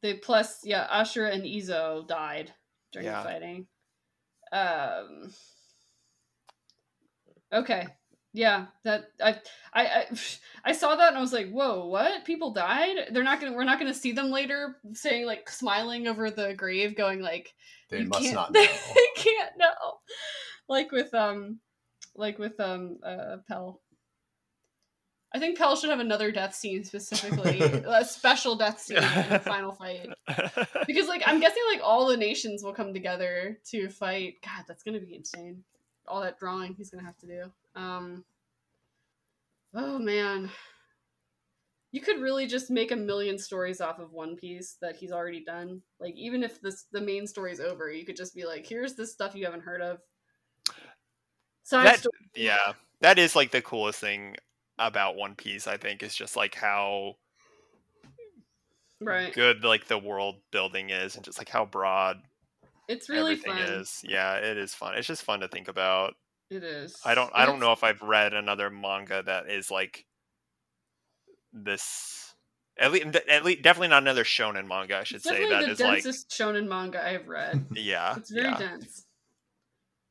they 0.00 0.14
plus, 0.14 0.60
yeah, 0.64 0.86
Ashura 0.90 1.34
and 1.34 1.42
Izo 1.44 2.06
died 2.06 2.52
during 2.96 3.06
Yeah. 3.06 3.22
the 3.22 3.28
fighting. 3.28 3.66
Um, 4.52 5.32
okay. 7.52 7.86
Yeah, 8.32 8.66
that 8.84 9.04
I, 9.22 9.40
I 9.72 9.86
I 9.86 10.06
I 10.66 10.72
saw 10.72 10.94
that 10.94 11.08
and 11.08 11.16
I 11.16 11.20
was 11.22 11.32
like, 11.32 11.50
"Whoa, 11.50 11.86
what? 11.86 12.26
People 12.26 12.52
died? 12.52 13.08
They're 13.10 13.22
not 13.24 13.40
gonna. 13.40 13.54
We're 13.54 13.64
not 13.64 13.78
gonna 13.78 13.94
see 13.94 14.12
them 14.12 14.30
later, 14.30 14.76
saying 14.92 15.24
like 15.24 15.48
smiling 15.48 16.06
over 16.06 16.30
the 16.30 16.52
grave, 16.52 16.96
going 16.96 17.20
like, 17.22 17.54
They 17.88 18.00
you 18.00 18.08
must 18.08 18.22
can't, 18.24 18.34
not 18.34 18.52
know. 18.52 18.60
They 18.94 19.08
can't 19.22 19.56
know. 19.56 20.00
Like 20.68 20.92
with 20.92 21.14
um, 21.14 21.60
like 22.14 22.38
with 22.38 22.60
um, 22.60 22.98
uh, 23.02 23.38
Pell. 23.48 23.80
I 25.36 25.38
think 25.38 25.58
Pell 25.58 25.76
should 25.76 25.90
have 25.90 26.00
another 26.00 26.32
death 26.32 26.54
scene 26.54 26.82
specifically, 26.82 27.60
a 27.86 28.02
special 28.06 28.56
death 28.56 28.80
scene 28.80 28.96
in 28.96 29.28
the 29.28 29.38
final 29.44 29.70
fight. 29.72 30.08
Because 30.86 31.08
like 31.08 31.22
I'm 31.26 31.40
guessing 31.40 31.62
like 31.70 31.82
all 31.84 32.06
the 32.06 32.16
nations 32.16 32.62
will 32.62 32.72
come 32.72 32.94
together 32.94 33.58
to 33.66 33.90
fight. 33.90 34.36
God, 34.42 34.64
that's 34.66 34.82
gonna 34.82 34.98
be 34.98 35.14
insane. 35.14 35.62
All 36.08 36.22
that 36.22 36.38
drawing 36.38 36.72
he's 36.74 36.88
gonna 36.88 37.04
have 37.04 37.18
to 37.18 37.26
do. 37.26 37.52
Um. 37.78 38.24
Oh 39.74 39.98
man. 39.98 40.48
You 41.92 42.00
could 42.00 42.20
really 42.22 42.46
just 42.46 42.70
make 42.70 42.92
a 42.92 42.96
million 42.96 43.38
stories 43.38 43.82
off 43.82 43.98
of 43.98 44.12
One 44.12 44.36
Piece 44.36 44.78
that 44.80 44.96
he's 44.96 45.12
already 45.12 45.44
done. 45.44 45.82
Like 46.00 46.14
even 46.16 46.42
if 46.42 46.62
this 46.62 46.86
the 46.92 47.00
main 47.02 47.26
story's 47.26 47.60
over, 47.60 47.92
you 47.92 48.06
could 48.06 48.16
just 48.16 48.34
be 48.34 48.46
like, 48.46 48.66
"Here's 48.66 48.94
this 48.94 49.12
stuff 49.12 49.34
you 49.34 49.44
haven't 49.44 49.64
heard 49.64 49.82
of." 49.82 49.98
Side 51.62 51.84
That- 51.88 51.98
story. 51.98 52.14
yeah, 52.34 52.72
that 53.00 53.18
is 53.18 53.36
like 53.36 53.50
the 53.50 53.60
coolest 53.60 54.00
thing 54.00 54.36
about 54.78 55.16
One 55.16 55.34
Piece. 55.34 55.66
I 55.66 55.76
think 55.76 56.02
is 56.02 56.14
just 56.14 56.36
like 56.36 56.54
how 56.54 57.16
right? 59.00 59.32
good 59.32 59.64
like 59.64 59.86
the 59.86 59.98
world 59.98 60.36
building 60.52 60.90
is, 60.90 61.16
and 61.16 61.24
just 61.24 61.38
like 61.38 61.48
how 61.48 61.64
broad 61.64 62.18
It's 62.88 63.08
really 63.08 63.32
everything 63.32 63.54
fun. 63.54 63.62
is. 63.62 64.00
Yeah, 64.04 64.36
it 64.36 64.56
is 64.56 64.74
fun. 64.74 64.94
It's 64.96 65.06
just 65.06 65.22
fun 65.22 65.40
to 65.40 65.48
think 65.48 65.68
about. 65.68 66.14
It 66.50 66.62
is. 66.62 66.96
I 67.04 67.14
don't. 67.14 67.30
I 67.34 67.44
don't 67.46 67.60
know 67.60 67.72
if 67.72 67.82
I've 67.82 68.02
read 68.02 68.32
another 68.34 68.70
manga 68.70 69.22
that 69.24 69.50
is 69.50 69.70
like 69.70 70.04
this. 71.52 72.34
At 72.78 72.92
least, 72.92 73.16
at 73.28 73.42
least, 73.44 73.62
definitely 73.62 73.88
not 73.88 74.02
another 74.02 74.22
shonen 74.22 74.68
manga. 74.68 74.98
I 74.98 75.04
should 75.04 75.16
It's 75.16 75.28
say 75.28 75.48
that 75.48 75.64
the 75.64 75.70
is 75.72 75.80
like, 75.80 76.02
densest 76.04 76.30
shonen 76.30 76.68
manga 76.68 77.02
I've 77.04 77.26
read. 77.26 77.64
yeah, 77.74 78.16
It's 78.16 78.30
very 78.30 78.48
yeah. 78.48 78.58
dense. 78.58 79.06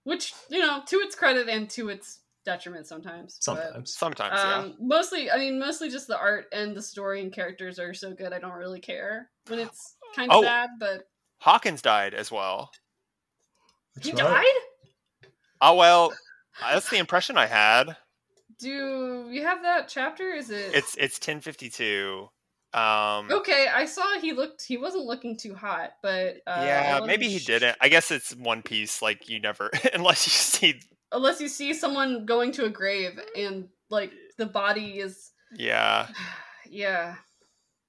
Which, 0.03 0.33
you 0.49 0.59
know, 0.59 0.81
to 0.87 0.95
its 0.97 1.15
credit 1.15 1.47
and 1.47 1.69
to 1.71 1.89
its 1.89 2.19
detriment 2.45 2.87
sometimes. 2.87 3.39
but, 3.45 3.55
Sometimes. 3.55 3.95
Sometimes, 3.95 4.33
yeah. 4.35 4.55
um, 4.57 4.75
mostly, 4.79 5.29
I 5.31 5.37
mean, 5.37 5.59
mostly 5.59 5.89
just 5.89 6.07
the 6.07 6.17
art 6.17 6.45
and 6.53 6.75
the 6.75 6.81
story 6.81 7.21
and 7.21 7.33
characters 7.33 7.79
are 7.79 7.93
so 7.93 8.13
good. 8.13 8.31
I 8.33 8.39
don't 8.39 8.53
really 8.53 8.79
care 8.79 9.29
when 9.47 9.59
it's 9.59 9.95
kind 10.15 10.31
of 10.31 10.37
Oh. 10.37 10.41
bad, 10.41 10.69
but 10.79 11.07
Hawkins 11.39 11.81
died 11.81 12.13
as 12.13 12.31
well. 12.31 12.71
That's 13.95 14.07
he 14.07 14.13
right. 14.13 14.21
died. 15.23 15.29
Oh 15.61 15.75
well, 15.75 16.13
that's 16.61 16.89
the 16.89 16.97
impression 16.97 17.37
I 17.37 17.45
had. 17.47 17.95
Do 18.59 19.27
you 19.31 19.43
have 19.43 19.61
that 19.63 19.87
chapter? 19.87 20.31
Is 20.31 20.49
it? 20.49 20.73
It's 20.73 20.95
it's 20.97 21.19
ten 21.19 21.41
fifty 21.41 21.69
two. 21.69 22.29
Um, 22.73 23.31
okay. 23.31 23.67
I 23.73 23.85
saw 23.85 24.19
he 24.19 24.33
looked. 24.33 24.63
He 24.65 24.75
wasn't 24.77 25.05
looking 25.05 25.37
too 25.37 25.55
hot, 25.55 25.91
but 26.01 26.37
uh, 26.45 26.63
yeah, 26.65 26.99
maybe 27.05 27.29
he 27.29 27.39
sh- 27.39 27.45
didn't. 27.45 27.77
I 27.79 27.87
guess 27.87 28.11
it's 28.11 28.35
One 28.35 28.61
Piece. 28.63 29.01
Like 29.01 29.29
you 29.29 29.39
never, 29.39 29.71
unless 29.93 30.25
you 30.27 30.31
see, 30.31 30.81
Unless 31.15 31.41
you 31.41 31.47
see 31.47 31.73
someone 31.73 32.25
going 32.25 32.51
to 32.53 32.65
a 32.65 32.69
grave 32.69 33.19
and 33.35 33.69
like 33.89 34.11
the 34.37 34.45
body 34.45 34.99
is 34.99 35.31
yeah. 35.55 36.07
yeah 36.69 37.15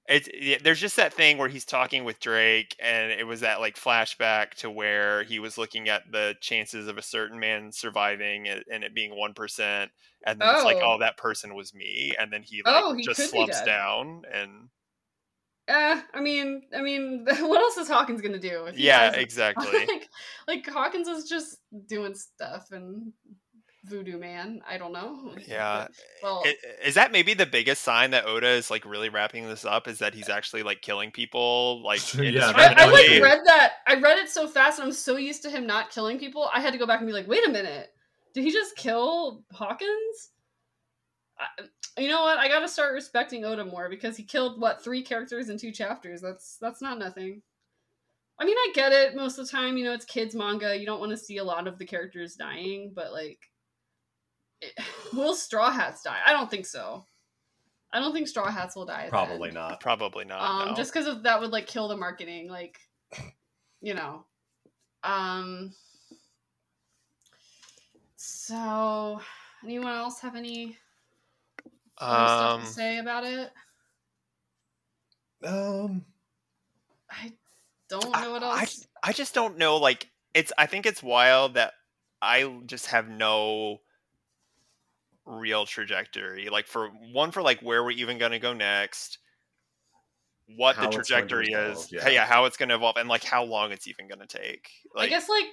it's 0.07 0.29
yeah, 0.33 0.57
there's 0.63 0.79
just 0.79 0.95
that 0.95 1.13
thing 1.13 1.37
where 1.37 1.49
he's 1.49 1.65
talking 1.65 2.05
with 2.05 2.19
Drake, 2.19 2.75
and 2.79 3.11
it 3.11 3.25
was 3.25 3.41
that 3.41 3.59
like 3.59 3.75
flashback 3.75 4.51
to 4.55 4.71
where 4.71 5.23
he 5.23 5.39
was 5.39 5.57
looking 5.57 5.89
at 5.89 6.03
the 6.11 6.35
chances 6.39 6.87
of 6.87 6.97
a 6.97 7.01
certain 7.01 7.39
man 7.39 7.71
surviving 7.73 8.47
and, 8.47 8.63
and 8.71 8.83
it 8.83 8.95
being 8.95 9.17
one 9.17 9.33
percent, 9.33 9.91
and 10.25 10.39
then 10.39 10.55
it's 10.55 10.63
like, 10.63 10.77
Oh. 10.77 10.93
oh, 10.93 10.99
that 10.99 11.17
person 11.17 11.55
was 11.55 11.73
me, 11.73 12.15
and 12.17 12.31
then 12.31 12.41
he 12.41 12.61
like 12.65 12.83
Oh, 12.85 12.93
he 12.93 13.03
just 13.03 13.29
slumps 13.29 13.61
down, 13.63 14.21
and 14.33 14.69
Eh, 15.67 16.01
I 16.13 16.21
mean, 16.21 16.61
I 16.75 16.81
mean, 16.81 17.25
what 17.41 17.61
else 17.61 17.77
is 17.77 17.87
Hawkins 17.89 18.21
gonna 18.21 18.39
do? 18.39 18.65
if 18.65 18.77
yeah, 18.77 19.05
has- 19.07 19.15
exactly. 19.17 19.85
like, 19.85 20.09
like 20.47 20.67
Hawkins 20.67 21.07
is 21.07 21.27
just 21.29 21.57
doing 21.87 22.15
stuff 22.15 22.71
and 22.71 23.11
Voodoo 23.83 24.17
Man. 24.17 24.61
I 24.67 24.77
don't 24.77 24.93
know. 24.93 25.33
Yeah. 25.47 25.87
Well, 26.23 26.43
I- 26.45 26.55
Is 26.85 26.95
that 26.95 27.11
maybe 27.11 27.33
the 27.33 27.45
biggest 27.45 27.83
sign 27.83 28.11
that 28.11 28.25
Oda 28.25 28.47
is 28.47 28.71
like 28.71 28.85
really 28.85 29.09
wrapping 29.09 29.45
this 29.47 29.65
up? 29.65 29.87
Is 29.87 29.99
that 29.99 30.13
he's 30.13 30.29
actually 30.29 30.63
like 30.63 30.81
killing 30.81 31.11
people? 31.11 31.83
Like, 31.83 32.01
Yeah, 32.13 32.51
I, 32.55 32.73
I 32.77 32.85
like 32.89 33.21
read 33.21 33.41
that. 33.45 33.73
I 33.87 33.99
read 33.99 34.17
it 34.19 34.29
so 34.29 34.47
fast, 34.47 34.79
and 34.79 34.85
I'm 34.87 34.93
so 34.93 35.17
used 35.17 35.43
to 35.43 35.49
him 35.49 35.67
not 35.67 35.91
killing 35.91 36.17
people. 36.17 36.49
I 36.53 36.61
had 36.61 36.71
to 36.73 36.79
go 36.79 36.85
back 36.87 36.99
and 36.99 37.07
be 37.07 37.13
like, 37.13 37.27
wait 37.27 37.45
a 37.47 37.51
minute, 37.51 37.89
did 38.33 38.43
he 38.45 38.51
just 38.51 38.75
kill 38.77 39.43
Hawkins? 39.51 40.29
I, 41.39 41.63
you 41.97 42.09
know 42.09 42.21
what? 42.21 42.37
I 42.37 42.47
got 42.47 42.59
to 42.59 42.67
start 42.67 42.93
respecting 42.93 43.43
Oda 43.45 43.65
more 43.65 43.89
because 43.89 44.15
he 44.15 44.23
killed 44.23 44.59
what 44.61 44.83
three 44.83 45.01
characters 45.01 45.49
in 45.49 45.57
two 45.57 45.71
chapters. 45.71 46.21
That's 46.21 46.57
that's 46.61 46.81
not 46.81 46.99
nothing. 46.99 47.41
I 48.39 48.45
mean, 48.45 48.55
I 48.57 48.71
get 48.75 48.91
it. 48.91 49.15
Most 49.15 49.39
of 49.39 49.45
the 49.45 49.51
time, 49.51 49.77
you 49.77 49.83
know, 49.83 49.93
it's 49.93 50.05
kids 50.05 50.35
manga. 50.35 50.77
You 50.77 50.85
don't 50.85 50.99
want 50.99 51.11
to 51.11 51.17
see 51.17 51.37
a 51.37 51.43
lot 51.43 51.67
of 51.67 51.79
the 51.79 51.85
characters 51.85 52.35
dying, 52.35 52.91
but 52.95 53.11
like, 53.11 53.39
it, 54.61 54.73
will 55.13 55.33
Straw 55.33 55.71
Hats 55.71 56.03
die? 56.03 56.19
I 56.25 56.33
don't 56.33 56.49
think 56.49 56.65
so. 56.65 57.03
I 57.93 57.99
don't 57.99 58.13
think 58.13 58.27
Straw 58.27 58.51
Hats 58.51 58.75
will 58.75 58.85
die. 58.85 59.07
Probably 59.09 59.49
not. 59.51 59.79
Probably 59.79 60.25
not. 60.25 60.41
um 60.41 60.67
no. 60.69 60.75
just 60.75 60.93
because 60.93 61.07
of 61.07 61.23
that 61.23 61.39
would 61.39 61.51
like 61.51 61.67
kill 61.67 61.87
the 61.87 61.97
marketing 61.97 62.49
like 62.49 62.77
you 63.81 63.93
know 63.93 64.25
um 65.03 65.71
so 68.17 69.21
anyone 69.63 69.93
else 69.93 70.19
have 70.19 70.35
any 70.35 70.43
other 70.55 70.75
stuff 70.75 70.86
um, 71.99 72.61
to 72.61 72.67
say 72.67 72.97
about 72.99 73.23
it 73.23 73.51
Um, 75.43 76.05
i 77.09 77.31
don't 77.89 78.11
know 78.11 78.31
what 78.31 78.43
I, 78.43 78.61
else 78.61 78.87
I 79.03 79.09
I 79.09 79.13
just 79.13 79.33
don't 79.33 79.57
know. 79.57 79.77
Like, 79.77 80.09
it's. 80.33 80.51
I 80.57 80.65
think 80.65 80.85
it's 80.85 81.01
wild 81.01 81.53
that 81.53 81.73
I 82.21 82.59
just 82.65 82.87
have 82.87 83.07
no 83.07 83.77
real 85.25 85.65
trajectory. 85.65 86.49
Like, 86.49 86.67
for 86.67 86.89
one, 87.13 87.31
for 87.31 87.41
like 87.41 87.61
where 87.61 87.83
we're 87.83 87.91
even 87.91 88.17
going 88.17 88.33
to 88.33 88.39
go 88.39 88.53
next, 88.53 89.19
what 90.55 90.75
How 90.75 90.83
the 90.83 90.87
it's 90.87 91.09
going 91.09 91.27
trajectory 91.27 91.53
evolve, 91.53 91.77
is, 91.77 91.91
yeah. 91.91 92.09
yeah, 92.09 92.25
how 92.25 92.45
it's 92.45 92.57
going 92.57 92.69
to 92.69 92.75
evolve, 92.75 92.97
and 92.97 93.07
like 93.07 93.23
how 93.23 93.43
long 93.43 93.71
it's 93.71 93.87
even 93.87 94.07
going 94.07 94.19
to 94.19 94.27
take. 94.27 94.69
Like, 94.93 95.07
i 95.07 95.09
guess 95.09 95.29
like 95.29 95.45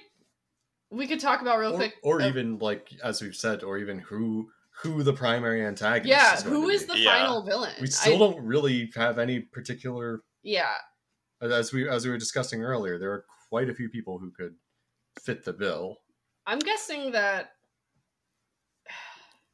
we 0.89 1.07
could 1.07 1.19
talk 1.19 1.41
about 1.41 1.59
real 1.59 1.73
or, 1.73 1.77
quick 1.77 1.93
or 2.03 2.21
uh, 2.21 2.27
even 2.27 2.57
like 2.59 2.89
as 3.03 3.21
we've 3.21 3.35
said, 3.35 3.63
or 3.63 3.77
even 3.77 3.99
who 3.99 4.49
who 4.81 5.03
the 5.03 5.13
primary 5.13 5.65
antagonist. 5.65 6.09
yeah 6.09 6.35
is 6.35 6.43
going 6.43 6.55
who 6.55 6.67
to 6.69 6.73
is 6.75 6.81
be. 6.83 6.87
the 6.93 6.99
Yeah. 6.99 7.17
final 7.17 7.43
villain 7.43 7.73
We 7.81 7.87
still 7.87 8.15
I- 8.15 8.17
don't 8.17 8.43
really 8.43 8.91
have 8.95 9.17
any 9.19 9.39
particular. 9.39 10.21
yeah 10.43 10.75
As 11.41 11.71
we 11.73 11.87
as 11.89 12.05
we 12.05 12.11
were 12.11 12.17
discussing 12.17 12.61
earlier, 12.63 12.97
there 12.99 13.11
are 13.11 13.25
quite 13.49 13.69
a 13.69 13.73
few 13.75 13.89
people 13.89 14.17
who 14.19 14.31
could 14.31 14.55
fit 15.23 15.43
the 15.45 15.53
bill. 15.53 15.97
i'm 16.45 16.59
guessing 16.59 17.11
that 17.11 17.51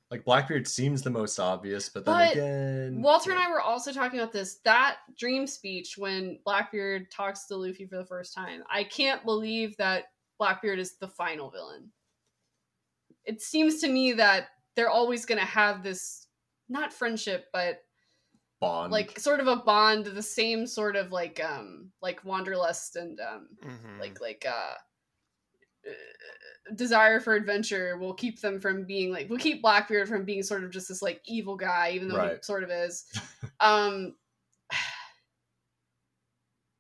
Like 0.10 0.26
Blackbeard 0.26 0.68
seems 0.68 1.02
the 1.02 1.10
most 1.10 1.40
obvious, 1.40 1.88
but 1.88 2.04
then 2.04 2.14
But 2.14 2.32
again, 2.34 3.02
Walter 3.02 3.32
and 3.32 3.40
I 3.40 3.50
were 3.50 3.62
also 3.62 3.94
talking 3.94 4.20
about 4.20 4.34
this. 4.34 4.56
That 4.66 4.98
dream 5.18 5.48
speech 5.48 5.98
when 5.98 6.38
Blackbeard 6.44 7.10
talks 7.10 7.46
to 7.48 7.56
Luffy 7.56 7.86
for 7.86 7.96
the 7.98 8.06
first 8.06 8.34
time. 8.36 8.62
I 8.70 8.84
can't 8.84 9.24
believe 9.24 9.78
that 9.78 10.08
Blackbeard 10.38 10.80
is 10.80 10.98
the 10.98 11.08
final 11.08 11.50
villain. 11.50 11.90
It 13.24 13.42
seems 13.42 13.80
to 13.82 13.88
me 13.88 14.12
that 14.14 14.48
they're 14.76 14.90
always 14.90 15.26
going 15.26 15.40
to 15.40 15.46
have 15.46 15.84
this 15.84 16.28
not 16.70 16.94
friendship, 16.94 17.48
but 17.52 17.80
Bond, 18.62 18.92
like 18.92 19.20
sort 19.20 19.40
of 19.40 19.48
a 19.48 19.56
bond, 19.56 20.06
the 20.06 20.22
same 20.22 20.68
sort 20.68 20.96
of 20.96 21.12
like 21.12 21.44
um 21.44 21.90
like 22.00 22.24
wanderlust 22.24 22.96
and 22.96 23.20
um 23.20 23.48
mhm. 23.66 24.00
like 24.00 24.22
like 24.22 24.46
uh 24.48 24.76
uh, 25.90 26.74
desire 26.76 27.20
for 27.20 27.34
adventure 27.34 27.98
will 27.98 28.14
keep 28.14 28.40
them 28.40 28.60
from 28.62 28.86
being 28.86 29.12
like 29.12 29.28
will 29.32 29.40
keep 29.40 29.64
blackbeard 29.64 30.08
from 30.08 30.26
being 30.26 30.44
sort 30.44 30.64
of 30.64 30.70
just 30.70 30.90
this 30.90 31.02
like 31.02 31.20
evil 31.26 31.58
guy 31.58 31.92
even 31.96 32.08
though 32.08 32.22
he 32.22 32.36
sort 32.42 32.64
of 32.64 32.70
is. 32.70 33.06
Um 33.60 34.16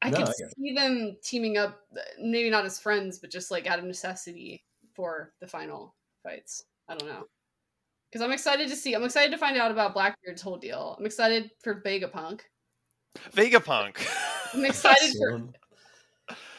i 0.03 0.09
No, 0.09 0.17
could 0.17 0.29
I 0.29 0.31
see 0.31 0.73
them 0.73 1.17
teaming 1.23 1.57
up 1.57 1.79
maybe 2.19 2.49
not 2.49 2.65
as 2.65 2.79
friends 2.79 3.19
but 3.19 3.31
just 3.31 3.51
like 3.51 3.67
out 3.67 3.79
of 3.79 3.85
necessity 3.85 4.63
for 4.93 5.33
the 5.41 5.47
final 5.47 5.95
fights. 6.23 6.63
I 6.87 6.95
don't 6.95 7.07
know 7.07 7.25
because 8.11 8.23
i'm 8.23 8.31
excited 8.31 8.67
to 8.69 8.75
see 8.75 8.93
i'm 8.93 9.03
excited 9.03 9.31
to 9.31 9.37
find 9.37 9.57
out 9.57 9.71
about 9.71 9.93
blackbeard's 9.93 10.41
whole 10.41 10.57
deal 10.57 10.95
i'm 10.99 11.05
excited 11.05 11.49
for 11.63 11.81
vegapunk 11.81 12.41
Vegapunk. 13.33 13.97
i'm 14.53 14.65
excited 14.65 14.99
for 15.09 15.27
still, 15.27 15.53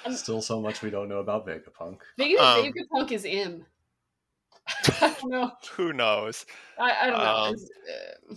I'm- 0.04 0.16
still 0.16 0.42
so 0.42 0.60
much 0.60 0.82
we 0.82 0.90
don't 0.90 1.08
know 1.08 1.18
about 1.18 1.46
Vegapunk. 1.46 1.98
Vega, 2.18 2.42
Um, 2.42 2.72
Vegapunk 2.72 3.12
is 3.12 3.24
im 3.24 3.64
i 5.00 5.14
don't 5.20 5.30
know 5.30 5.50
Who 5.76 5.92
knows? 5.92 6.46
I, 6.78 6.92
I 7.02 7.06
don't 7.06 7.18
know. 7.18 7.24
Um, 7.36 7.54
It's, 7.54 7.70
uh, 8.30 8.34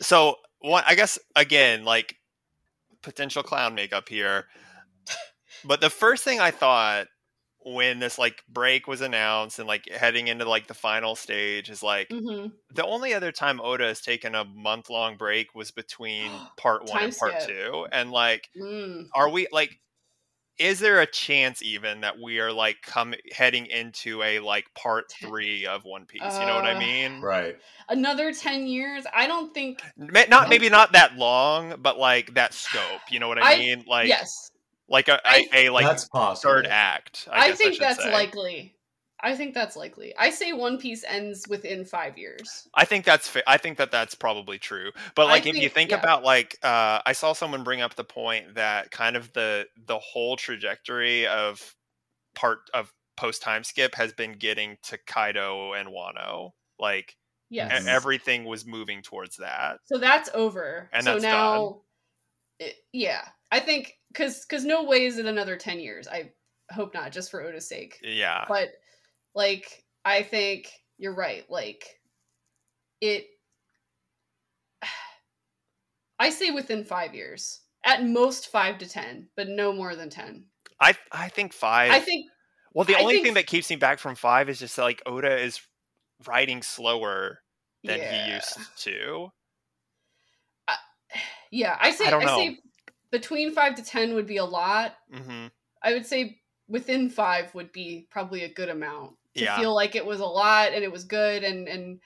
So, 0.00 0.36
one, 0.60 0.82
I 0.86 0.94
guess 0.94 1.18
again, 1.36 1.84
like 1.84 2.16
potential 3.02 3.42
clown 3.42 3.74
makeup 3.74 4.08
here. 4.08 4.46
But 5.64 5.80
the 5.80 5.90
first 5.90 6.24
thing 6.24 6.40
I 6.40 6.50
thought 6.50 7.06
when 7.64 7.98
this 7.98 8.18
like 8.18 8.42
break 8.48 8.86
was 8.86 9.00
announced 9.00 9.58
and 9.58 9.68
like 9.68 9.88
heading 9.90 10.28
into 10.28 10.48
like 10.48 10.66
the 10.66 10.74
final 10.74 11.14
stage 11.16 11.70
is 11.70 11.82
like 11.82 12.08
mhm. 12.08 12.52
the 12.74 12.84
only 12.84 13.14
other 13.14 13.32
time 13.32 13.60
Oda 13.60 13.84
has 13.86 14.00
taken 14.00 14.34
a 14.34 14.44
month 14.44 14.90
long 14.90 15.16
break 15.16 15.54
was 15.54 15.70
between 15.70 16.30
part 16.56 16.84
one 16.88 17.04
and 17.04 17.16
part 17.16 17.40
skip. 17.42 17.48
two. 17.48 17.86
And 17.92 18.10
like, 18.10 18.48
Mm. 18.60 19.06
are 19.14 19.28
we 19.28 19.46
like, 19.52 19.78
is 20.58 20.78
there 20.80 21.00
a 21.00 21.06
chance 21.06 21.62
even 21.62 22.02
that 22.02 22.18
we 22.22 22.38
are 22.38 22.52
like 22.52 22.76
come 22.82 23.14
heading 23.34 23.66
into 23.66 24.22
a 24.22 24.38
like 24.40 24.66
part 24.74 25.10
three 25.10 25.66
of 25.66 25.82
One 25.84 26.04
Piece? 26.06 26.20
you 26.22 26.46
know 26.46 26.54
what 26.54 26.66
I 26.66 26.74
Uh, 26.74 26.78
mean? 26.78 27.20
Right. 27.20 27.56
Another 27.88 28.32
ten 28.34 28.66
years. 28.66 29.04
I 29.14 29.26
don't 29.26 29.52
think. 29.54 29.82
Ma- 29.96 30.24
Not 30.28 30.50
maybe 30.50 30.68
not 30.68 30.92
that 30.92 31.16
long, 31.16 31.76
but 31.80 31.98
like 31.98 32.34
that 32.34 32.52
scope. 32.54 33.00
You 33.10 33.18
know 33.18 33.28
what 33.28 33.42
I, 33.42 33.54
I- 33.54 33.58
mean? 33.58 33.84
Like, 33.88 34.08
yes, 34.08 34.50
like 34.92 35.08
a, 35.08 35.20
I- 35.26 35.46
a, 35.52 35.66
a 35.66 35.72
like 35.72 35.84
That's 35.86 36.04
possible. 36.08 36.50
third 36.52 36.66
act. 36.68 37.26
I, 37.32 37.46
I, 37.46 37.48
guess 37.48 37.58
think 37.58 37.74
should 37.74 37.82
that's 37.82 38.02
say. 38.04 38.12
likely. 38.12 38.74
I 39.24 39.36
think 39.36 39.54
that's 39.54 39.76
likely. 39.76 40.12
I 40.18 40.30
say 40.30 40.52
One 40.52 40.78
Piece 40.78 41.04
ends 41.04 41.46
within 41.48 41.84
five 41.84 42.18
years. 42.18 42.68
I 42.74 42.84
think 42.84 43.04
that's 43.04 43.28
fa- 43.28 43.48
I 43.48 43.56
think 43.56 43.78
that 43.78 43.92
that's 43.92 44.16
probably 44.16 44.58
true. 44.58 44.90
But 45.14 45.26
I 45.26 45.30
like 45.30 45.46
if 45.46 45.54
you 45.54 45.62
think- 45.62 45.74
think 45.74 45.90
yeah. 45.92 45.98
about 46.00 46.24
like 46.24 46.58
uh 46.62 47.00
I 47.06 47.12
saw 47.12 47.32
someone 47.32 47.62
bring 47.64 47.80
up 47.80 47.94
the 47.94 48.04
point 48.04 48.56
that 48.56 48.90
kind 48.90 49.16
of 49.16 49.32
the 49.32 49.66
the 49.86 49.98
whole 49.98 50.36
trajectory 50.36 51.26
of 51.28 51.74
part 52.34 52.68
of 52.74 52.92
post 53.16 53.42
time 53.42 53.62
skip 53.62 53.94
has 53.94 54.12
been 54.12 54.32
getting 54.32 54.76
to 54.84 54.98
Kaido 55.06 55.72
and 55.74 55.88
Wano. 55.88 56.50
Like 56.80 57.16
Yes. 57.48 57.86
everything 57.86 58.44
was 58.44 58.66
moving 58.66 59.02
towards 59.02 59.36
that. 59.36 59.76
so 59.84 59.98
that's 59.98 60.30
over. 60.34 60.88
And 60.92 61.04
so 61.04 61.12
that's 61.12 61.22
now, 61.22 61.82
it- 62.58 62.76
yeah, 62.92 63.22
I 63.52 63.60
think 63.60 63.92
because 64.08 64.44
because 64.44 64.64
no 64.64 64.82
way 64.82 65.04
is 65.06 65.18
it 65.18 65.26
another 65.26 65.56
ten 65.56 65.78
years. 65.78 66.08
I 66.08 66.32
hope 66.72 66.94
not, 66.94 67.12
just 67.12 67.30
for 67.30 67.42
Oda's 67.42 67.68
sake. 67.68 67.98
Yeah. 68.02 68.44
but 68.48 68.70
like 69.34 69.82
i 70.04 70.22
think 70.22 70.68
you're 70.98 71.14
right 71.14 71.44
like 71.48 71.84
it 73.00 73.24
i 76.18 76.28
say 76.30 76.50
within 76.50 76.84
five 76.84 77.14
years 77.14 77.60
at 77.84 78.04
most 78.04 78.48
five 78.50 78.78
to 78.78 78.86
ten 78.88 79.28
but 79.36 79.48
no 79.48 79.72
more 79.72 79.94
than 79.96 80.10
ten 80.10 80.44
I 80.80 80.94
I 81.10 81.28
think 81.28 81.52
5 81.52 81.92
i 81.92 82.00
think 82.00 82.26
Well, 82.74 82.84
the 82.84 82.96
I 82.96 83.00
only 83.00 83.14
think- 83.14 83.24
thing 83.26 83.34
that 83.34 83.46
keeps 83.46 83.70
me 83.70 83.76
back 83.76 83.98
from 83.98 84.14
5 84.16 84.48
is 84.50 84.58
just 84.58 84.76
like 84.76 85.00
Oda 85.06 85.38
is 85.38 85.60
writing 86.26 86.62
slower 86.62 87.38
than 87.84 87.98
yeah. 87.98 88.26
he 88.26 88.32
used 88.34 88.58
to. 88.78 89.28
yeah 91.50 91.76
i 91.80 91.90
say 91.90 92.04
I 92.04 92.08
i, 92.08 92.10
don't 92.10 92.24
know. 92.24 92.36
say 92.36 92.58
between 93.12 93.52
five 93.54 93.76
to 93.76 93.82
ten 93.84 94.14
would 94.14 94.26
be 94.26 94.38
a 94.38 94.44
lot 94.44 94.96
Mhm. 95.14 95.50
i 95.82 95.92
would 95.92 96.04
say 96.06 96.40
within 96.68 97.08
five 97.08 97.54
would 97.54 97.70
be 97.70 98.08
probably 98.10 98.42
a 98.44 98.48
good 98.52 98.68
amount 98.70 99.16
to 99.34 99.44
Yeah. 99.44 99.56
feel 99.58 99.72
like 99.74 99.94
it 99.94 100.04
was 100.04 100.18
a 100.20 100.26
lot 100.26 100.72
and 100.72 100.82
it 100.82 100.90
was 100.90 101.04
good 101.04 101.44
and 101.44 101.68
and 101.68 102.00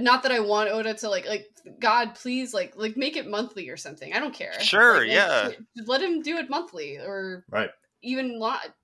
not 0.00 0.22
that 0.22 0.32
I 0.32 0.40
want 0.40 0.70
Oda 0.70 0.94
to 0.94 1.08
like 1.10 1.26
like 1.26 1.46
God 1.78 2.14
please 2.14 2.54
like 2.54 2.74
like 2.76 2.96
make 2.96 3.16
it 3.16 3.26
monthly 3.26 3.68
or 3.68 3.76
something. 3.76 4.14
I 4.14 4.20
don't 4.20 4.32
care. 4.34 4.58
Sure, 4.58 4.92
Like, 4.94 5.00
like, 5.00 5.08
yeah. 5.10 5.50
Let 5.84 6.00
him 6.00 6.22
do 6.22 6.38
it 6.38 6.48
monthly 6.48 6.96
or 6.96 7.44
Right. 7.50 7.68
even 8.00 8.38
lot. 8.38 8.74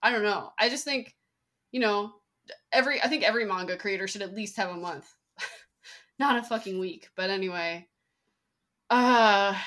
I 0.00 0.12
don't 0.12 0.22
know. 0.22 0.52
I 0.58 0.68
just 0.68 0.84
think 0.84 1.16
you 1.72 1.80
know 1.80 2.14
every 2.70 3.02
I 3.02 3.08
think 3.08 3.24
every 3.24 3.44
manga 3.44 3.76
creator 3.76 4.06
should 4.06 4.22
at 4.22 4.32
least 4.34 4.56
have 4.56 4.70
a 4.70 4.76
month. 4.76 5.12
Not 6.20 6.38
a 6.38 6.44
fucking 6.44 6.78
week. 6.78 7.08
But 7.16 7.30
anyway. 7.30 7.88
Uh 8.90 9.58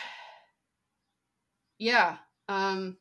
yeah. 1.78 2.18
Um, 2.50 2.98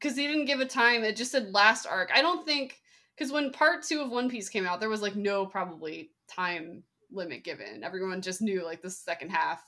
because 0.00 0.16
he 0.16 0.26
didn't 0.26 0.44
give 0.44 0.60
a 0.60 0.66
time. 0.66 1.02
It 1.02 1.16
just 1.16 1.32
said 1.32 1.52
last 1.52 1.86
arc. 1.86 2.10
I 2.14 2.22
don't 2.22 2.46
think 2.46 2.80
because 3.16 3.32
when 3.32 3.50
part 3.50 3.82
two 3.82 4.00
of 4.00 4.10
One 4.10 4.28
Piece 4.28 4.48
came 4.48 4.66
out, 4.66 4.80
there 4.80 4.88
was 4.88 5.02
like 5.02 5.16
no 5.16 5.46
probably 5.46 6.10
time 6.28 6.84
limit 7.10 7.44
given. 7.44 7.82
Everyone 7.82 8.22
just 8.22 8.40
knew 8.40 8.64
like 8.64 8.82
the 8.82 8.90
second 8.90 9.30
half. 9.30 9.62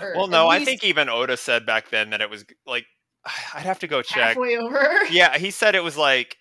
Well, 0.00 0.28
no, 0.28 0.48
I 0.48 0.64
think 0.64 0.84
even 0.84 1.08
Oda 1.08 1.36
said 1.36 1.66
back 1.66 1.90
then 1.90 2.10
that 2.10 2.20
it 2.20 2.30
was 2.30 2.44
like 2.64 2.86
I'd 3.54 3.62
have 3.62 3.80
to 3.80 3.88
go 3.88 4.02
check. 4.02 4.28
halfway 4.28 4.56
over. 4.56 5.00
Yeah, 5.10 5.36
he 5.36 5.50
said 5.50 5.74
it 5.74 5.82
was 5.82 5.96
like 5.96 6.36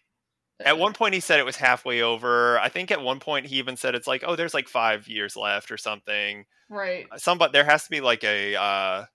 at 0.64 0.78
one 0.78 0.94
point 0.94 1.14
he 1.14 1.20
said 1.20 1.40
it 1.40 1.46
was 1.46 1.56
halfway 1.56 2.02
over. 2.02 2.60
I 2.60 2.70
think 2.70 2.92
at 2.92 3.02
one 3.02 3.20
point 3.20 3.48
he 3.48 3.56
even 3.56 3.76
said 3.76 3.96
it's 3.96 4.08
like 4.08 4.24
oh 4.26 4.36
there's 4.36 4.54
like 4.54 4.68
5 4.68 5.08
years 5.08 5.36
left 5.36 5.72
or 5.72 5.78
something. 5.78 6.46
right. 6.70 7.08
Some 7.18 7.38
but 7.40 7.54
there 7.54 7.66
has 7.66 7.86
to 7.86 7.90
be 7.90 8.02
like 8.02 8.24
a 8.24 8.56
uh 8.56 9.06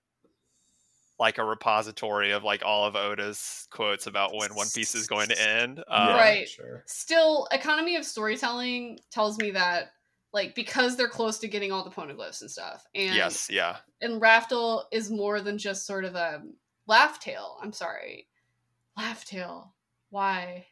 like 1.19 1.37
a 1.37 1.43
repository 1.45 2.31
of 2.31 2.43
like 2.43 2.63
all 2.65 2.85
of 2.85 2.95
Oda's 2.95 3.67
quotes 3.71 4.05
about 4.07 4.35
when 4.35 4.53
One 4.55 4.67
Piece 4.75 4.95
is 4.95 5.07
going 5.07 5.29
to 5.29 5.41
end. 5.41 5.79
Um, 5.87 6.09
Right. 6.09 6.47
Sure. 6.49 6.83
Still, 6.87 7.47
economy 7.51 7.95
of 7.95 8.05
storytelling 8.05 8.99
tells 9.11 9.37
me 9.37 9.51
that 9.51 9.91
like 10.33 10.53
because 10.55 10.97
they're 10.97 11.07
close 11.07 11.39
to 11.39 11.47
getting 11.47 11.71
all 11.71 11.83
the 11.85 11.89
poneglyphs 11.89 12.41
and 12.41 12.51
stuff, 12.51 12.85
and 12.93 13.15
Yes, 13.15 13.49
yeah. 13.49 13.77
and 14.01 14.21
Raftel 14.21 14.83
is 14.91 15.09
more 15.09 15.39
than 15.39 15.57
just 15.57 15.85
sort 15.87 16.03
of 16.03 16.15
a 16.15 16.41
laugh 16.87 17.19
tale. 17.21 17.57
I'm 17.63 17.71
sorry, 17.71 18.27
laugh 18.97 19.23
tale. 19.23 19.73
Why? 20.09 20.65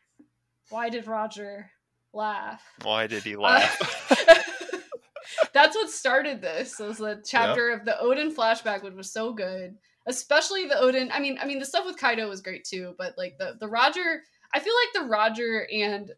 Why 0.70 0.90
did 0.90 1.08
Roger 1.08 1.70
laugh? 2.12 2.62
Why 2.82 3.08
did 3.08 3.24
he 3.24 3.38
Uh, 3.38 3.40
laugh? 3.40 4.20
That's 5.54 5.76
what 5.76 5.90
started 5.90 6.42
this. 6.42 6.80
Was 6.80 6.98
the 6.98 7.22
chapter 7.26 7.70
of 7.70 7.86
the 7.86 7.96
Oden 8.02 8.34
flashback, 8.36 8.84
which 8.84 8.94
was 8.96 9.12
so 9.14 9.32
good. 9.34 9.78
Especially 10.06 10.68
the 10.68 10.76
Oden. 10.76 11.10
I 11.14 11.20
mean, 11.20 11.38
I 11.42 11.46
mean, 11.46 11.60
the 11.60 11.66
stuff 11.66 11.86
with 11.86 11.98
Kaido 11.98 12.28
was 12.28 12.42
great 12.42 12.66
too, 12.66 12.96
but 12.98 13.14
like 13.18 13.38
the 13.38 13.56
the 13.60 13.68
Roger. 13.68 14.22
I 14.54 14.60
feel 14.60 14.74
like 14.84 15.04
the 15.04 15.10
Roger 15.10 15.68
and 15.72 16.12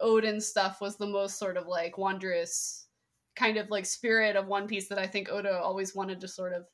Oden 0.00 0.40
stuff 0.40 0.80
was 0.80 0.96
the 0.96 1.06
most 1.06 1.38
sort 1.38 1.56
of 1.56 1.66
like 1.66 1.98
wondrous 1.98 2.86
kind 3.36 3.56
of 3.56 3.70
like 3.70 3.86
spirit 3.86 4.36
of 4.36 4.46
One 4.46 4.68
Piece 4.68 4.88
that 4.88 4.98
I 4.98 5.06
think 5.06 5.30
Oda 5.30 5.58
always 5.58 5.94
wanted 5.94 6.20
to 6.20 6.28
sort 6.28 6.52
of 6.52 6.66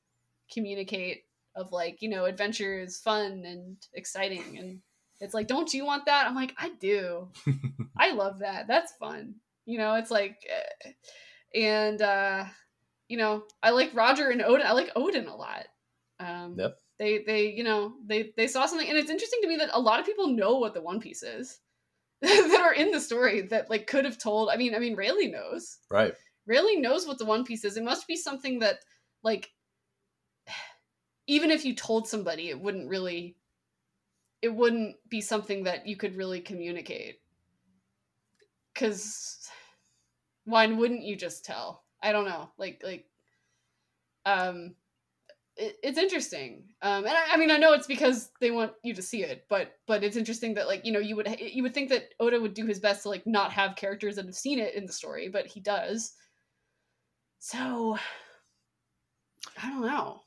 communicate. 0.52 1.24
Of 1.56 1.72
like, 1.72 2.00
you 2.00 2.08
know, 2.08 2.26
adventure 2.26 2.78
is 2.78 3.00
fun 3.00 3.42
and 3.44 3.76
exciting, 3.94 4.56
and 4.56 4.80
it's 5.18 5.34
like, 5.34 5.48
don't 5.48 5.74
you 5.74 5.84
want 5.84 6.06
that? 6.06 6.26
I'm 6.26 6.36
like, 6.36 6.54
I 6.56 6.70
do. 6.80 7.28
I 7.98 8.12
love 8.12 8.38
that. 8.38 8.68
That's 8.68 8.92
fun. 9.00 9.34
You 9.66 9.78
know, 9.78 9.94
it's 9.94 10.12
like, 10.12 10.36
eh, 10.48 10.90
and 11.54 12.00
uh, 12.00 12.44
you 13.08 13.16
know, 13.16 13.42
I 13.64 13.70
like 13.70 13.90
Roger 13.94 14.30
and 14.30 14.40
Oden. 14.40 14.64
I 14.64 14.72
like 14.72 14.94
Oden 14.94 15.28
a 15.28 15.34
lot. 15.34 15.66
Um, 16.20 16.54
Yep. 16.58 16.78
They, 16.98 17.22
they, 17.26 17.46
you 17.46 17.64
know, 17.64 17.94
they 18.04 18.32
they 18.36 18.46
saw 18.46 18.66
something, 18.66 18.86
and 18.86 18.98
it's 18.98 19.10
interesting 19.10 19.40
to 19.40 19.48
me 19.48 19.56
that 19.56 19.70
a 19.72 19.80
lot 19.80 20.00
of 20.00 20.06
people 20.06 20.28
know 20.28 20.58
what 20.58 20.74
the 20.74 20.82
One 20.82 21.00
Piece 21.00 21.22
is 21.22 21.60
that 22.20 22.60
are 22.60 22.74
in 22.74 22.90
the 22.90 23.00
story 23.00 23.40
that 23.42 23.70
like 23.70 23.86
could 23.86 24.04
have 24.04 24.18
told. 24.18 24.50
I 24.50 24.56
mean, 24.56 24.74
I 24.74 24.78
mean, 24.78 24.96
Rayleigh 24.96 25.30
knows. 25.30 25.78
Right. 25.90 26.12
Rayleigh 26.46 26.78
knows 26.80 27.06
what 27.06 27.16
the 27.18 27.24
One 27.24 27.44
Piece 27.44 27.64
is. 27.64 27.78
It 27.78 27.84
must 27.84 28.06
be 28.06 28.16
something 28.16 28.58
that, 28.58 28.80
like, 29.22 29.50
even 31.26 31.50
if 31.50 31.64
you 31.64 31.74
told 31.74 32.06
somebody, 32.06 32.50
it 32.50 32.60
wouldn't 32.60 32.88
really, 32.88 33.36
it 34.42 34.54
wouldn't 34.54 34.96
be 35.08 35.22
something 35.22 35.64
that 35.64 35.86
you 35.86 35.96
could 35.96 36.16
really 36.16 36.40
communicate. 36.40 37.20
Because 38.74 39.48
why 40.44 40.66
wouldn't 40.66 41.02
you 41.02 41.16
just 41.16 41.46
tell? 41.46 41.84
I 42.02 42.12
don't 42.12 42.26
know. 42.26 42.50
Like, 42.58 42.82
like, 42.84 43.06
um, 44.26 44.74
it, 45.56 45.76
it's 45.82 45.98
interesting. 45.98 46.64
Um, 46.82 47.04
and 47.04 47.14
I, 47.14 47.34
I 47.34 47.36
mean, 47.36 47.50
I 47.50 47.56
know 47.56 47.72
it's 47.72 47.86
because 47.86 48.30
they 48.40 48.50
want 48.50 48.72
you 48.82 48.94
to 48.94 49.02
see 49.02 49.22
it, 49.22 49.46
but 49.48 49.72
but 49.86 50.04
it's 50.04 50.16
interesting 50.16 50.54
that 50.54 50.66
like 50.66 50.84
you 50.84 50.92
know 50.92 50.98
you 50.98 51.16
would 51.16 51.28
you 51.40 51.62
would 51.62 51.74
think 51.74 51.88
that 51.90 52.14
Oda 52.20 52.40
would 52.40 52.54
do 52.54 52.66
his 52.66 52.80
best 52.80 53.02
to 53.02 53.08
like 53.08 53.26
not 53.26 53.52
have 53.52 53.76
characters 53.76 54.16
that 54.16 54.26
have 54.26 54.34
seen 54.34 54.58
it 54.58 54.74
in 54.74 54.86
the 54.86 54.92
story, 54.92 55.28
but 55.28 55.46
he 55.46 55.60
does. 55.60 56.12
So 57.38 57.98
I 59.62 59.70
don't 59.70 59.82
know. 59.82 60.22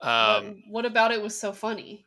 Um, 0.00 0.44
what, 0.44 0.56
what 0.68 0.84
about 0.86 1.12
it 1.12 1.22
was 1.22 1.38
so 1.38 1.52
funny? 1.52 2.06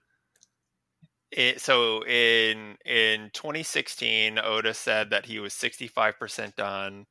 it, 1.36 1.62
so 1.62 2.06
in 2.06 2.78
in 2.86 3.30
2016, 3.34 4.39
Oda 4.39 4.74
said 4.74 5.10
that 5.10 5.26
he 5.26 5.39
was 5.39 5.53
65% 5.53 6.56
done. 6.56 7.06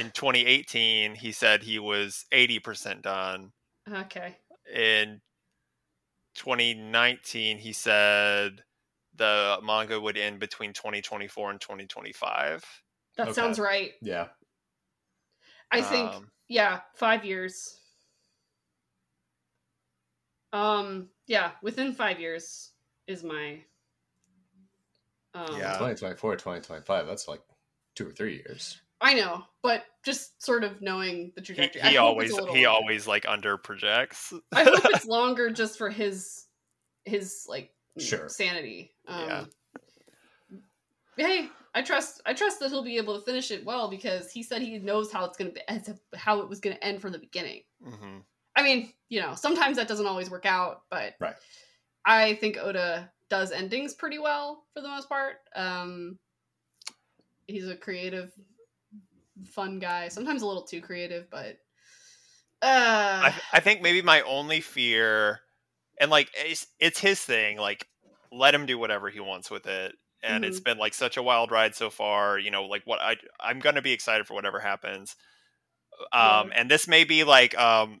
In 0.00 0.10
2018, 0.10 1.14
he 1.14 1.32
said 1.32 1.62
he 1.62 1.78
was 1.78 2.24
80% 2.32 3.02
done. 3.02 3.52
Okay. 3.90 4.36
In 4.72 5.20
2019, 6.34 7.58
he 7.58 7.72
said 7.72 8.64
the 9.14 9.58
manga 9.62 10.00
would 10.00 10.16
end 10.16 10.40
between 10.40 10.72
2024 10.72 11.50
and 11.50 11.60
2025. 11.60 12.64
That 13.16 13.30
Okay. 13.30 13.34
sounds 13.34 13.58
right. 13.58 13.94
Yeah. 14.00 14.28
I 15.70 15.82
think 15.82 16.14
Um, 16.14 16.30
yeah, 16.48 16.82
5 16.94 17.24
years. 17.24 17.80
Um 20.52 21.10
yeah, 21.26 21.56
within 21.62 21.92
5 21.94 22.20
years 22.20 22.72
is 23.06 23.22
my 23.24 23.64
um 25.34 25.58
Yeah. 25.58 25.72
2024, 25.72 26.36
2025. 26.36 27.06
That's 27.06 27.28
like 27.28 27.42
two 27.94 28.08
or 28.08 28.12
three 28.12 28.36
years. 28.36 28.80
I 29.00 29.14
know, 29.14 29.44
but 29.62 29.84
just 30.04 30.42
sort 30.42 30.64
of 30.64 30.82
knowing 30.82 31.32
the 31.36 31.40
he, 31.40 31.46
trajectory. 31.46 31.82
I 31.82 31.90
he 31.90 31.96
always 31.98 32.30
it's 32.30 32.38
a 32.38 32.40
little 32.42 32.56
he 32.56 32.64
longer. 32.64 32.82
always 32.82 33.06
like 33.06 33.28
under 33.28 33.56
projects. 33.56 34.32
I 34.52 34.64
hope 34.64 34.80
it's 34.86 35.06
longer 35.06 35.50
just 35.50 35.78
for 35.78 35.88
his 35.90 36.46
his 37.04 37.46
like 37.48 37.72
Sure. 37.98 38.28
sanity. 38.28 38.92
Um, 39.06 39.28
Yeah. 39.28 39.44
Hey, 41.16 41.48
I 41.74 41.82
trust 41.82 42.20
I 42.26 42.34
trust 42.34 42.60
that 42.60 42.70
he'll 42.70 42.84
be 42.84 42.96
able 42.96 43.18
to 43.18 43.24
finish 43.24 43.50
it 43.50 43.64
well 43.64 43.88
because 43.88 44.30
he 44.30 44.42
said 44.42 44.62
he 44.62 44.78
knows 44.78 45.12
how 45.12 45.24
it's 45.24 45.36
gonna 45.36 45.50
be 45.50 45.60
how 46.14 46.40
it 46.40 46.48
was 46.48 46.60
gonna 46.60 46.78
end 46.82 47.00
from 47.00 47.12
the 47.12 47.18
beginning. 47.18 47.62
hmm 47.82 48.18
I 48.56 48.62
mean, 48.62 48.92
you 49.08 49.20
know, 49.20 49.34
sometimes 49.34 49.76
that 49.76 49.86
doesn't 49.86 50.06
always 50.06 50.30
work 50.30 50.44
out, 50.46 50.82
but 50.90 51.14
Right. 51.20 51.36
I 52.04 52.34
think 52.34 52.56
Oda 52.56 53.12
does 53.28 53.52
endings 53.52 53.94
pretty 53.94 54.18
well 54.18 54.64
for 54.74 54.80
the 54.80 54.88
most 54.88 55.08
part. 55.08 55.36
Um, 55.54 56.18
he's 57.46 57.68
a 57.68 57.76
creative, 57.76 58.32
fun 59.44 59.78
guy. 59.78 60.08
Sometimes 60.08 60.42
a 60.42 60.46
little 60.46 60.62
too 60.62 60.80
creative, 60.80 61.30
but 61.30 61.58
uh, 62.60 63.30
I, 63.30 63.34
I 63.52 63.60
think 63.60 63.82
maybe 63.82 64.02
my 64.02 64.22
only 64.22 64.60
fear, 64.60 65.40
and 66.00 66.10
like 66.10 66.30
it's, 66.34 66.66
it's 66.80 66.98
his 66.98 67.20
thing. 67.20 67.58
Like, 67.58 67.86
let 68.32 68.54
him 68.54 68.66
do 68.66 68.78
whatever 68.78 69.08
he 69.10 69.20
wants 69.20 69.50
with 69.50 69.66
it. 69.66 69.94
And 70.20 70.44
it's 70.44 70.58
been 70.58 70.78
like 70.78 70.94
such 70.94 71.16
a 71.16 71.22
wild 71.22 71.52
ride 71.52 71.76
so 71.76 71.90
far. 71.90 72.40
You 72.40 72.50
know, 72.50 72.64
like 72.64 72.82
what 72.84 73.00
I 73.00 73.16
I'm 73.40 73.60
gonna 73.60 73.82
be 73.82 73.92
excited 73.92 74.26
for 74.26 74.34
whatever 74.34 74.58
happens. 74.58 75.14
Um, 76.12 76.52
and 76.54 76.68
this 76.68 76.88
may 76.88 77.04
be 77.04 77.22
like 77.22 77.56
um, 77.56 78.00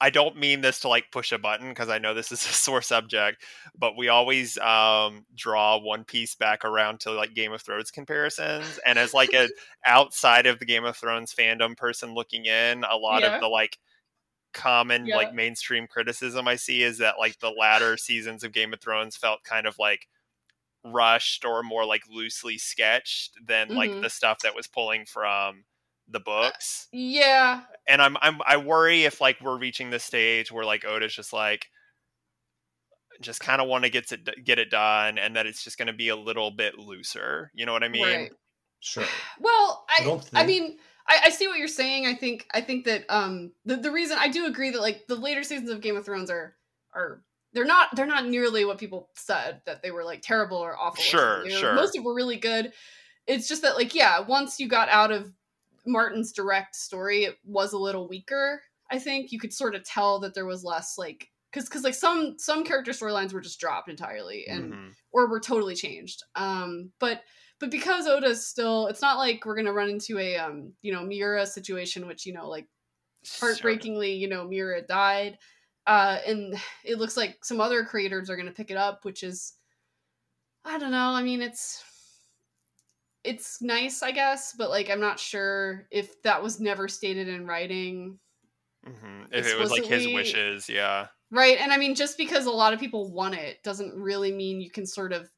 I 0.00 0.10
don't 0.10 0.36
mean 0.36 0.60
this 0.60 0.80
to 0.80 0.88
like 0.88 1.10
push 1.10 1.32
a 1.32 1.38
button 1.38 1.70
because 1.70 1.88
I 1.88 1.98
know 1.98 2.12
this 2.14 2.30
is 2.32 2.44
a 2.44 2.48
sore 2.52 2.82
subject, 2.82 3.44
but 3.78 3.96
we 3.96 4.08
always 4.08 4.58
um 4.58 5.26
draw 5.34 5.78
One 5.78 6.04
Piece 6.04 6.34
back 6.34 6.64
around 6.64 7.00
to 7.00 7.12
like 7.12 7.34
Game 7.34 7.52
of 7.52 7.62
Thrones 7.62 7.90
comparisons, 7.90 8.78
and 8.86 8.98
as 8.98 9.14
like 9.14 9.32
a 9.34 9.50
outside 9.86 10.46
of 10.46 10.58
the 10.58 10.66
Game 10.66 10.84
of 10.84 10.96
Thrones 10.96 11.34
fandom 11.34 11.76
person 11.76 12.14
looking 12.14 12.46
in, 12.46 12.84
a 12.84 12.96
lot 12.96 13.24
Yeah. 13.24 13.24
of 13.24 13.38
the 13.38 13.48
like 13.48 13.78
common 14.54 15.08
Yeah. 15.08 15.14
like 15.14 15.32
mainstream 15.32 15.86
criticism 15.86 16.48
I 16.48 16.56
see 16.56 16.82
is 16.82 16.98
that 16.98 17.18
like 17.18 17.38
the 17.40 17.50
latter 17.50 17.96
seasons 17.96 18.44
of 18.44 18.52
Game 18.52 18.72
of 18.74 18.80
Thrones 18.80 19.16
felt 19.16 19.44
kind 19.44 19.66
of 19.66 19.78
like 19.78 20.08
rushed 20.84 21.44
or 21.44 21.62
more 21.62 21.84
like 21.84 22.02
loosely 22.08 22.58
sketched 22.58 23.34
than 23.44 23.74
like 23.74 23.92
Mhm. 23.92 24.00
the 24.00 24.10
stuff 24.10 24.40
that 24.42 24.54
was 24.54 24.66
pulling 24.68 25.04
from 25.06 25.64
the 26.08 26.20
books. 26.20 26.88
yeah, 26.92 27.62
And 27.88 28.00
I'm 28.00 28.16
I'm 28.20 28.40
I 28.46 28.56
worry 28.58 29.04
if 29.04 29.20
like 29.20 29.40
we're 29.40 29.58
reaching 29.58 29.90
the 29.90 29.98
stage 29.98 30.52
where 30.52 30.64
like 30.64 30.84
Oda's 30.84 31.14
just 31.14 31.32
like 31.32 31.66
just 33.20 33.40
kind 33.40 33.60
of 33.62 33.68
want 33.68 33.84
to 33.84 33.90
get 33.90 34.12
it 34.12 34.44
get 34.44 34.58
it 34.58 34.70
done 34.70 35.18
and 35.18 35.36
that 35.36 35.46
it's 35.46 35.64
just 35.64 35.78
going 35.78 35.86
to 35.86 35.92
be 35.94 36.08
a 36.10 36.16
little 36.16 36.50
bit 36.50 36.78
looser. 36.78 37.50
You 37.54 37.66
know 37.66 37.72
what 37.72 37.82
I 37.82 37.88
mean? 37.88 38.04
right. 38.04 38.30
Sure. 38.80 39.04
Well, 39.40 39.84
I 39.88 40.02
I 40.02 40.04
don't 40.04 40.30
I 40.34 40.44
mean, 40.46 40.76
I, 41.08 41.20
I 41.24 41.30
see 41.30 41.48
what 41.48 41.58
you're 41.58 41.66
saying. 41.66 42.06
I 42.06 42.14
think 42.14 42.46
I 42.52 42.60
think 42.60 42.84
that 42.84 43.04
um 43.08 43.52
the, 43.64 43.76
the 43.76 43.90
reason 43.90 44.18
I 44.20 44.28
do 44.28 44.46
agree 44.46 44.70
that 44.70 44.80
like 44.80 45.06
the 45.08 45.16
later 45.16 45.42
seasons 45.42 45.70
of 45.70 45.80
Game 45.80 45.96
of 45.96 46.04
Thrones 46.04 46.30
are 46.30 46.54
are 46.94 47.22
they're 47.52 47.64
not 47.64 47.88
they're 47.96 48.06
not 48.06 48.26
nearly 48.26 48.64
what 48.66 48.78
people 48.78 49.08
said 49.16 49.62
that 49.64 49.82
they 49.82 49.90
were 49.90 50.04
like 50.04 50.20
terrible 50.22 50.58
or 50.58 50.76
awful. 50.76 51.02
Sure, 51.02 51.36
something. 51.38 51.48
They 51.48 51.54
were- 51.56 51.60
sure. 51.60 51.74
Most 51.74 51.88
of 51.88 51.94
them 51.94 52.04
were 52.04 52.14
really 52.14 52.36
good. 52.36 52.72
It's 53.26 53.48
just 53.48 53.62
that 53.62 53.76
like 53.76 53.94
yeah, 53.94 54.20
once 54.20 54.60
you 54.60 54.68
got 54.68 54.90
out 54.90 55.10
of 55.10 55.32
Martin's 55.86 56.32
direct 56.32 56.76
story, 56.76 57.24
it 57.24 57.38
was 57.44 57.72
a 57.72 57.78
little 57.78 58.08
weaker. 58.08 58.62
I 58.90 58.98
think 58.98 59.32
you 59.32 59.38
could 59.38 59.52
sort 59.52 59.74
of 59.74 59.84
tell 59.84 60.20
that 60.20 60.34
there 60.34 60.46
was 60.46 60.64
less 60.64 60.96
like 60.98 61.28
because 61.52 61.68
because 61.68 61.84
like 61.84 61.94
some 61.94 62.38
some 62.38 62.64
character 62.64 62.92
storylines 62.92 63.32
were 63.32 63.40
just 63.40 63.60
dropped 63.60 63.88
entirely 63.88 64.46
and 64.48 64.72
Mhm. 64.74 64.94
or 65.12 65.28
were 65.28 65.40
totally 65.40 65.74
changed. 65.74 66.22
Um, 66.34 66.92
but 66.98 67.22
but 67.58 67.70
because 67.70 68.06
Oda's 68.06 68.46
still, 68.46 68.86
it's 68.88 69.00
not 69.02 69.18
like 69.18 69.44
we're 69.46 69.56
gonna 69.56 69.72
run 69.72 69.88
into 69.88 70.18
a 70.18 70.36
um, 70.36 70.74
you 70.82 70.92
know, 70.92 71.02
Miura 71.04 71.46
situation, 71.46 72.06
which 72.06 72.26
you 72.26 72.32
know, 72.34 72.48
like 72.48 72.68
Sure. 73.24 73.48
heartbreakingly, 73.48 74.12
you 74.14 74.28
know, 74.28 74.46
Miura 74.46 74.82
died. 74.82 75.38
uh, 75.86 76.18
and 76.26 76.54
it 76.84 76.98
looks 76.98 77.16
like 77.16 77.44
some 77.44 77.60
other 77.60 77.84
creators 77.84 78.28
are 78.28 78.36
going 78.36 78.46
to 78.48 78.52
pick 78.52 78.70
it 78.72 78.76
up, 78.76 79.04
which 79.04 79.22
is, 79.22 79.54
I 80.64 80.78
don't 80.78 80.90
know. 80.90 81.10
I 81.10 81.22
mean, 81.22 81.42
it's 81.42 81.82
it's 83.26 83.60
nice, 83.60 84.02
I 84.02 84.12
guess, 84.12 84.54
but 84.56 84.70
like 84.70 84.90
I'm 84.90 85.00
not 85.00 85.18
sure 85.18 85.86
if 85.90 86.22
that 86.22 86.42
was 86.42 86.60
never 86.60 86.88
stated 86.88 87.28
in 87.28 87.46
writing. 87.46 88.18
hmm 88.84 89.24
If 89.32 89.46
it 89.46 89.58
was 89.58 89.70
like 89.70 89.84
his 89.84 90.06
wishes, 90.06 90.68
yeah. 90.68 91.08
Right. 91.30 91.58
And 91.58 91.72
I 91.72 91.76
mean, 91.76 91.94
just 91.94 92.16
because 92.16 92.46
a 92.46 92.50
lot 92.50 92.72
of 92.72 92.80
people 92.80 93.12
want 93.12 93.34
it 93.34 93.62
doesn't 93.64 93.94
really 93.94 94.32
mean 94.32 94.60
you 94.60 94.70
can 94.70 94.86
sort 94.86 95.12
of 95.12 95.28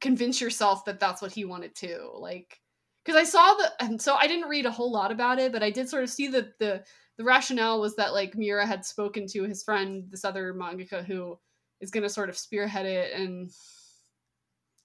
convince 0.00 0.40
yourself 0.40 0.84
that 0.86 1.00
that's 1.00 1.20
what 1.20 1.32
he 1.32 1.44
wanted 1.44 1.74
to. 1.76 2.10
Like, 2.14 2.60
because 3.04 3.20
I 3.20 3.24
saw 3.24 3.54
the, 3.54 3.72
and 3.80 4.00
so 4.00 4.14
I 4.14 4.26
didn't 4.26 4.48
read 4.48 4.66
a 4.66 4.70
whole 4.70 4.90
lot 4.90 5.12
about 5.12 5.38
it, 5.38 5.52
but 5.52 5.62
I 5.62 5.70
did 5.70 5.88
sort 5.88 6.04
of 6.04 6.10
see 6.10 6.28
that 6.28 6.58
the, 6.58 6.84
the 7.18 7.24
rationale 7.24 7.80
was 7.80 7.96
that 7.96 8.14
like 8.14 8.34
Miura 8.34 8.66
had 8.66 8.84
spoken 8.84 9.26
to 9.28 9.44
his 9.44 9.62
friend, 9.62 10.04
this 10.10 10.24
other 10.24 10.54
mangaka 10.54 11.04
who 11.04 11.38
is 11.80 11.90
going 11.90 12.02
to 12.02 12.08
sort 12.08 12.30
of 12.30 12.36
spearhead 12.36 12.86
it 12.86 13.12
and 13.12 13.50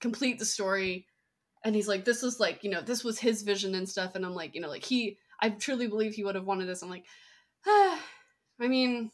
complete 0.00 0.38
the 0.38 0.44
story. 0.44 1.06
And 1.64 1.74
he's 1.74 1.88
like, 1.88 2.04
this 2.04 2.22
was 2.22 2.40
like, 2.40 2.64
you 2.64 2.70
know, 2.70 2.80
this 2.80 3.04
was 3.04 3.18
his 3.18 3.42
vision 3.42 3.74
and 3.74 3.88
stuff. 3.88 4.14
And 4.14 4.24
I'm 4.24 4.34
like, 4.34 4.54
you 4.54 4.60
know, 4.60 4.68
like 4.68 4.84
he, 4.84 5.18
I 5.40 5.50
truly 5.50 5.86
believe 5.88 6.14
he 6.14 6.24
would 6.24 6.34
have 6.34 6.46
wanted 6.46 6.68
this. 6.68 6.82
I'm 6.82 6.90
like, 6.90 7.04
ah, 7.66 8.00
I 8.60 8.68
mean, 8.68 9.10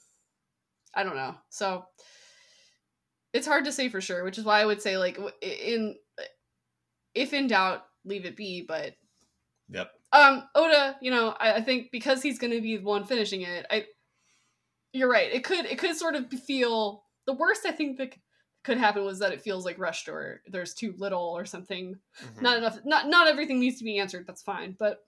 I 0.94 1.04
don't 1.04 1.16
know. 1.16 1.34
So 1.50 1.84
it's 3.32 3.46
hard 3.46 3.64
to 3.66 3.72
say 3.72 3.88
for 3.88 4.00
sure, 4.00 4.24
which 4.24 4.38
is 4.38 4.44
why 4.44 4.60
I 4.60 4.64
would 4.64 4.82
say 4.82 4.96
like 4.96 5.18
in 5.42 5.96
if 7.14 7.32
in 7.32 7.46
doubt, 7.46 7.84
leave 8.04 8.24
it 8.24 8.36
be. 8.36 8.64
But 8.66 8.94
Yep. 9.68 9.90
um, 10.12 10.44
Oda, 10.54 10.96
you 11.02 11.10
know, 11.10 11.30
I, 11.40 11.54
I 11.54 11.60
think 11.60 11.88
because 11.90 12.22
he's 12.22 12.38
going 12.38 12.52
to 12.52 12.60
be 12.60 12.76
the 12.76 12.84
one 12.84 13.04
finishing 13.04 13.42
it, 13.42 13.66
I 13.70 13.86
you're 14.92 15.10
right. 15.10 15.32
It 15.32 15.44
could 15.44 15.66
it 15.66 15.78
could 15.78 15.96
sort 15.96 16.14
of 16.14 16.30
feel 16.30 17.04
the 17.26 17.34
worst. 17.34 17.66
I 17.66 17.72
think 17.72 17.98
that 17.98 18.14
could 18.66 18.76
happen 18.76 19.04
was 19.04 19.18
that 19.20 19.32
it 19.32 19.40
feels 19.40 19.64
like 19.64 19.78
rushed 19.78 20.08
or 20.08 20.42
there's 20.48 20.74
too 20.74 20.92
little 20.98 21.22
or 21.38 21.44
something 21.46 21.96
Mhm. 22.22 22.42
not 22.42 22.58
enough 22.58 22.78
not 22.84 23.08
not 23.08 23.28
everything 23.28 23.58
needs 23.60 23.78
to 23.78 23.84
be 23.84 23.98
answered 23.98 24.26
that's 24.26 24.42
fine 24.42 24.76
but 24.78 25.04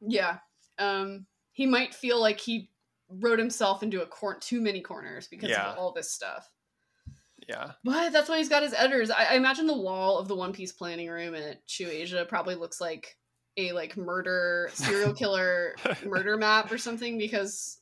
yeah 0.00 0.38
um 0.78 1.26
he 1.52 1.66
might 1.66 1.92
feel 1.94 2.20
like 2.20 2.38
he 2.40 2.70
wrote 3.10 3.38
himself 3.38 3.82
into 3.82 4.02
a 4.02 4.06
cor- 4.06 4.38
too 4.38 4.60
many 4.60 4.80
corners 4.80 5.26
because 5.28 5.50
Yeah. 5.50 5.72
of 5.72 5.78
all 5.78 5.92
this 5.92 6.10
stuff 6.10 6.48
yeah. 7.48 7.72
but 7.84 8.10
that's 8.10 8.28
why 8.28 8.38
he's 8.38 8.48
got 8.48 8.62
his 8.62 8.74
editors 8.74 9.10
I, 9.10 9.24
I 9.30 9.34
imagine 9.34 9.66
the 9.66 9.76
wall 9.76 10.18
of 10.18 10.28
the 10.28 10.36
one 10.36 10.52
piece 10.52 10.72
planning 10.72 11.08
room 11.08 11.34
at 11.34 11.66
Shueisha 11.66 12.28
probably 12.28 12.54
looks 12.54 12.80
like 12.80 13.16
a 13.56 13.72
like 13.72 13.96
murder 13.96 14.70
serial 14.74 15.12
killer 15.14 15.74
murder 16.04 16.36
map 16.36 16.70
or 16.70 16.78
something 16.78 17.18
because 17.18 17.80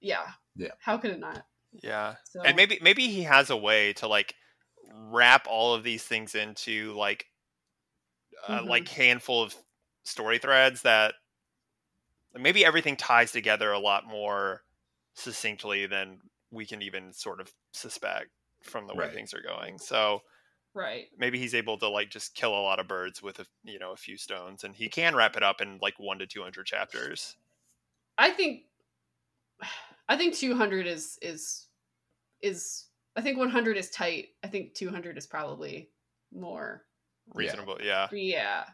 yeah 0.00 0.26
Yeah. 0.56 0.72
how 0.80 0.98
could 0.98 1.12
it 1.12 1.20
not 1.20 1.46
Yeah. 1.82 2.16
so 2.24 2.42
And 2.44 2.56
maybe 2.56 2.78
maybe 2.80 3.08
he 3.08 3.22
has 3.24 3.50
a 3.50 3.56
way 3.56 3.92
to 3.94 4.08
like 4.08 4.34
wrap 4.84 5.46
all 5.48 5.74
of 5.74 5.82
these 5.84 6.04
things 6.04 6.34
into 6.34 6.92
like 6.94 7.26
a 8.48 8.62
Mhm. 8.62 8.62
like 8.62 8.88
handful 8.88 9.42
of 9.42 9.54
story 10.04 10.38
threads 10.38 10.82
that 10.82 11.14
maybe 12.34 12.64
everything 12.64 12.96
ties 12.96 13.32
together 13.32 13.72
a 13.72 13.78
lot 13.78 14.06
more 14.06 14.62
succinctly 15.14 15.86
than 15.86 16.20
we 16.50 16.66
can 16.66 16.82
even 16.82 17.12
sort 17.12 17.40
of 17.40 17.52
suspect 17.72 18.30
from 18.62 18.86
the 18.86 18.94
way 18.94 19.08
Right. 19.08 19.10
things 19.10 19.32
are 19.34 19.42
going. 19.42 19.78
So 19.78 20.20
right 20.74 21.10
maybe 21.16 21.38
he's 21.38 21.54
able 21.54 21.78
to 21.78 21.88
like 21.88 22.10
just 22.10 22.34
kill 22.34 22.52
a 22.52 22.62
lot 22.62 22.80
of 22.80 22.88
birds 22.88 23.22
with 23.22 23.40
a 23.40 23.46
you 23.64 23.78
know 23.78 23.92
a 23.92 23.96
few 23.96 24.16
stones 24.18 24.64
and 24.64 24.76
he 24.76 24.88
can 24.90 25.14
wrap 25.16 25.36
it 25.36 25.42
up 25.44 25.60
in 25.60 25.78
like 25.82 25.98
1 25.98 26.18
to 26.20 26.26
200 26.28 26.66
chapters. 26.66 27.36
I 28.18 28.30
think 28.30 28.66
I 30.08 30.16
think 30.16 30.34
200 30.34 30.86
is 30.86 31.18
is 31.22 31.65
is 32.42 32.86
I 33.16 33.22
think 33.22 33.38
100 33.38 33.76
is 33.76 33.90
tight. 33.90 34.28
I 34.44 34.48
think 34.48 34.74
200 34.74 35.16
is 35.16 35.26
probably 35.26 35.90
more. 36.32 36.84
Reasonable. 37.34 37.78
Yeah. 37.82 38.08
Yeah. 38.12 38.64